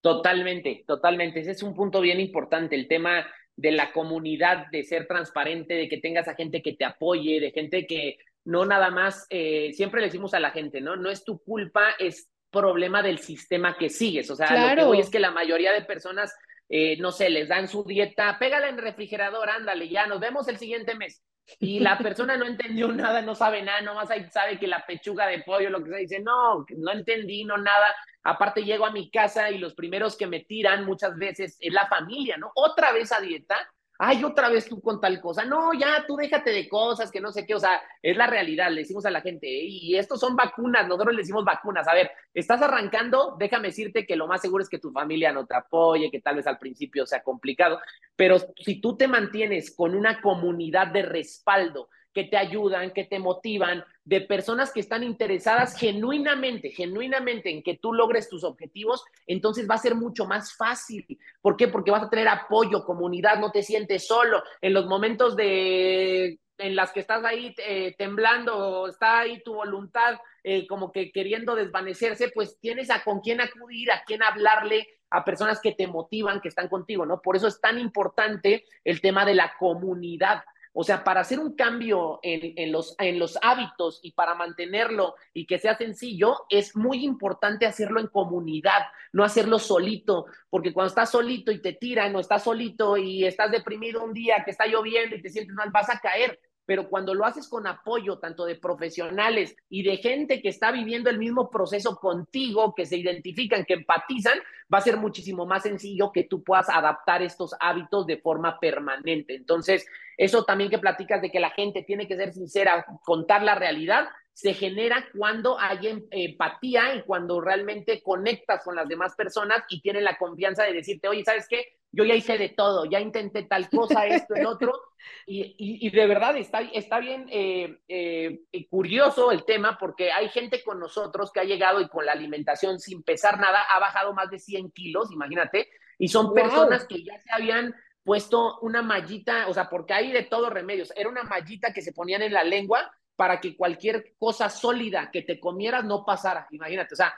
Totalmente, 0.00 0.84
totalmente. 0.86 1.40
Ese 1.40 1.52
es 1.52 1.62
un 1.62 1.74
punto 1.74 2.00
bien 2.00 2.18
importante, 2.18 2.74
el 2.74 2.88
tema 2.88 3.24
de 3.54 3.70
la 3.70 3.92
comunidad, 3.92 4.66
de 4.72 4.82
ser 4.82 5.06
transparente, 5.06 5.74
de 5.74 5.88
que 5.88 5.98
tengas 5.98 6.26
a 6.26 6.34
gente 6.34 6.60
que 6.60 6.74
te 6.74 6.84
apoye, 6.84 7.40
de 7.40 7.52
gente 7.52 7.86
que 7.86 8.16
no 8.44 8.64
nada 8.64 8.90
más, 8.90 9.26
eh, 9.30 9.72
siempre 9.74 10.00
le 10.00 10.06
decimos 10.06 10.34
a 10.34 10.40
la 10.40 10.50
gente, 10.50 10.80
¿no? 10.80 10.96
No 10.96 11.10
es 11.10 11.24
tu 11.24 11.42
culpa, 11.42 11.90
es 11.98 12.28
problema 12.50 13.02
del 13.02 13.18
sistema 13.18 13.76
que 13.76 13.88
sigues. 13.88 14.30
O 14.30 14.36
sea, 14.36 14.70
lo 14.70 14.76
que 14.76 14.84
voy 14.84 15.00
es 15.00 15.10
que 15.10 15.20
la 15.20 15.30
mayoría 15.30 15.72
de 15.72 15.82
personas, 15.82 16.34
eh, 16.68 16.96
no 16.98 17.12
sé, 17.12 17.30
les 17.30 17.48
dan 17.48 17.68
su 17.68 17.84
dieta, 17.84 18.38
pégala 18.38 18.68
en 18.68 18.76
el 18.76 18.82
refrigerador, 18.82 19.48
ándale, 19.48 19.88
ya, 19.88 20.06
nos 20.06 20.20
vemos 20.20 20.46
el 20.48 20.58
siguiente 20.58 20.94
mes. 20.94 21.22
Y 21.58 21.80
la 21.80 21.98
persona 21.98 22.36
no 22.36 22.46
entendió 22.46 22.88
nada, 22.88 23.20
no 23.20 23.34
sabe 23.34 23.62
nada, 23.62 23.80
nomás 23.80 24.10
ahí 24.10 24.24
sabe 24.30 24.58
que 24.58 24.66
la 24.66 24.84
pechuga 24.86 25.26
de 25.26 25.42
pollo, 25.42 25.70
lo 25.70 25.82
que 25.82 25.90
se 25.90 25.96
dice, 25.96 26.20
no, 26.20 26.64
no 26.76 26.92
entendí, 26.92 27.44
no 27.44 27.58
nada. 27.58 27.94
Aparte 28.22 28.64
llego 28.64 28.86
a 28.86 28.92
mi 28.92 29.10
casa 29.10 29.50
y 29.50 29.58
los 29.58 29.74
primeros 29.74 30.16
que 30.16 30.26
me 30.26 30.40
tiran 30.40 30.84
muchas 30.84 31.16
veces 31.16 31.56
es 31.60 31.72
la 31.72 31.88
familia, 31.88 32.36
¿no? 32.36 32.52
Otra 32.54 32.92
vez 32.92 33.10
a 33.12 33.20
dieta, 33.20 33.56
ay, 34.04 34.24
otra 34.24 34.48
vez 34.48 34.66
tú 34.68 34.80
con 34.80 35.00
tal 35.00 35.20
cosa, 35.20 35.44
no, 35.44 35.72
ya 35.74 36.04
tú 36.08 36.16
déjate 36.16 36.50
de 36.50 36.68
cosas, 36.68 37.12
que 37.12 37.20
no 37.20 37.30
sé 37.30 37.46
qué, 37.46 37.54
o 37.54 37.60
sea, 37.60 37.80
es 38.02 38.16
la 38.16 38.26
realidad, 38.26 38.68
le 38.68 38.80
decimos 38.80 39.06
a 39.06 39.12
la 39.12 39.20
gente, 39.20 39.46
y 39.48 39.96
estos 39.96 40.18
son 40.18 40.34
vacunas, 40.34 40.88
nosotros 40.88 41.14
le 41.14 41.20
decimos 41.22 41.44
vacunas, 41.44 41.86
a 41.86 41.94
ver, 41.94 42.10
estás 42.34 42.60
arrancando, 42.62 43.36
déjame 43.38 43.68
decirte 43.68 44.04
que 44.04 44.16
lo 44.16 44.26
más 44.26 44.40
seguro 44.40 44.64
es 44.64 44.68
que 44.68 44.80
tu 44.80 44.90
familia 44.90 45.30
no 45.30 45.46
te 45.46 45.54
apoye, 45.54 46.10
que 46.10 46.20
tal 46.20 46.34
vez 46.34 46.48
al 46.48 46.58
principio 46.58 47.06
sea 47.06 47.22
complicado, 47.22 47.78
pero 48.16 48.38
si 48.56 48.80
tú 48.80 48.96
te 48.96 49.06
mantienes 49.06 49.72
con 49.72 49.94
una 49.94 50.20
comunidad 50.20 50.88
de 50.88 51.02
respaldo, 51.02 51.88
que 52.12 52.24
te 52.24 52.36
ayudan, 52.36 52.92
que 52.92 53.04
te 53.04 53.18
motivan, 53.18 53.84
de 54.04 54.20
personas 54.20 54.72
que 54.72 54.80
están 54.80 55.02
interesadas 55.02 55.76
genuinamente, 55.76 56.70
genuinamente 56.70 57.50
en 57.50 57.62
que 57.62 57.76
tú 57.76 57.92
logres 57.92 58.28
tus 58.28 58.44
objetivos, 58.44 59.04
entonces 59.26 59.68
va 59.68 59.76
a 59.76 59.78
ser 59.78 59.94
mucho 59.94 60.26
más 60.26 60.54
fácil. 60.54 61.06
¿Por 61.40 61.56
qué? 61.56 61.68
Porque 61.68 61.90
vas 61.90 62.02
a 62.02 62.10
tener 62.10 62.28
apoyo, 62.28 62.84
comunidad, 62.84 63.38
no 63.38 63.50
te 63.50 63.62
sientes 63.62 64.06
solo. 64.06 64.42
En 64.60 64.74
los 64.74 64.86
momentos 64.86 65.36
de 65.36 66.38
en 66.58 66.76
las 66.76 66.92
que 66.92 67.00
estás 67.00 67.24
ahí 67.24 67.54
eh, 67.58 67.94
temblando, 67.98 68.86
está 68.86 69.20
ahí 69.20 69.42
tu 69.42 69.54
voluntad 69.54 70.18
eh, 70.44 70.66
como 70.66 70.92
que 70.92 71.12
queriendo 71.12 71.54
desvanecerse, 71.54 72.28
pues 72.28 72.58
tienes 72.60 72.90
a 72.90 73.02
con 73.02 73.20
quién 73.20 73.40
acudir, 73.40 73.90
a 73.90 74.02
quién 74.04 74.22
hablarle, 74.22 74.88
a 75.10 75.24
personas 75.24 75.60
que 75.60 75.72
te 75.72 75.86
motivan, 75.86 76.40
que 76.40 76.48
están 76.48 76.68
contigo, 76.68 77.04
¿no? 77.04 77.20
Por 77.20 77.36
eso 77.36 77.46
es 77.46 77.60
tan 77.60 77.78
importante 77.78 78.64
el 78.84 79.00
tema 79.00 79.24
de 79.24 79.34
la 79.34 79.54
comunidad. 79.58 80.42
O 80.74 80.84
sea, 80.84 81.04
para 81.04 81.20
hacer 81.20 81.38
un 81.38 81.54
cambio 81.54 82.18
en, 82.22 82.72
los, 82.72 82.94
en 82.98 83.18
los 83.18 83.38
hábitos 83.42 84.00
y 84.02 84.12
para 84.12 84.34
mantenerlo 84.34 85.14
y 85.34 85.46
que 85.46 85.58
sea 85.58 85.76
sencillo, 85.76 86.46
es 86.48 86.74
muy 86.74 87.04
importante 87.04 87.66
hacerlo 87.66 88.00
en 88.00 88.06
comunidad, 88.06 88.80
no 89.12 89.22
hacerlo 89.22 89.58
solito, 89.58 90.26
porque 90.48 90.72
cuando 90.72 90.88
estás 90.88 91.10
solito 91.10 91.52
y 91.52 91.60
te 91.60 91.74
tiran 91.74 92.16
o 92.16 92.20
estás 92.20 92.44
solito 92.44 92.96
y 92.96 93.26
estás 93.26 93.50
deprimido 93.50 94.02
un 94.02 94.14
día 94.14 94.42
que 94.44 94.50
está 94.50 94.66
lloviendo 94.66 95.16
y 95.16 95.22
te 95.22 95.28
sientes 95.28 95.54
mal, 95.54 95.70
vas 95.70 95.90
a 95.90 95.98
caer 95.98 96.40
pero 96.64 96.88
cuando 96.88 97.14
lo 97.14 97.24
haces 97.24 97.48
con 97.48 97.66
apoyo 97.66 98.18
tanto 98.18 98.44
de 98.44 98.56
profesionales 98.56 99.56
y 99.68 99.82
de 99.82 99.96
gente 99.96 100.40
que 100.40 100.48
está 100.48 100.70
viviendo 100.70 101.10
el 101.10 101.18
mismo 101.18 101.50
proceso 101.50 101.96
contigo, 101.96 102.74
que 102.74 102.86
se 102.86 102.96
identifican, 102.96 103.64
que 103.64 103.74
empatizan, 103.74 104.38
va 104.72 104.78
a 104.78 104.82
ser 104.82 104.96
muchísimo 104.96 105.46
más 105.46 105.64
sencillo 105.64 106.12
que 106.12 106.24
tú 106.24 106.42
puedas 106.42 106.68
adaptar 106.68 107.22
estos 107.22 107.54
hábitos 107.60 108.06
de 108.06 108.18
forma 108.18 108.58
permanente. 108.58 109.34
Entonces, 109.34 109.86
eso 110.16 110.44
también 110.44 110.70
que 110.70 110.78
platicas 110.78 111.20
de 111.20 111.30
que 111.30 111.40
la 111.40 111.50
gente 111.50 111.82
tiene 111.82 112.06
que 112.06 112.16
ser 112.16 112.32
sincera, 112.32 112.86
contar 113.04 113.42
la 113.42 113.54
realidad, 113.54 114.08
se 114.32 114.54
genera 114.54 115.06
cuando 115.16 115.58
hay 115.58 115.88
em, 115.88 116.06
empatía 116.10 116.94
y 116.94 117.02
cuando 117.02 117.40
realmente 117.40 118.02
conectas 118.02 118.64
con 118.64 118.74
las 118.74 118.88
demás 118.88 119.14
personas 119.14 119.62
y 119.68 119.80
tienen 119.80 120.04
la 120.04 120.16
confianza 120.16 120.64
de 120.64 120.72
decirte, 120.72 121.08
oye, 121.08 121.24
¿sabes 121.24 121.46
qué? 121.48 121.76
Yo 121.92 122.04
ya 122.04 122.14
hice 122.14 122.38
de 122.38 122.48
todo, 122.48 122.86
ya 122.86 123.00
intenté 123.00 123.42
tal 123.42 123.68
cosa, 123.68 124.06
esto, 124.06 124.34
el 124.34 124.46
otro, 124.46 124.72
y, 125.26 125.54
y, 125.58 125.90
de 125.90 126.06
verdad 126.06 126.36
está, 126.36 126.60
está 126.60 126.98
bien 126.98 127.26
eh, 127.30 127.78
eh, 127.88 128.40
curioso 128.70 129.30
el 129.30 129.44
tema 129.44 129.76
porque 129.78 130.10
hay 130.10 130.28
gente 130.30 130.62
con 130.64 130.80
nosotros 130.80 131.30
que 131.30 131.40
ha 131.40 131.44
llegado 131.44 131.80
y 131.80 131.88
con 131.88 132.06
la 132.06 132.12
alimentación 132.12 132.80
sin 132.80 133.02
pesar 133.02 133.38
nada 133.38 133.62
ha 133.62 133.78
bajado 133.78 134.14
más 134.14 134.30
de 134.30 134.38
100 134.38 134.70
kilos, 134.70 135.12
imagínate, 135.12 135.68
y 135.98 136.08
son 136.08 136.32
personas 136.32 136.86
que 136.86 137.04
ya 137.04 137.18
se 137.18 137.30
habían 137.30 137.74
puesto 138.02 138.58
una 138.60 138.82
mallita, 138.82 139.46
o 139.48 139.54
sea, 139.54 139.68
porque 139.68 139.94
hay 139.94 140.12
de 140.12 140.24
todos 140.24 140.52
remedios, 140.52 140.92
era 140.96 141.08
una 141.08 141.24
mallita 141.24 141.72
que 141.72 141.82
se 141.82 141.92
ponían 141.92 142.22
en 142.22 142.32
la 142.32 142.42
lengua 142.42 142.90
para 143.22 143.40
que 143.40 143.56
cualquier 143.56 144.14
cosa 144.18 144.50
sólida 144.50 145.08
que 145.12 145.22
te 145.22 145.38
comieras 145.38 145.84
no 145.84 146.04
pasara. 146.04 146.48
Imagínate, 146.50 146.94
o 146.94 146.96
sea, 146.96 147.14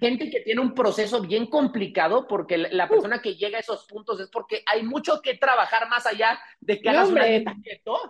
gente 0.00 0.28
que 0.28 0.40
tiene 0.40 0.60
un 0.60 0.74
proceso 0.74 1.20
bien 1.20 1.46
complicado 1.46 2.26
porque 2.26 2.58
la 2.58 2.88
persona 2.88 3.22
que 3.22 3.36
llega 3.36 3.58
a 3.58 3.60
esos 3.60 3.86
puntos 3.86 4.18
es 4.18 4.28
porque 4.28 4.64
hay 4.66 4.82
mucho 4.82 5.22
que 5.22 5.36
trabajar 5.36 5.88
más 5.88 6.04
allá 6.04 6.36
de 6.58 6.80
que 6.80 6.88
hagas 6.88 7.10
una 7.10 7.26
dieta 7.26 7.54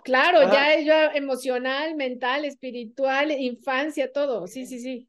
Claro, 0.03 0.51
ya 0.51 0.73
es 0.73 0.83
ya 0.83 1.11
emocional, 1.13 1.93
mental, 1.93 2.43
espiritual, 2.43 3.29
infancia, 3.29 4.11
todo. 4.11 4.47
Sí, 4.47 4.65
sí, 4.65 4.79
sí. 4.79 5.07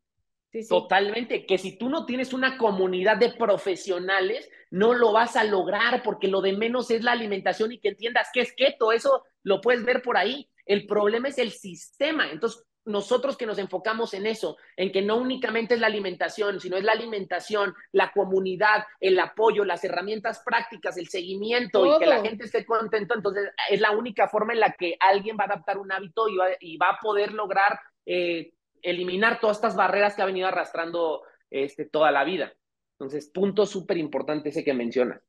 Sí, 0.50 0.64
sí. 0.64 0.68
Totalmente, 0.68 1.46
que 1.46 1.56
si 1.56 1.78
tú 1.78 1.88
no 1.88 2.04
tienes 2.04 2.34
una 2.34 2.58
comunidad 2.58 3.16
de 3.16 3.32
profesionales, 3.32 4.50
no 4.70 4.92
lo 4.92 5.12
vas 5.12 5.36
a 5.36 5.44
lograr 5.44 6.02
porque 6.02 6.28
lo 6.28 6.42
de 6.42 6.52
menos 6.52 6.90
es 6.90 7.02
la 7.02 7.12
alimentación 7.12 7.72
y 7.72 7.78
que 7.78 7.88
entiendas 7.88 8.28
qué 8.34 8.42
es 8.42 8.52
keto, 8.52 8.92
eso 8.92 9.24
lo 9.44 9.62
puedes 9.62 9.82
ver 9.82 10.02
por 10.02 10.18
ahí. 10.18 10.50
El 10.66 10.86
problema 10.86 11.28
es 11.28 11.38
el 11.38 11.50
sistema. 11.50 12.30
Entonces, 12.30 12.64
nosotros 12.84 13.36
que 13.36 13.46
nos 13.46 13.58
enfocamos 13.58 14.12
en 14.14 14.26
eso, 14.26 14.56
en 14.76 14.90
que 14.90 15.02
no 15.02 15.16
únicamente 15.16 15.74
es 15.74 15.80
la 15.80 15.86
alimentación, 15.86 16.60
sino 16.60 16.76
es 16.76 16.84
la 16.84 16.92
alimentación, 16.92 17.74
la 17.92 18.10
comunidad, 18.12 18.84
el 19.00 19.18
apoyo, 19.20 19.64
las 19.64 19.84
herramientas 19.84 20.42
prácticas, 20.44 20.96
el 20.96 21.08
seguimiento 21.08 21.86
y 21.86 21.98
que 21.98 22.06
la 22.06 22.22
gente 22.22 22.44
esté 22.44 22.64
contento, 22.64 23.14
entonces 23.14 23.50
es 23.70 23.80
la 23.80 23.92
única 23.92 24.28
forma 24.28 24.52
en 24.52 24.60
la 24.60 24.72
que 24.72 24.96
alguien 24.98 25.36
va 25.38 25.44
a 25.44 25.46
adaptar 25.52 25.78
un 25.78 25.92
hábito 25.92 26.26
y 26.28 26.76
va, 26.76 26.90
a 26.90 26.98
poder 27.00 27.32
lograr 27.32 27.78
eh, 28.04 28.52
eliminar 28.82 29.38
todas 29.40 29.58
estas 29.58 29.76
barreras 29.76 30.16
que 30.16 30.22
ha 30.22 30.26
venido 30.26 30.48
arrastrando 30.48 31.22
este, 31.50 31.84
toda 31.84 32.10
la 32.10 32.24
vida. 32.24 32.52
Entonces, 32.98 33.30
punto 33.30 33.66
súper 33.66 33.96
importante 33.96 34.48
ese 34.48 34.64
que 34.64 34.74
mencionas. 34.74 35.20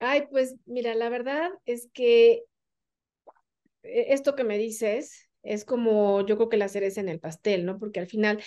Ay, 0.00 0.26
pues 0.30 0.56
mira, 0.66 0.94
la 0.94 1.08
verdad 1.08 1.50
es 1.64 1.88
que 1.92 2.44
esto 3.88 4.34
que 4.34 4.44
me 4.44 4.58
dices 4.58 5.28
es 5.42 5.64
como 5.64 6.26
yo 6.26 6.36
creo 6.36 6.48
que 6.48 6.56
la 6.56 6.68
cereza 6.68 7.00
en 7.00 7.08
el 7.08 7.20
pastel, 7.20 7.64
¿no? 7.64 7.78
Porque 7.78 8.00
al 8.00 8.06
final, 8.06 8.42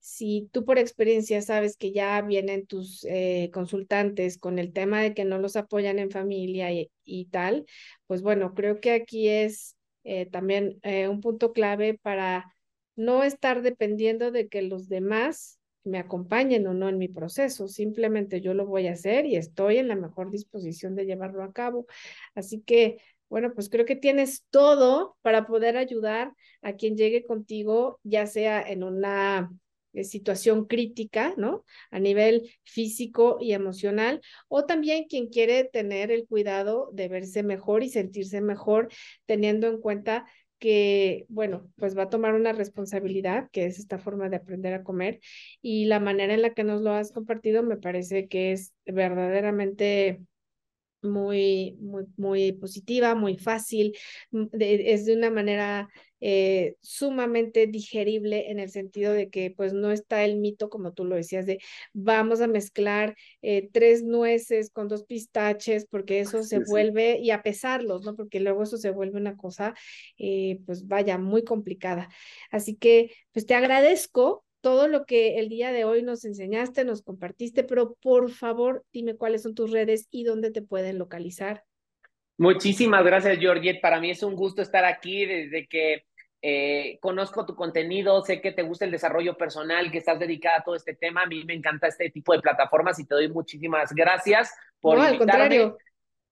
si 0.00 0.48
tú 0.52 0.64
por 0.64 0.78
experiencia 0.78 1.42
sabes 1.42 1.76
que 1.76 1.92
ya 1.92 2.20
vienen 2.22 2.66
tus 2.66 3.04
eh, 3.04 3.50
consultantes 3.52 4.38
con 4.38 4.58
el 4.58 4.72
tema 4.72 5.02
de 5.02 5.14
que 5.14 5.24
no 5.24 5.38
los 5.38 5.56
apoyan 5.56 5.98
en 5.98 6.10
familia 6.10 6.68
y, 7.04 7.24
tal, 7.26 7.66
pues 8.06 8.22
bueno, 8.22 8.54
creo 8.54 8.80
que 8.80 8.92
aquí 8.92 9.28
es 9.28 9.76
eh, 10.04 10.26
también 10.26 10.78
eh, 10.82 11.08
un 11.08 11.20
punto 11.20 11.52
clave 11.52 11.98
para 12.00 12.54
no 12.96 13.24
estar 13.24 13.62
dependiendo 13.62 14.30
de 14.30 14.48
que 14.48 14.62
los 14.62 14.88
demás 14.88 15.58
me 15.84 15.98
acompañen 15.98 16.66
o 16.66 16.74
no 16.74 16.88
en 16.88 16.98
mi 16.98 17.08
proceso, 17.08 17.68
simplemente 17.68 18.40
yo 18.40 18.54
lo 18.54 18.66
voy 18.66 18.88
a 18.88 18.92
hacer 18.92 19.26
y 19.26 19.36
estoy 19.36 19.78
en 19.78 19.88
la 19.88 19.96
mejor 19.96 20.30
disposición 20.30 20.94
de 20.94 21.06
llevarlo 21.06 21.42
a 21.42 21.52
cabo. 21.52 21.86
Así 22.34 22.60
que 22.60 22.98
bueno, 23.28 23.52
pues 23.54 23.68
creo 23.68 23.84
que 23.84 23.96
tienes 23.96 24.44
todo 24.50 25.16
para 25.22 25.46
poder 25.46 25.76
ayudar 25.76 26.32
a 26.62 26.74
quien 26.74 26.96
llegue 26.96 27.24
contigo, 27.24 28.00
ya 28.02 28.26
sea 28.26 28.62
en 28.62 28.82
una 28.82 29.50
eh, 29.92 30.04
situación 30.04 30.66
crítica, 30.66 31.34
¿no? 31.36 31.64
A 31.90 31.98
nivel 31.98 32.50
físico 32.64 33.38
y 33.40 33.52
emocional, 33.52 34.20
o 34.48 34.64
también 34.64 35.04
quien 35.08 35.28
quiere 35.28 35.64
tener 35.64 36.10
el 36.10 36.26
cuidado 36.26 36.90
de 36.92 37.08
verse 37.08 37.42
mejor 37.42 37.82
y 37.82 37.88
sentirse 37.88 38.40
mejor, 38.40 38.88
teniendo 39.26 39.66
en 39.66 39.80
cuenta 39.80 40.26
que, 40.58 41.26
bueno, 41.28 41.70
pues 41.76 41.96
va 41.96 42.04
a 42.04 42.10
tomar 42.10 42.34
una 42.34 42.52
responsabilidad, 42.52 43.48
que 43.52 43.66
es 43.66 43.78
esta 43.78 43.98
forma 43.98 44.28
de 44.28 44.36
aprender 44.36 44.74
a 44.74 44.82
comer, 44.82 45.20
y 45.62 45.86
la 45.86 46.00
manera 46.00 46.34
en 46.34 46.42
la 46.42 46.54
que 46.54 46.64
nos 46.64 46.82
lo 46.82 46.92
has 46.92 47.12
compartido 47.12 47.62
me 47.62 47.76
parece 47.76 48.28
que 48.28 48.52
es 48.52 48.74
verdaderamente 48.84 50.20
muy, 51.02 51.76
muy, 51.80 52.06
muy 52.16 52.52
positiva, 52.52 53.14
muy 53.14 53.36
fácil, 53.36 53.96
mm, 54.30 54.46
es 54.58 55.06
de 55.06 55.14
una 55.14 55.30
manera 55.30 55.88
eh, 56.20 56.74
sumamente 56.80 57.68
digerible 57.68 58.50
en 58.50 58.58
el 58.58 58.70
sentido 58.70 59.12
de 59.12 59.30
que 59.30 59.52
pues 59.56 59.72
no 59.72 59.92
está 59.92 60.24
el 60.24 60.36
mito, 60.36 60.68
como 60.68 60.92
tú 60.92 61.04
lo 61.04 61.14
decías, 61.14 61.46
de 61.46 61.60
vamos 61.92 62.40
a 62.40 62.48
mezclar 62.48 63.16
eh, 63.42 63.68
tres 63.72 64.02
nueces 64.02 64.70
con 64.70 64.88
dos 64.88 65.04
pistaches, 65.04 65.86
porque 65.88 66.20
eso 66.20 66.42
se 66.42 66.58
vuelve, 66.58 67.18
y 67.20 67.30
a 67.30 67.42
pesarlos, 67.42 68.04
¿no? 68.04 68.16
Porque 68.16 68.40
luego 68.40 68.64
eso 68.64 68.78
se 68.78 68.90
vuelve 68.90 69.20
una 69.20 69.36
cosa, 69.36 69.74
eh, 70.18 70.60
pues 70.66 70.88
vaya, 70.88 71.18
muy 71.18 71.44
complicada. 71.44 72.08
Así 72.50 72.74
que, 72.74 73.12
pues 73.32 73.46
te 73.46 73.54
agradezco 73.54 74.44
todo 74.60 74.88
lo 74.88 75.04
que 75.04 75.38
el 75.38 75.48
día 75.48 75.72
de 75.72 75.84
hoy 75.84 76.02
nos 76.02 76.24
enseñaste, 76.24 76.84
nos 76.84 77.02
compartiste, 77.02 77.64
pero 77.64 77.94
por 78.00 78.30
favor 78.30 78.84
dime 78.92 79.16
cuáles 79.16 79.42
son 79.42 79.54
tus 79.54 79.70
redes 79.70 80.08
y 80.10 80.24
dónde 80.24 80.50
te 80.50 80.62
pueden 80.62 80.98
localizar. 80.98 81.64
Muchísimas 82.36 83.04
gracias, 83.04 83.38
Georgette. 83.38 83.80
Para 83.80 84.00
mí 84.00 84.10
es 84.10 84.22
un 84.22 84.34
gusto 84.36 84.62
estar 84.62 84.84
aquí 84.84 85.26
desde 85.26 85.66
que 85.66 86.04
Eh, 86.40 86.98
conozco 87.00 87.44
tu 87.44 87.56
contenido, 87.56 88.22
sé 88.22 88.40
que 88.40 88.52
te 88.52 88.62
gusta 88.62 88.84
el 88.84 88.92
desarrollo 88.92 89.36
personal, 89.36 89.90
que 89.90 89.98
estás 89.98 90.20
dedicada 90.20 90.58
a 90.58 90.62
todo 90.62 90.76
este 90.76 90.94
tema. 90.94 91.22
A 91.22 91.26
mí 91.26 91.42
me 91.44 91.52
encanta 91.52 91.88
este 91.88 92.10
tipo 92.10 92.32
de 92.32 92.40
plataformas 92.40 92.96
y 93.00 93.06
te 93.06 93.16
doy 93.16 93.28
muchísimas 93.28 93.92
gracias 93.92 94.54
por 94.80 94.98
no, 94.98 95.04
invitarme. 95.04 95.10
Al 95.10 95.18
contrario. 95.18 95.78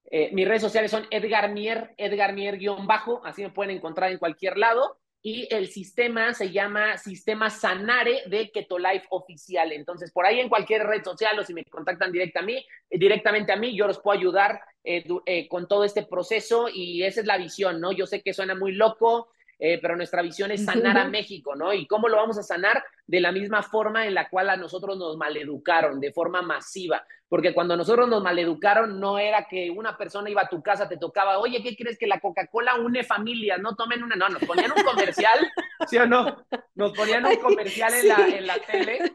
Eh, 0.05 0.31
mis 0.33 0.47
redes 0.47 0.62
sociales 0.62 0.93
son 0.93 1.07
Edgar 1.11 1.51
Mier, 1.51 1.93
Edgar 1.97 2.35
Mier 2.35 2.57
guion 2.57 2.87
bajo, 2.87 3.20
así 3.24 3.43
me 3.43 3.51
pueden 3.51 3.74
encontrar 3.77 4.12
en 4.12 4.18
cualquier 4.18 4.57
lado. 4.57 5.01
Y 5.29 5.49
el 5.51 5.66
sistema 5.66 6.33
se 6.35 6.53
llama 6.53 6.99
Sistema 6.99 7.51
Sanare 7.51 8.22
de 8.27 8.53
Ketolife 8.53 9.09
Oficial. 9.11 9.72
Entonces, 9.72 10.12
por 10.12 10.24
ahí 10.24 10.39
en 10.39 10.49
cualquier 10.49 10.87
red 10.87 11.03
social 11.03 11.37
o 11.37 11.43
si 11.43 11.53
me 11.53 11.64
contactan 11.64 12.12
directa 12.12 12.39
a 12.39 12.43
mí, 12.45 12.64
directamente 12.89 13.53
a 13.53 13.57
mí, 13.57 13.77
yo 13.77 13.89
los 13.89 13.99
puedo 13.99 14.16
ayudar 14.16 14.61
eh, 14.85 15.49
con 15.49 15.66
todo 15.66 15.83
este 15.83 16.05
proceso 16.05 16.68
y 16.72 17.03
esa 17.03 17.22
es 17.22 17.27
la 17.27 17.39
visión, 17.39 17.81
¿no? 17.81 17.91
Yo 17.91 18.07
sé 18.07 18.22
que 18.22 18.33
suena 18.33 18.55
muy 18.55 18.70
loco, 18.70 19.33
eh, 19.59 19.79
pero 19.81 19.97
nuestra 19.97 20.21
visión 20.21 20.51
es 20.51 20.65
sanar 20.65 20.99
a 20.99 21.09
México, 21.09 21.57
¿no? 21.57 21.73
¿Y 21.73 21.87
cómo 21.87 22.09
lo 22.09 22.17
vamos 22.17 22.39
a 22.39 22.43
sanar? 22.43 22.85
De 23.07 23.21
la 23.21 23.33
misma 23.33 23.63
forma 23.63 24.07
en 24.07 24.15
la 24.15 24.29
cual 24.29 24.51
a 24.51 24.57
nosotros 24.57 24.99
nos 24.99 25.17
maleducaron, 25.17 25.99
de 25.99 26.13
forma 26.13 26.43
masiva. 26.43 27.07
Porque 27.29 27.55
cuando 27.55 27.77
nosotros 27.77 28.09
nos 28.09 28.23
maleducaron, 28.23 29.01
no 29.01 29.19
era 29.19 29.47
que 29.49 29.71
una 29.71 29.97
persona 29.97 30.31
iba 30.31 30.43
a 30.43 30.49
tu 30.49 30.63
casa, 30.63 30.89
te 30.89 30.99
tocaba, 30.99 31.39
oye, 31.39 31.63
¿qué 31.63 31.75
crees 31.75 31.99
que 31.99 32.07
la 32.07 32.21
Coca-Cola 32.21 32.77
une 32.77 33.03
familias? 33.03 33.59
No 33.59 33.75
tomen 33.75 34.03
una, 34.03 34.15
no, 34.15 34.29
nos 34.29 34.45
ponían 34.45 34.73
un 34.77 34.85
comercial, 34.85 35.39
¿sí 35.89 35.97
o 35.97 36.07
no? 36.07 36.45
Nos 36.75 36.93
ponían 36.93 37.25
un 37.25 37.37
comercial 37.37 37.95
en, 37.95 38.09
la, 38.09 38.29
en 38.29 38.47
la 38.47 38.59
tele, 38.59 39.13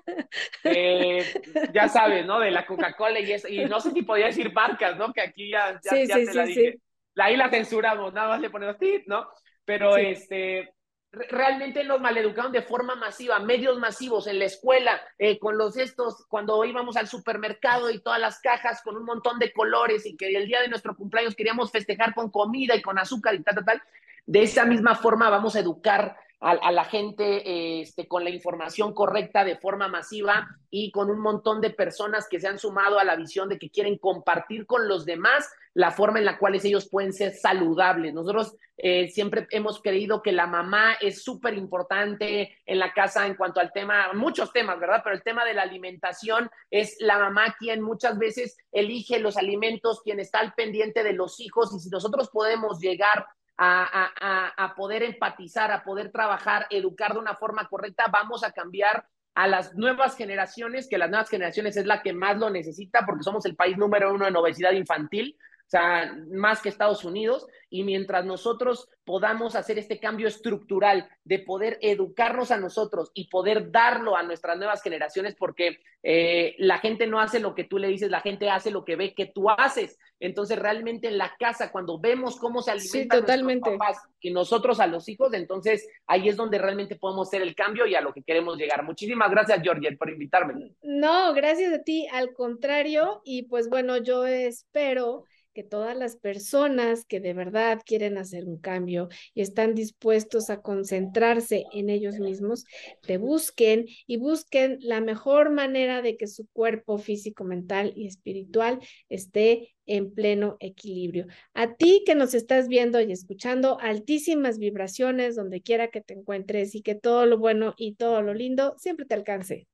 eh, 0.64 1.42
ya 1.72 1.88
sabes, 1.88 2.26
¿no? 2.26 2.40
De 2.40 2.52
la 2.52 2.66
Coca-Cola 2.66 3.20
y, 3.20 3.32
eso, 3.32 3.48
y 3.48 3.64
no 3.66 3.80
sé 3.80 3.92
si 3.92 4.02
podía 4.02 4.26
decir 4.26 4.52
marcas, 4.52 4.98
¿no? 4.98 5.14
Que 5.14 5.22
aquí 5.22 5.52
ya, 5.52 5.80
ya, 5.84 6.04
ya 6.04 6.16
te 6.16 6.34
la 6.34 6.46
dije. 6.46 6.80
Ahí 7.18 7.36
la 7.36 7.50
censuramos, 7.50 8.14
nada 8.14 8.30
más 8.30 8.42
le 8.42 8.50
ponemos 8.50 8.78
¿no? 9.06 9.28
Pero 9.72 9.96
este, 9.96 10.74
realmente 11.14 11.86
nos 11.86 12.02
maleducaron 12.02 12.52
de 12.52 12.62
forma 12.62 12.96
masiva, 12.96 13.40
medios 13.40 13.80
masivos 13.80 14.28
en 14.28 14.38
la 14.38 14.44
escuela, 14.44 15.00
eh, 15.18 15.40
con 15.40 15.58
los 15.58 15.78
estos, 15.78 16.26
cuando 16.28 16.66
íbamos 16.66 16.98
al 16.98 17.08
supermercado 17.08 17.90
y 17.90 18.00
todas 18.00 18.20
las 18.20 18.42
cajas 18.42 18.82
con 18.84 18.98
un 18.98 19.06
montón 19.06 19.40
de 19.40 19.54
colores 19.54 20.06
y 20.06 20.18
que 20.18 20.28
el 20.28 20.46
día 20.46 20.60
de 20.60 20.68
nuestro 20.68 20.94
cumpleaños 20.94 21.36
queríamos 21.36 21.72
festejar 21.72 22.14
con 22.14 22.30
comida 22.30 22.76
y 22.76 22.82
con 22.82 23.00
azúcar 23.00 23.34
y 23.36 23.44
tal, 23.44 23.56
tal, 23.56 23.66
tal. 23.66 23.82
De 24.26 24.44
esa 24.44 24.66
misma 24.66 24.96
forma 24.96 25.30
vamos 25.30 25.56
a 25.56 25.62
educar 25.62 26.18
a, 26.42 26.72
la 26.72 26.84
gente 26.84 27.82
este, 27.82 28.10
con 28.10 28.26
la 28.26 28.30
información 28.30 28.94
correcta 28.94 29.46
de 29.46 29.56
forma 29.56 29.88
masiva 29.88 30.50
y 30.70 30.92
con 30.92 31.10
un 31.10 31.22
montón 31.22 31.62
de 31.62 31.70
personas 31.70 32.28
que 32.28 32.42
se 32.42 32.48
han 32.48 32.58
sumado 32.58 33.00
a 33.00 33.06
la 33.06 33.16
visión 33.16 33.48
de 33.48 33.58
que 33.58 33.70
quieren 33.70 33.98
compartir 34.00 34.66
con 34.66 34.88
los 34.88 35.06
demás 35.06 35.50
la 35.74 35.92
forma 35.92 36.20
en 36.20 36.26
la 36.26 36.38
cual 36.38 36.56
ellos 36.56 36.90
pueden 36.90 37.14
ser 37.14 37.34
saludables. 37.34 38.14
Nosotros 38.14 38.56
eh, 38.78 39.10
siempre 39.10 39.48
hemos 39.52 39.82
creído 39.82 40.22
que 40.22 40.32
la 40.32 40.48
mamá 40.48 40.94
es 41.00 41.24
súper 41.24 41.54
importante 41.54 42.58
en 42.66 42.80
la 42.80 42.94
casa 42.94 43.28
en 43.28 43.36
cuanto 43.36 43.60
al 43.60 43.72
tema, 43.72 44.12
muchos 44.14 44.52
temas, 44.52 44.80
¿verdad? 44.80 45.02
Pero 45.04 45.16
el 45.16 45.24
tema 45.24 45.46
de 45.46 45.54
la 45.54 45.62
alimentación 45.62 46.50
es 46.70 46.98
la 47.00 47.20
mamá 47.20 47.56
quien 47.58 47.82
muchas 47.82 48.18
veces 48.18 48.58
elige 48.72 49.20
los 49.20 49.38
alimentos, 49.38 50.02
quien 50.04 50.20
está 50.20 50.40
al 50.40 50.54
pendiente 50.54 51.04
de 51.04 51.14
los 51.14 51.40
hijos 51.40 51.74
y 51.76 51.80
si 51.80 51.90
nosotros 51.90 52.30
podemos 52.30 52.80
llegar 52.80 53.28
a, 53.64 54.74
poder 54.76 55.04
empatizar, 55.04 55.72
a 55.72 55.84
poder 55.84 56.12
trabajar, 56.12 56.66
educar 56.72 57.14
de 57.14 57.20
una 57.20 57.36
forma 57.36 57.68
correcta, 57.68 58.06
vamos 58.12 58.44
a 58.44 58.52
cambiar 58.52 59.06
a 59.36 59.48
las 59.48 59.76
nuevas 59.76 60.18
generaciones, 60.18 60.90
que 60.90 60.98
las 60.98 61.12
nuevas 61.12 61.30
generaciones 61.30 61.78
es 61.78 61.86
la 61.86 62.02
que 62.02 62.14
más 62.14 62.38
lo 62.38 62.50
necesita 62.50 63.06
porque 63.06 63.24
somos 63.24 63.46
el 63.46 63.56
país 63.56 63.78
número 63.78 64.12
uno 64.14 64.28
en 64.28 64.36
obesidad 64.36 64.72
infantil 64.72 65.38
sea, 65.72 66.16
más 66.30 66.62
que 66.62 66.70
Estados 66.70 67.06
Unidos, 67.06 67.48
y 67.70 67.84
mientras 67.84 68.26
nosotros 68.26 68.90
podamos 69.06 69.56
hacer 69.56 69.80
este 69.80 70.00
cambio 70.00 70.28
estructural 70.28 71.10
de 71.24 71.40
poder 71.40 71.80
educarnos 71.82 72.52
a 72.52 72.58
nosotros 72.58 73.10
y 73.14 73.30
poder 73.30 73.72
darlo 73.72 74.18
a 74.18 74.24
nuestras 74.24 74.58
nuevas 74.58 74.84
generaciones, 74.84 75.36
porque 75.36 75.80
eh, 76.04 76.56
la 76.58 76.80
gente 76.80 77.08
no 77.08 77.22
hace 77.22 77.40
lo 77.40 77.56
que 77.56 77.64
tú 77.64 77.78
le 77.78 77.88
dices, 77.88 78.12
la 78.12 78.20
gente 78.20 78.50
hace 78.50 78.70
lo 78.70 78.84
que 78.84 78.98
ve 78.98 79.14
que 79.14 79.28
tú 79.28 79.50
haces. 79.50 79.98
Entonces, 80.20 80.60
realmente 80.60 81.08
en 81.08 81.18
la 81.18 81.34
casa, 81.40 81.72
cuando 81.72 82.00
vemos 82.00 82.38
cómo 82.38 82.62
se 82.62 82.72
alimentan 82.72 83.26
sí, 83.26 83.60
papás 83.62 83.98
y 84.20 84.32
nosotros 84.32 84.80
a 84.82 84.88
los 84.88 85.08
hijos, 85.08 85.34
entonces 85.34 85.88
ahí 86.06 86.28
es 86.28 86.36
donde 86.36 86.58
realmente 86.58 86.98
podemos 86.98 87.30
hacer 87.30 87.42
el 87.42 87.56
cambio 87.56 87.88
y 87.88 87.96
a 87.96 88.02
lo 88.02 88.14
que 88.14 88.24
queremos 88.24 88.58
llegar. 88.58 88.84
Muchísimas 88.84 89.32
gracias, 89.32 89.62
Georgia, 89.64 89.90
por 89.98 90.10
invitarme. 90.10 90.74
No, 90.82 91.34
gracias 91.34 91.74
a 91.74 91.82
ti, 91.84 92.08
al 92.12 92.34
contrario, 92.34 93.22
y 93.24 93.44
pues 93.44 93.70
bueno, 93.70 93.98
yo 93.98 94.26
espero 94.26 95.24
que 95.54 95.64
todas 95.64 95.98
las 95.98 96.16
personas 96.16 97.06
que 97.06 97.20
de 97.20 97.34
verdad 97.34 97.82
quieren 97.86 98.18
hacer 98.18 98.46
un 98.46 98.58
cambio 98.58 99.10
y 99.34 99.42
están 99.42 99.76
dispuestos 99.76 100.50
a 100.50 100.62
concentrarse 100.62 101.66
en 101.74 101.90
ellos 101.90 102.20
mismos, 102.20 102.66
te 103.02 103.18
busquen 103.18 103.86
y 104.08 104.18
busquen 104.18 104.78
la 104.82 105.02
mejor 105.02 105.52
manera 105.52 106.02
de 106.02 106.18
que 106.18 106.28
su 106.28 106.48
cuerpo 106.54 106.98
físico, 106.98 107.44
mental 107.44 107.94
y 107.96 108.08
espiritual 108.08 108.80
esté 109.10 109.76
en 109.86 110.14
pleno 110.14 110.58
equilibrio. 110.60 111.28
A 111.54 111.76
ti 111.76 112.04
que 112.06 112.16
nos 112.16 112.34
estás 112.34 112.68
viendo 112.68 113.02
y 113.02 113.12
escuchando, 113.12 113.80
altísimas 113.80 114.58
vibraciones 114.58 115.36
donde 115.36 115.62
quiera 115.62 115.90
que 115.90 116.02
te 116.02 116.14
encuentres 116.14 116.76
y 116.76 116.82
que 116.82 116.96
todo 116.96 117.26
lo 117.26 117.38
bueno 117.38 117.74
y 117.78 117.96
todo 117.96 118.22
lo 118.22 118.34
lindo 118.34 118.76
siempre 118.78 119.06
te 119.06 119.16
alcance. 119.16 119.68